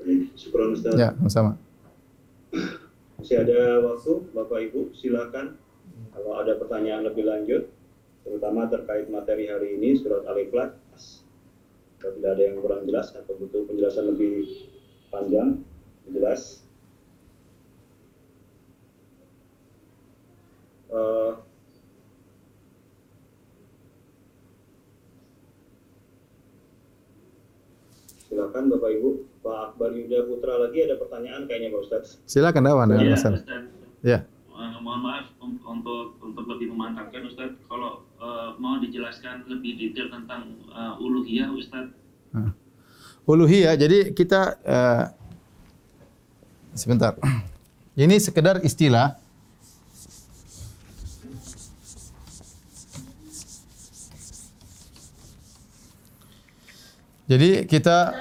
Baik, 0.00 0.32
syukur 0.38 0.72
Ustaz. 0.72 0.94
Ya, 0.96 1.12
sama. 1.28 1.58
Masih 3.22 3.38
ada 3.38 3.78
waktu, 3.86 4.12
Bapak 4.34 4.58
Ibu, 4.70 4.80
silakan. 4.98 5.56
Kalau 6.12 6.42
ada 6.42 6.58
pertanyaan 6.58 7.06
lebih 7.06 7.24
lanjut, 7.28 7.70
terutama 8.26 8.66
terkait 8.66 9.06
materi 9.08 9.46
hari 9.48 9.78
ini, 9.78 9.94
surat 10.00 10.26
Al-Ikhlas. 10.26 11.22
Kalau 12.02 12.18
tidak 12.18 12.30
ada 12.34 12.42
yang 12.42 12.56
kurang 12.58 12.82
jelas 12.82 13.14
atau 13.14 13.38
butuh 13.38 13.62
penjelasan 13.70 14.10
lebih 14.10 14.66
panjang, 15.14 15.62
jelas. 16.10 16.61
Eh, 20.92 21.32
silakan 28.28 28.64
Bapak 28.72 28.90
Ibu. 28.92 29.10
Pak 29.42 29.56
Akbar 29.74 29.90
Yuda 29.90 30.28
Putra 30.30 30.54
lagi 30.60 30.78
ada 30.86 30.94
pertanyaan 30.96 31.48
kayaknya 31.50 31.74
Pak 31.74 31.80
Ustadz. 31.82 32.10
Silakan 32.28 32.62
Dawan 32.62 32.86
Ya, 32.94 33.16
Ustaz. 33.18 33.42
Ustaz. 33.42 33.62
Ya. 34.06 34.18
Uh, 34.52 34.78
mohon 34.78 35.00
maaf 35.02 35.26
un- 35.42 35.58
untuk 35.58 36.14
untuk 36.22 36.44
lebih 36.46 36.70
memantapkan 36.70 37.26
Ustaz 37.26 37.50
kalau 37.66 38.06
uh, 38.22 38.54
mau 38.62 38.78
dijelaskan 38.78 39.48
lebih 39.50 39.74
detail 39.80 40.12
tentang 40.12 40.54
uh, 40.70 40.94
uluhiyah 41.02 41.50
Ustaz. 41.50 41.90
Uluhiyah. 43.26 43.74
Jadi 43.74 44.14
kita 44.14 44.40
uh, 44.62 45.04
sebentar. 46.76 47.18
Ini 47.98 48.16
sekedar 48.22 48.62
istilah. 48.62 49.18
Jadi 57.30 57.64
kita 57.70 58.12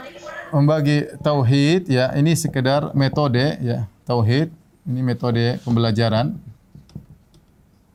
membagi 0.54 1.10
tauhid 1.26 1.90
ya, 1.90 2.14
ini 2.14 2.38
sekedar 2.38 2.94
metode 2.94 3.58
ya, 3.64 3.90
tauhid. 4.06 4.54
Ini 4.82 5.02
metode 5.06 5.62
pembelajaran. 5.62 6.38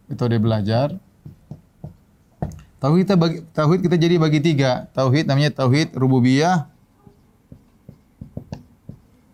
Metode 0.06 0.38
belajar. 0.38 0.94
Tauhid 2.78 3.08
kita 3.08 3.14
bagi, 3.18 3.38
tauhid 3.50 3.80
kita 3.82 3.96
jadi 3.98 4.14
bagi 4.22 4.38
tiga. 4.38 4.86
Tauhid 4.94 5.26
namanya 5.26 5.50
tauhid 5.50 5.98
rububiyah. 5.98 6.70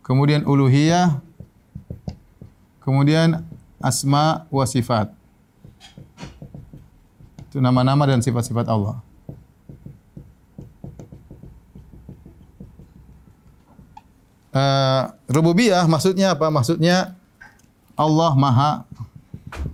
Kemudian 0.00 0.48
uluhiyah. 0.48 1.20
Kemudian 2.80 3.44
asma 3.84 4.48
wa 4.48 4.64
sifat. 4.64 5.12
Itu 7.52 7.60
nama-nama 7.60 8.08
dan 8.08 8.24
sifat-sifat 8.24 8.64
Allah. 8.64 9.04
Uh, 14.52 15.08
rububiyah 15.32 15.88
maksudnya 15.88 16.36
apa? 16.36 16.52
Maksudnya 16.52 17.16
Allah 17.96 18.36
Maha 18.36 18.84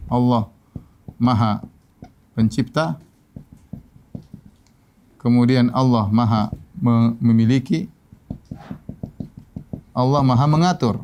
Allah 0.06 0.46
Maha 1.18 1.66
pencipta. 2.38 2.94
Kemudian 5.18 5.74
Allah 5.74 6.06
Maha 6.06 6.54
me- 6.78 7.18
memiliki. 7.18 7.90
Allah 9.90 10.22
Maha 10.22 10.46
mengatur. 10.46 11.02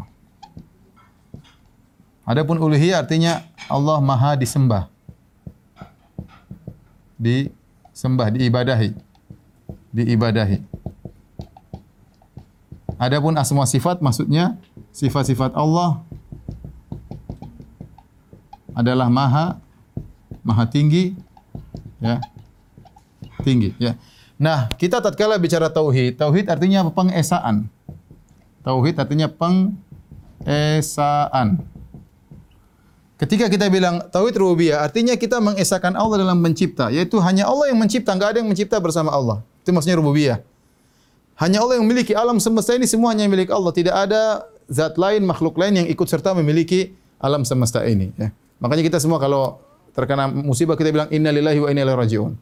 Adapun 2.23 2.63
uluhiyah 2.63 3.03
artinya 3.03 3.43
Allah 3.67 3.99
Maha 3.99 4.39
disembah. 4.39 4.87
Disembah 7.19 8.31
diibadahi. 8.31 8.95
Diibadahi 9.91 10.74
Adapun 12.95 13.35
asma 13.35 13.67
sifat 13.67 13.99
maksudnya 13.99 14.57
sifat-sifat 14.95 15.55
Allah 15.59 16.03
adalah 18.75 19.11
maha 19.11 19.59
maha 20.47 20.67
tinggi 20.71 21.15
ya. 21.99 22.21
Tinggi 23.43 23.75
ya. 23.83 23.99
Nah, 24.35 24.67
kita 24.75 24.99
tatkala 24.99 25.39
bicara 25.39 25.71
tauhid, 25.71 26.19
tauhid 26.19 26.51
artinya 26.51 26.83
pengesaan. 26.91 27.71
Tauhid 28.67 28.99
artinya 28.99 29.31
pengesaan. 29.31 29.79
Ketika 33.15 33.47
kita 33.47 33.71
bilang 33.71 34.03
tauhid 34.11 34.35
rububiyah, 34.35 34.83
artinya 34.83 35.15
kita 35.15 35.39
mengesahkan 35.39 35.95
Allah 35.95 36.27
dalam 36.27 36.43
mencipta, 36.43 36.91
yaitu 36.91 37.23
hanya 37.23 37.47
Allah 37.47 37.71
yang 37.71 37.79
mencipta, 37.79 38.11
enggak 38.11 38.35
ada 38.35 38.43
yang 38.43 38.51
mencipta 38.51 38.75
bersama 38.83 39.15
Allah. 39.15 39.47
Itu 39.63 39.71
maksudnya 39.71 40.03
rububiyah. 40.03 40.43
Hanya 41.35 41.63
Allah 41.63 41.79
yang 41.79 41.85
memiliki 41.87 42.15
alam 42.15 42.39
semesta 42.39 42.75
ini 42.79 42.87
semuanya 42.87 43.27
milik 43.27 43.51
Allah. 43.51 43.75
Tidak 43.75 43.95
ada 43.95 44.47
zat 44.71 44.95
lain, 44.95 45.27
makhluk 45.27 45.59
lain 45.59 45.83
yang 45.83 45.87
ikut 45.91 46.07
serta 46.07 46.31
memiliki 46.35 46.95
alam 47.19 47.43
semesta 47.43 47.83
ini. 47.83 48.15
Ya. 48.15 48.31
Makanya 48.63 48.87
kita 48.87 48.99
semua 49.03 49.19
kalau 49.19 49.59
terkena 49.95 50.31
musibah 50.31 50.79
kita 50.79 50.95
bilang 50.95 51.11
Inna 51.11 51.35
Lillahi 51.35 51.59
wa 51.59 51.69
inna 51.71 51.83
ilaihi 51.83 51.99
rajiun. 51.99 52.33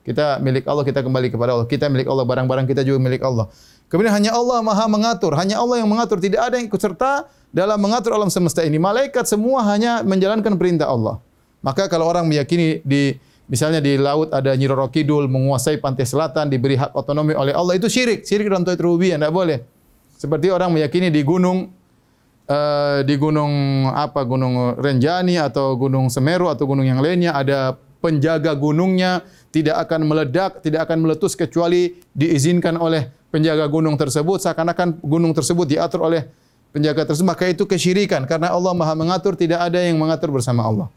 Kita 0.00 0.40
milik 0.40 0.64
Allah, 0.64 0.82
kita 0.82 1.04
kembali 1.04 1.28
kepada 1.28 1.50
Allah. 1.54 1.68
Kita 1.68 1.86
milik 1.92 2.08
Allah, 2.08 2.24
barang-barang 2.24 2.66
kita 2.66 2.82
juga 2.82 2.98
milik 2.98 3.20
Allah. 3.20 3.52
Kemudian 3.92 4.14
hanya 4.16 4.32
Allah 4.32 4.64
maha 4.64 4.88
mengatur. 4.88 5.36
Hanya 5.36 5.60
Allah 5.60 5.84
yang 5.84 5.90
mengatur. 5.92 6.16
Tidak 6.22 6.40
ada 6.40 6.56
yang 6.56 6.66
ikut 6.70 6.80
serta 6.80 7.28
dalam 7.52 7.76
mengatur 7.76 8.16
alam 8.16 8.32
semesta 8.32 8.64
ini. 8.64 8.80
Malaikat 8.80 9.28
semua 9.28 9.60
hanya 9.68 10.00
menjalankan 10.00 10.56
perintah 10.56 10.88
Allah. 10.88 11.20
Maka 11.60 11.90
kalau 11.92 12.08
orang 12.08 12.24
meyakini 12.24 12.80
di 12.80 13.20
misalnya 13.50 13.82
di 13.82 13.98
laut 13.98 14.30
ada 14.30 14.54
Nyi 14.54 14.70
Roro 14.70 14.86
Kidul 14.88 15.26
menguasai 15.26 15.82
pantai 15.82 16.06
selatan 16.06 16.46
diberi 16.46 16.78
hak 16.78 16.94
otonomi 16.94 17.34
oleh 17.34 17.50
Allah 17.50 17.74
itu 17.74 17.90
syirik. 17.90 18.22
Syirik 18.22 18.46
dalam 18.46 18.62
tauhid 18.62 18.80
rububiyah 18.80 19.18
tidak 19.18 19.34
boleh. 19.34 19.58
Seperti 20.14 20.48
orang 20.54 20.70
meyakini 20.70 21.10
di 21.10 21.20
gunung 21.26 21.68
uh, 22.46 23.02
di 23.02 23.14
gunung 23.18 23.84
apa 23.90 24.22
gunung 24.22 24.78
Renjani 24.78 25.36
atau 25.36 25.74
gunung 25.74 26.08
Semeru 26.08 26.46
atau 26.46 26.64
gunung 26.64 26.86
yang 26.86 27.02
lainnya 27.02 27.34
ada 27.34 27.74
penjaga 28.00 28.54
gunungnya 28.56 29.26
tidak 29.50 29.82
akan 29.82 30.06
meledak, 30.06 30.62
tidak 30.62 30.86
akan 30.86 31.04
meletus 31.04 31.34
kecuali 31.34 31.98
diizinkan 32.14 32.78
oleh 32.78 33.10
penjaga 33.34 33.66
gunung 33.66 33.98
tersebut 33.98 34.38
seakan-akan 34.42 35.02
gunung 35.02 35.34
tersebut 35.34 35.66
diatur 35.66 36.06
oleh 36.06 36.26
penjaga 36.70 37.10
tersebut 37.10 37.28
maka 37.34 37.50
itu 37.50 37.66
kesyirikan 37.66 38.26
karena 38.30 38.54
Allah 38.54 38.70
Maha 38.74 38.94
mengatur 38.94 39.34
tidak 39.34 39.58
ada 39.66 39.82
yang 39.82 39.98
mengatur 39.98 40.30
bersama 40.30 40.62
Allah. 40.62 40.88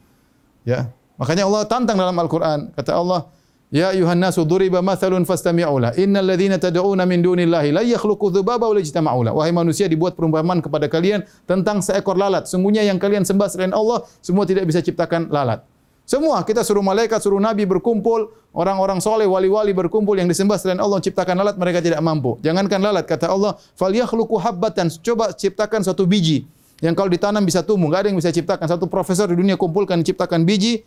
Ya. 0.63 0.89
Makanya 1.17 1.45
Allah 1.45 1.61
tantang 1.69 1.97
dalam 1.97 2.17
Al-Qur'an. 2.17 2.73
Kata 2.73 2.97
Allah 2.97 3.29
Ya 3.73 3.89
ayuhan 3.89 4.21
nasu 4.21 4.45
duriba 4.45 4.85
mathalun 4.85 5.25
fastami'u 5.25 5.81
la 5.81 5.89
innal 5.97 6.29
ladzina 6.29 6.61
tad'una 6.61 7.09
min 7.09 7.25
dunillahi 7.25 7.73
la 7.73 7.81
yakhluqu 7.81 8.29
dzubaba 8.29 8.69
wa 8.69 8.77
la 8.77 8.85
yajtama'u 8.85 9.19
la 9.25 9.31
wahai 9.33 9.49
manusia 9.49 9.89
dibuat 9.89 10.13
perumpamaan 10.13 10.61
kepada 10.61 10.85
kalian 10.85 11.25
tentang 11.49 11.81
seekor 11.81 12.13
lalat. 12.13 12.45
Sungguhnya 12.45 12.85
yang 12.85 13.01
kalian 13.01 13.25
sembah 13.25 13.49
selain 13.49 13.73
Allah 13.73 14.05
semua 14.21 14.45
tidak 14.45 14.69
bisa 14.69 14.77
ciptakan 14.85 15.33
lalat. 15.33 15.65
Semua. 16.05 16.45
Kita 16.45 16.61
suruh 16.61 16.85
malaikat 16.85 17.17
suruh 17.17 17.41
nabi 17.41 17.65
berkumpul 17.65 18.29
orang-orang 18.53 19.01
soleh 19.01 19.25
wali-wali 19.25 19.73
berkumpul 19.73 20.21
yang 20.21 20.29
disembah 20.29 20.61
selain 20.61 20.77
Allah 20.77 21.01
ciptakan 21.01 21.33
lalat 21.33 21.57
mereka 21.57 21.81
tidak 21.81 21.97
mampu. 22.05 22.37
Jangankan 22.45 22.77
lalat 22.77 23.09
kata 23.09 23.25
Allah 23.25 23.57
falyakhluqu 23.73 24.37
habbatan. 24.37 24.93
Coba 25.01 25.33
ciptakan 25.33 25.81
satu 25.81 26.05
biji 26.05 26.45
yang 26.77 26.93
kalau 26.93 27.09
ditanam 27.09 27.41
bisa 27.41 27.65
tumbuh. 27.65 27.89
Enggak 27.89 28.05
ada 28.05 28.07
yang 28.13 28.21
bisa 28.21 28.29
ciptakan. 28.29 28.69
Satu 28.69 28.85
profesor 28.85 29.25
di 29.33 29.33
dunia 29.33 29.57
kumpulkan 29.57 29.97
ciptakan 30.05 30.45
biji 30.45 30.85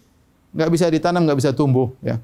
enggak 0.57 0.71
bisa 0.73 0.85
ditanam 0.89 1.23
enggak 1.29 1.39
bisa 1.39 1.51
tumbuh 1.53 1.93
ya 2.01 2.17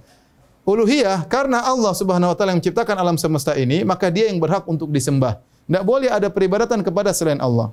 uluhiyah 0.63 1.27
karena 1.27 1.63
Allah 1.63 1.93
Subhanahu 1.95 2.33
wa 2.33 2.37
taala 2.39 2.55
yang 2.55 2.63
menciptakan 2.63 2.95
alam 2.99 3.17
semesta 3.19 3.55
ini, 3.59 3.83
maka 3.83 4.09
dia 4.09 4.31
yang 4.31 4.39
berhak 4.39 4.63
untuk 4.71 4.91
disembah. 4.91 5.43
Tidak 5.67 5.85
boleh 5.87 6.11
ada 6.11 6.31
peribadatan 6.31 6.83
kepada 6.83 7.11
selain 7.15 7.39
Allah. 7.39 7.71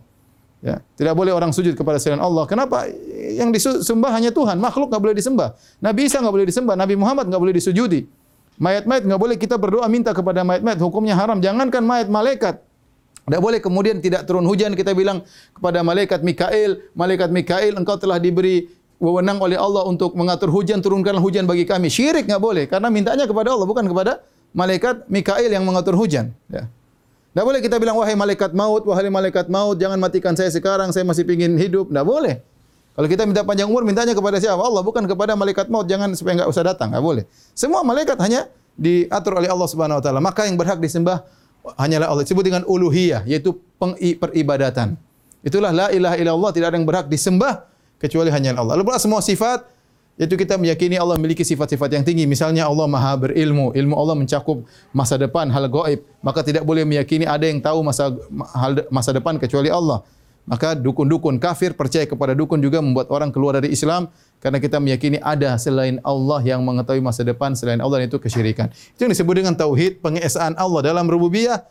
Ya, 0.59 0.83
tidak 0.99 1.15
boleh 1.15 1.31
orang 1.31 1.55
sujud 1.55 1.71
kepada 1.71 2.03
selain 2.03 2.19
Allah. 2.19 2.43
Kenapa? 2.43 2.83
Yang 3.31 3.79
disembah 3.79 4.11
hanya 4.11 4.29
Tuhan, 4.35 4.59
makhluk 4.59 4.91
enggak 4.91 5.03
boleh 5.07 5.15
disembah. 5.15 5.55
Nabi 5.79 6.09
Isa 6.09 6.19
enggak 6.19 6.35
boleh 6.35 6.47
disembah, 6.49 6.75
Nabi 6.75 6.95
Muhammad 6.99 7.31
enggak 7.31 7.41
boleh 7.41 7.55
disujudi. 7.55 8.09
Mayat-mayat 8.59 9.07
enggak 9.07 9.21
boleh 9.23 9.35
kita 9.39 9.55
berdoa 9.55 9.87
minta 9.87 10.11
kepada 10.11 10.43
mayat-mayat, 10.43 10.79
hukumnya 10.83 11.15
haram. 11.15 11.39
Jangankan 11.39 11.83
mayat 11.85 12.07
malaikat. 12.11 12.59
Tidak 13.29 13.39
boleh 13.45 13.61
kemudian 13.61 14.01
tidak 14.01 14.25
turun 14.25 14.41
hujan 14.41 14.73
kita 14.73 14.91
bilang 14.97 15.21
kepada 15.53 15.85
malaikat 15.85 16.25
Mikail, 16.25 16.81
malaikat 16.97 17.29
Mikail 17.29 17.77
engkau 17.77 17.93
telah 17.95 18.17
diberi 18.17 18.65
wewenang 18.99 19.39
oleh 19.39 19.55
Allah 19.55 19.87
untuk 19.87 20.13
mengatur 20.13 20.51
hujan, 20.51 20.83
turunkanlah 20.83 21.23
hujan 21.23 21.47
bagi 21.47 21.63
kami. 21.63 21.87
Syirik 21.87 22.27
enggak 22.27 22.43
boleh 22.43 22.63
karena 22.67 22.91
mintanya 22.91 23.25
kepada 23.25 23.55
Allah 23.55 23.65
bukan 23.65 23.87
kepada 23.87 24.21
malaikat 24.51 25.07
Mikail 25.07 25.49
yang 25.49 25.63
mengatur 25.63 25.95
hujan. 25.95 26.35
Ya. 26.51 26.67
Tidak 27.31 27.43
boleh 27.47 27.63
kita 27.63 27.79
bilang 27.79 27.95
wahai 27.95 28.19
malaikat 28.19 28.51
maut, 28.51 28.83
wahai 28.83 29.07
malaikat 29.07 29.47
maut, 29.47 29.79
jangan 29.79 29.95
matikan 29.95 30.35
saya 30.35 30.51
sekarang, 30.51 30.91
saya 30.91 31.07
masih 31.07 31.23
ingin 31.23 31.55
hidup. 31.55 31.87
Tidak 31.87 32.03
boleh. 32.03 32.43
Kalau 32.99 33.07
kita 33.07 33.23
minta 33.23 33.47
panjang 33.47 33.71
umur, 33.71 33.87
mintanya 33.87 34.11
kepada 34.11 34.43
siapa? 34.43 34.59
Allah 34.59 34.83
bukan 34.83 35.07
kepada 35.07 35.31
malaikat 35.39 35.71
maut, 35.71 35.87
jangan 35.87 36.11
supaya 36.19 36.43
enggak 36.43 36.51
usah 36.51 36.67
datang. 36.67 36.91
Tidak 36.91 36.99
boleh. 36.99 37.23
Semua 37.55 37.79
malaikat 37.87 38.19
hanya 38.19 38.51
diatur 38.75 39.39
oleh 39.39 39.47
Allah 39.47 39.67
Subhanahu 39.71 40.01
Wa 40.01 40.03
Taala. 40.03 40.19
Maka 40.19 40.49
yang 40.49 40.59
berhak 40.59 40.83
disembah 40.83 41.23
hanyalah 41.79 42.11
Allah. 42.11 42.27
Disebut 42.27 42.43
dengan 42.43 42.67
uluhiyah, 42.67 43.23
yaitu 43.29 43.55
peribadatan. 44.19 44.99
Itulah 45.39 45.71
la 45.71 45.87
ilaha 45.95 46.19
illallah, 46.19 46.51
tidak 46.51 46.73
ada 46.73 46.75
yang 46.75 46.89
berhak 46.89 47.07
disembah 47.07 47.68
kecuali 47.99 48.31
hanya 48.31 48.55
Allah. 48.55 48.79
Lalu 48.79 48.87
pula 48.87 48.97
semua 48.97 49.19
sifat 49.19 49.67
yaitu 50.19 50.35
kita 50.35 50.59
meyakini 50.59 50.99
Allah 50.99 51.15
memiliki 51.15 51.47
sifat-sifat 51.47 51.95
yang 51.95 52.03
tinggi. 52.03 52.27
Misalnya 52.27 52.67
Allah 52.67 52.91
Maha 52.91 53.15
berilmu, 53.15 53.71
ilmu 53.71 53.95
Allah 53.95 54.19
mencakup 54.19 54.67
masa 54.91 55.15
depan, 55.15 55.47
hal 55.47 55.71
gaib. 55.71 56.03
Maka 56.19 56.43
tidak 56.43 56.67
boleh 56.67 56.83
meyakini 56.83 57.23
ada 57.23 57.47
yang 57.47 57.63
tahu 57.63 57.79
masa 57.87 58.11
hal 58.51 58.83
masa 58.91 59.15
depan 59.15 59.39
kecuali 59.39 59.71
Allah. 59.71 60.03
Maka 60.43 60.75
dukun-dukun 60.75 61.39
kafir 61.39 61.71
percaya 61.71 62.03
kepada 62.03 62.35
dukun 62.35 62.59
juga 62.59 62.83
membuat 62.83 63.07
orang 63.15 63.31
keluar 63.31 63.63
dari 63.63 63.71
Islam 63.71 64.11
karena 64.43 64.59
kita 64.59 64.81
meyakini 64.83 65.23
ada 65.23 65.55
selain 65.55 66.03
Allah 66.03 66.43
yang 66.43 66.65
mengetahui 66.67 66.99
masa 66.99 67.23
depan 67.23 67.55
selain 67.55 67.79
Allah 67.79 68.03
itu 68.03 68.19
kesyirikan. 68.19 68.67
Itu 68.97 69.07
yang 69.07 69.15
disebut 69.15 69.39
dengan 69.39 69.55
tauhid, 69.55 70.03
pengesaan 70.03 70.59
Allah 70.59 70.83
dalam 70.83 71.07
rububiyah. 71.07 71.63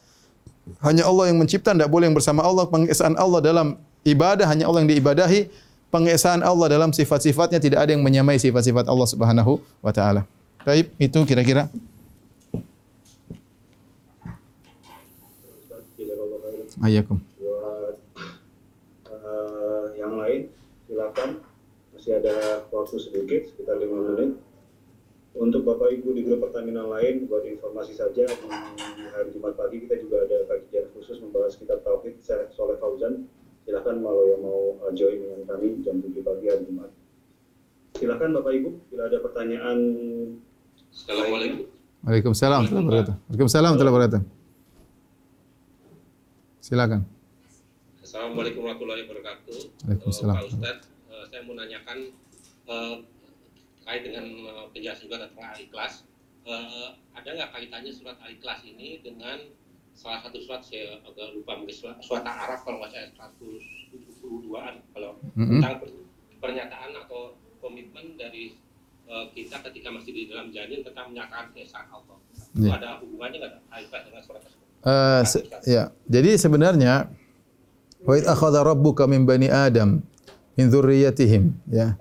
Hanya 0.80 1.04
Allah 1.04 1.32
yang 1.32 1.36
mencipta, 1.36 1.76
tidak 1.76 1.92
boleh 1.92 2.08
yang 2.08 2.16
bersama 2.16 2.44
Allah. 2.44 2.64
Pengesaan 2.68 3.16
Allah 3.16 3.40
dalam 3.44 3.66
ibadah, 4.04 4.48
hanya 4.48 4.68
Allah 4.68 4.84
yang 4.84 4.90
diibadahi 4.94 5.67
pengesaan 5.88 6.44
Allah 6.44 6.68
dalam 6.68 6.92
sifat-sifatnya 6.92 7.60
tidak 7.60 7.88
ada 7.88 7.90
yang 7.96 8.04
menyamai 8.04 8.36
sifat-sifat 8.36 8.88
Allah 8.88 9.08
Subhanahu 9.08 9.60
wa 9.80 9.92
taala. 9.92 10.28
Baik, 10.64 10.92
itu 11.00 11.18
kira-kira. 11.24 11.72
Ayakum. 16.78 17.18
Uh, 19.08 19.90
yang 19.98 20.14
lain 20.14 20.46
silakan 20.86 21.42
masih 21.90 22.22
ada 22.22 22.62
waktu 22.70 22.96
sedikit 23.02 23.50
sekitar 23.50 23.82
lima 23.82 24.14
menit. 24.14 24.38
Untuk 25.38 25.62
Bapak 25.62 25.94
Ibu 25.94 26.18
di 26.18 26.26
grup 26.26 26.50
pertanian 26.50 26.90
lain 26.90 27.30
buat 27.30 27.46
informasi 27.46 27.94
saja 27.94 28.26
di 28.26 29.04
hari 29.14 29.30
Jumat 29.30 29.54
pagi 29.54 29.86
kita 29.86 29.94
juga 30.02 30.26
ada 30.26 30.42
kajian 30.50 30.90
khusus 30.98 31.22
membahas 31.22 31.54
kitab 31.54 31.78
tauhid 31.86 32.18
Soleh 32.50 32.74
Fauzan 32.82 33.30
silakan 33.68 34.00
kalau 34.00 34.24
yang 34.24 34.40
mau 34.40 34.80
uh, 34.80 34.92
join 34.96 35.20
dengan 35.20 35.44
kami 35.44 35.84
jam 35.84 36.00
7 36.00 36.24
pagi 36.24 36.46
hari 36.48 36.64
Jumat. 36.64 36.88
Silakan 38.00 38.32
Bapak 38.40 38.52
Ibu, 38.56 38.70
bila 38.88 39.02
ada 39.12 39.18
pertanyaan. 39.20 39.78
Assalamualaikum. 40.88 41.68
Waalaikumsalam 42.00 42.64
warahmatullahi 42.64 42.88
wabarakatuh. 42.88 43.14
Waalaikumsalam 43.28 43.68
warahmatullahi 43.68 43.92
wabarakatuh. 43.92 44.22
Silakan. 46.64 47.00
Assalamualaikum 48.00 48.60
warahmatullahi 48.64 49.02
wabarakatuh. 49.04 49.56
Waalaikumsalam. 49.84 50.36
Pak 50.40 50.48
Ustadz, 50.48 50.84
uh, 51.12 51.24
saya 51.28 51.40
mau 51.44 51.52
nanyakan 51.52 51.98
uh, 52.72 52.96
terkait 53.84 54.02
dengan 54.08 54.24
uh, 54.48 54.64
penjelasan 54.72 55.12
juga 55.12 55.28
tentang 55.28 55.44
al-ikhlas. 55.52 56.08
Uh, 56.48 56.96
ada 57.12 57.28
nggak 57.36 57.52
kaitannya 57.52 57.92
surat 57.92 58.16
al-ikhlas 58.24 58.64
ini 58.64 59.04
dengan 59.04 59.36
salah 59.98 60.22
satu 60.22 60.38
surat 60.38 60.62
saya 60.62 61.02
agak 61.02 61.34
lupa 61.34 61.52
mungkin 61.54 61.74
surat, 61.74 61.98
surat 61.98 62.22
Araf 62.22 62.62
kalau 62.62 62.78
nggak 62.78 62.90
saya 62.90 63.10
172an 63.12 64.74
kalau 64.92 65.10
Mm-hmm. 65.34 65.58
tentang 65.58 65.74
per- 65.78 66.06
pernyataan 66.38 66.90
atau 66.96 67.20
komitmen 67.58 68.14
dari 68.14 68.54
uh, 69.04 69.26
kita 69.28 69.58
ketika 69.60 69.90
masih 69.90 70.12
di 70.12 70.22
dalam 70.26 70.48
janin 70.48 70.82
tentang 70.82 71.10
menyatakan 71.10 71.50
keesaan 71.50 71.86
Allah. 71.88 72.18
Itu 72.54 72.64
Ya. 72.64 72.74
ada 72.74 72.98
hubungannya 72.98 73.38
nggak 73.38 73.52
al-ikhlas 73.68 74.02
dengan 74.04 74.22
surat 74.22 74.40
tersebut? 74.40 74.66
Uh, 74.80 75.22
se- 75.24 75.46
ya. 75.64 75.90
Jadi 76.06 76.30
sebenarnya 76.34 77.10
wa 78.00 78.14
id 78.14 78.24
akhadha 78.24 78.62
rabbuka 78.62 79.04
min 79.04 79.22
bani 79.22 79.46
Adam 79.46 79.98
min 80.54 80.66
dzurriyyatihim 80.68 81.42
ya. 81.68 81.98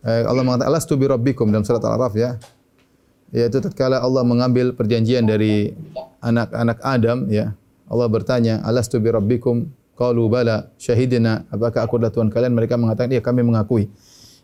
Uh, 0.00 0.24
Allah 0.26 0.42
mengatakan 0.42 0.68
alastu 0.68 0.94
bi 0.94 1.06
rabbikum 1.06 1.48
dalam 1.48 1.62
surat 1.62 1.80
Al-Araf 1.80 2.12
ya. 2.12 2.36
Yaitu 3.32 3.64
tatkala 3.64 3.98
Allah 3.98 4.22
mengambil 4.28 4.76
perjanjian 4.76 5.24
dari 5.24 5.72
anak-anak 6.20 6.78
Adam 6.84 7.26
ya. 7.32 7.56
Allah 7.88 8.08
bertanya, 8.08 8.60
"Alastu 8.62 9.00
bi 9.00 9.08
rabbikum?" 9.08 9.72
Qalu 9.92 10.24
bala, 10.28 10.72
syahidina. 10.80 11.44
Apakah 11.52 11.84
aku 11.84 12.00
adalah 12.00 12.12
Tuhan 12.12 12.32
kalian? 12.32 12.56
Mereka 12.56 12.80
mengatakan, 12.80 13.12
"Iya, 13.12 13.20
kami 13.20 13.44
mengakui." 13.44 13.92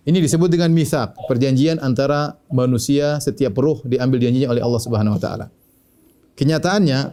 Ini 0.09 0.25
disebut 0.25 0.49
dengan 0.49 0.73
mithaq, 0.73 1.17
perjanjian 1.29 1.81
antara 1.85 2.41
manusia 2.49 3.21
setiap 3.21 3.53
ruh 3.61 3.81
diambil 3.85 4.25
janjinya 4.25 4.49
oleh 4.57 4.65
Allah 4.65 4.81
Subhanahu 4.81 5.17
wa 5.17 5.21
taala. 5.21 5.47
Kenyataannya 6.33 7.13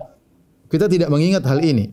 kita 0.72 0.88
tidak 0.88 1.10
mengingat 1.12 1.44
hal 1.44 1.60
ini. 1.60 1.92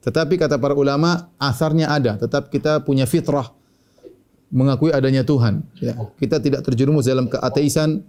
Tetapi 0.00 0.40
kata 0.40 0.56
para 0.56 0.72
ulama, 0.76 1.28
asarnya 1.36 1.92
ada. 1.92 2.16
Tetap 2.16 2.48
kita 2.48 2.80
punya 2.84 3.04
fitrah 3.04 3.52
mengakui 4.50 4.90
adanya 4.90 5.22
Tuhan. 5.22 5.62
Ya. 5.78 5.94
Kita 6.18 6.40
tidak 6.42 6.66
terjerumus 6.66 7.06
dalam 7.06 7.30
keateisan 7.30 8.02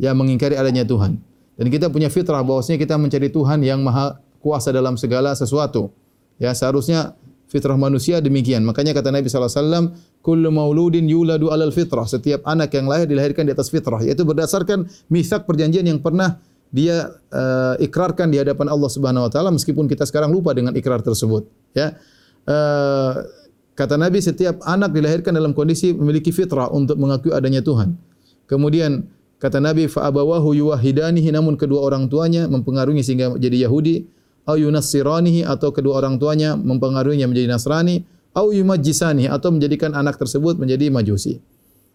yang 0.00 0.16
mengingkari 0.16 0.56
adanya 0.56 0.88
Tuhan. 0.88 1.20
Dan 1.60 1.68
kita 1.68 1.92
punya 1.92 2.08
fitrah 2.08 2.40
bahwasanya 2.40 2.80
kita 2.80 2.96
mencari 2.96 3.28
Tuhan 3.28 3.60
yang 3.60 3.84
maha 3.84 4.16
kuasa 4.40 4.72
dalam 4.72 4.96
segala 4.96 5.36
sesuatu. 5.36 5.92
Ya, 6.40 6.56
seharusnya 6.56 7.12
fitrah 7.52 7.76
manusia 7.76 8.24
demikian. 8.24 8.64
Makanya 8.64 8.96
kata 8.96 9.12
Nabi 9.12 9.28
SAW, 9.28 9.92
Kullu 10.24 10.48
mauludin 10.48 11.04
yuladu 11.04 11.52
alal 11.52 11.72
fitrah. 11.72 12.08
Setiap 12.08 12.40
anak 12.48 12.72
yang 12.72 12.88
lahir 12.88 13.04
dilahirkan 13.04 13.44
di 13.44 13.52
atas 13.52 13.68
fitrah. 13.68 14.00
Yaitu 14.00 14.24
berdasarkan 14.24 14.88
misak 15.12 15.44
perjanjian 15.44 15.84
yang 15.84 16.00
pernah 16.00 16.40
dia 16.70 17.10
uh, 17.34 17.74
ikrarkan 17.82 18.30
di 18.30 18.38
hadapan 18.38 18.70
Allah 18.70 18.90
Subhanahu 18.92 19.26
Wa 19.26 19.30
Taala 19.34 19.50
meskipun 19.50 19.90
kita 19.90 20.06
sekarang 20.06 20.30
lupa 20.30 20.54
dengan 20.54 20.72
ikrar 20.72 21.02
tersebut. 21.02 21.50
Ya, 21.74 21.98
uh, 22.46 23.26
kata 23.74 23.98
Nabi 23.98 24.22
setiap 24.22 24.62
anak 24.62 24.94
dilahirkan 24.94 25.34
dalam 25.34 25.50
kondisi 25.50 25.90
memiliki 25.90 26.30
fitrah 26.30 26.70
untuk 26.70 26.94
mengakui 26.94 27.34
adanya 27.34 27.58
Tuhan. 27.58 27.98
Kemudian 28.46 29.02
kata 29.40 29.58
Nabi 29.58 29.88
fa 29.88 30.06
abawahu 30.06 30.52
yuwahidanihi 30.52 31.32
namun 31.32 31.56
kedua 31.56 31.80
orang 31.88 32.06
tuanya 32.12 32.44
mempengaruhi 32.46 33.00
sehingga 33.00 33.34
jadi 33.40 33.64
Yahudi 33.66 34.04
au 34.44 34.60
yunassiranihi 34.60 35.48
atau 35.48 35.72
kedua 35.72 36.04
orang 36.04 36.20
tuanya 36.20 36.54
mempengaruhinya 36.60 37.24
menjadi 37.24 37.48
Nasrani 37.48 38.04
au 38.36 38.52
yumajjisanihi 38.52 39.26
atau 39.26 39.50
menjadikan 39.50 39.96
anak 39.96 40.20
tersebut 40.20 40.60
menjadi 40.60 40.92
Majusi. 40.92 41.42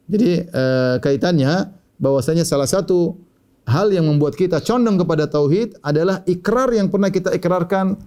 Jadi 0.06 0.46
uh, 0.52 0.98
kaitannya 1.02 1.72
bahwasanya 1.98 2.46
salah 2.46 2.68
satu 2.68 3.18
hal 3.66 3.90
yang 3.90 4.06
membuat 4.06 4.38
kita 4.38 4.62
condong 4.62 5.02
kepada 5.02 5.26
tauhid 5.26 5.80
adalah 5.82 6.22
ikrar 6.30 6.70
yang 6.74 6.94
pernah 6.94 7.10
kita 7.10 7.34
ikrarkan 7.34 7.98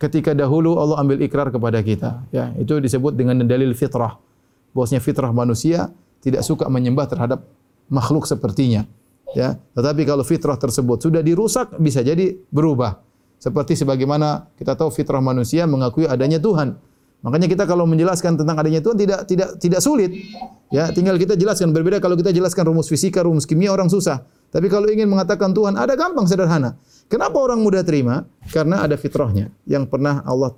ketika 0.00 0.32
dahulu 0.32 0.80
Allah 0.80 0.98
ambil 1.04 1.20
ikrar 1.20 1.52
kepada 1.52 1.78
kita. 1.84 2.24
Ya, 2.32 2.50
itu 2.56 2.80
disebut 2.80 3.12
dengan 3.12 3.44
dalil 3.44 3.76
fitrah. 3.76 4.16
Bahwasanya 4.72 5.04
fitrah 5.04 5.30
manusia 5.30 5.92
tidak 6.24 6.42
suka 6.48 6.64
menyembah 6.72 7.04
terhadap 7.04 7.44
makhluk 7.88 8.28
sepertinya. 8.28 8.86
Ya, 9.32 9.56
tetapi 9.72 10.04
kalau 10.04 10.20
fitrah 10.28 10.60
tersebut 10.60 11.08
sudah 11.08 11.24
dirusak 11.24 11.72
bisa 11.80 12.04
jadi 12.04 12.36
berubah. 12.52 13.00
Seperti 13.40 13.74
sebagaimana 13.74 14.52
kita 14.54 14.76
tahu 14.76 14.92
fitrah 14.92 15.24
manusia 15.24 15.64
mengakui 15.64 16.04
adanya 16.04 16.36
Tuhan. 16.36 16.76
Makanya 17.22 17.48
kita 17.48 17.64
kalau 17.64 17.88
menjelaskan 17.88 18.34
tentang 18.34 18.58
adanya 18.58 18.84
Tuhan 18.84 18.98
tidak 18.98 19.24
tidak 19.24 19.48
tidak 19.56 19.80
sulit. 19.80 20.10
Ya, 20.68 20.90
tinggal 20.92 21.16
kita 21.16 21.38
jelaskan 21.38 21.72
berbeda 21.72 22.02
kalau 22.02 22.18
kita 22.18 22.34
jelaskan 22.34 22.68
rumus 22.68 22.90
fisika, 22.90 23.24
rumus 23.24 23.48
kimia 23.48 23.72
orang 23.72 23.88
susah. 23.88 24.26
Tapi 24.52 24.68
kalau 24.68 24.84
ingin 24.92 25.08
mengatakan 25.08 25.56
Tuhan 25.56 25.80
ada 25.80 25.96
gampang 25.96 26.28
sederhana. 26.28 26.76
Kenapa 27.08 27.40
orang 27.40 27.64
mudah 27.64 27.80
terima? 27.80 28.28
Karena 28.52 28.84
ada 28.84 29.00
fitrahnya 29.00 29.48
yang 29.64 29.88
pernah 29.88 30.20
Allah 30.28 30.52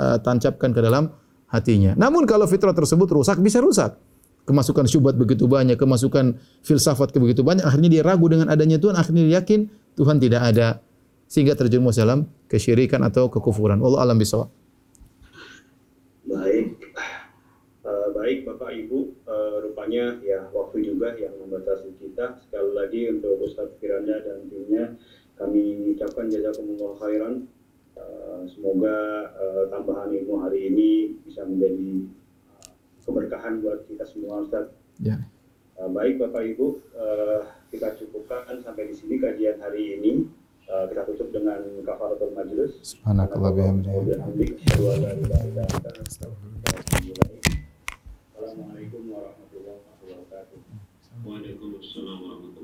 uh, 0.00 0.16
tancapkan 0.24 0.72
ke 0.72 0.80
dalam 0.80 1.12
hatinya. 1.52 1.92
Namun 1.98 2.24
kalau 2.24 2.48
fitrah 2.48 2.72
tersebut 2.72 3.06
rusak 3.12 3.36
bisa 3.44 3.60
rusak. 3.60 3.98
Kemasukan 4.46 4.86
syubhat 4.86 5.18
begitu 5.18 5.50
banyak, 5.50 5.74
kemasukan 5.74 6.38
filsafat 6.62 7.10
begitu 7.18 7.42
banyak, 7.42 7.66
akhirnya 7.66 7.90
dia 7.90 8.02
ragu 8.06 8.30
dengan 8.30 8.46
adanya 8.46 8.78
Tuhan, 8.78 8.94
akhirnya 8.94 9.26
dia 9.26 9.42
yakin 9.42 9.66
Tuhan 9.98 10.22
tidak 10.22 10.54
ada 10.54 10.78
sehingga 11.26 11.58
terjerumus 11.58 11.98
dalam 11.98 12.30
kesyirikan 12.46 13.02
atau 13.02 13.26
kekufuran. 13.26 13.82
Allah 13.82 14.06
alam 14.06 14.14
bisawab. 14.14 14.46
Baik, 16.26 16.78
uh, 17.82 18.08
baik 18.14 18.46
Bapak 18.46 18.70
Ibu, 18.70 18.98
uh, 19.26 19.56
rupanya 19.66 20.18
ya 20.22 20.46
waktu 20.54 20.86
juga 20.94 21.18
yang 21.18 21.34
membatasi 21.42 21.98
kita. 21.98 22.38
Sekali 22.46 22.70
lagi 22.70 23.00
untuk 23.10 23.42
Ustadz 23.42 23.78
Firanda 23.82 24.22
dan 24.22 24.46
timnya, 24.46 24.94
kami 25.34 25.90
ucapkan 25.98 26.30
jazakumullah 26.30 26.94
khairan. 27.02 27.50
Uh, 27.96 28.46
semoga 28.52 28.94
uh, 29.40 29.64
tambahan 29.72 30.12
ilmu 30.12 30.38
hari 30.44 30.70
ini 30.70 30.90
bisa 31.24 31.42
menjadi 31.42 32.06
keberkahan 33.06 33.62
buat 33.62 33.86
kita 33.86 34.02
semua 34.04 34.42
Ustadz. 34.42 34.74
Ya. 34.98 35.22
Uh, 35.78 35.92
baik 35.92 36.18
Bapak 36.18 36.42
Ibu, 36.56 36.66
uh, 36.98 37.46
kita 37.70 37.94
cukupkan 38.00 38.58
sampai 38.64 38.90
di 38.90 38.94
sini 38.98 39.22
kajian 39.22 39.62
hari 39.62 40.00
ini. 40.00 40.26
Uh, 40.66 40.90
kita 40.90 41.06
tutup 41.06 41.30
dengan 41.30 41.62
kafaratul 41.86 42.34
majlis. 42.34 42.82
Subhanakallah 42.82 43.54
bihamdihi. 43.54 44.58
Assalamualaikum 48.34 49.02
warahmatullahi 49.14 49.78
wabarakatuh. 49.78 50.58
Waalaikumsalam 51.22 52.18
warahmatullahi 52.18 52.24
wabarakatuh. 52.26 52.55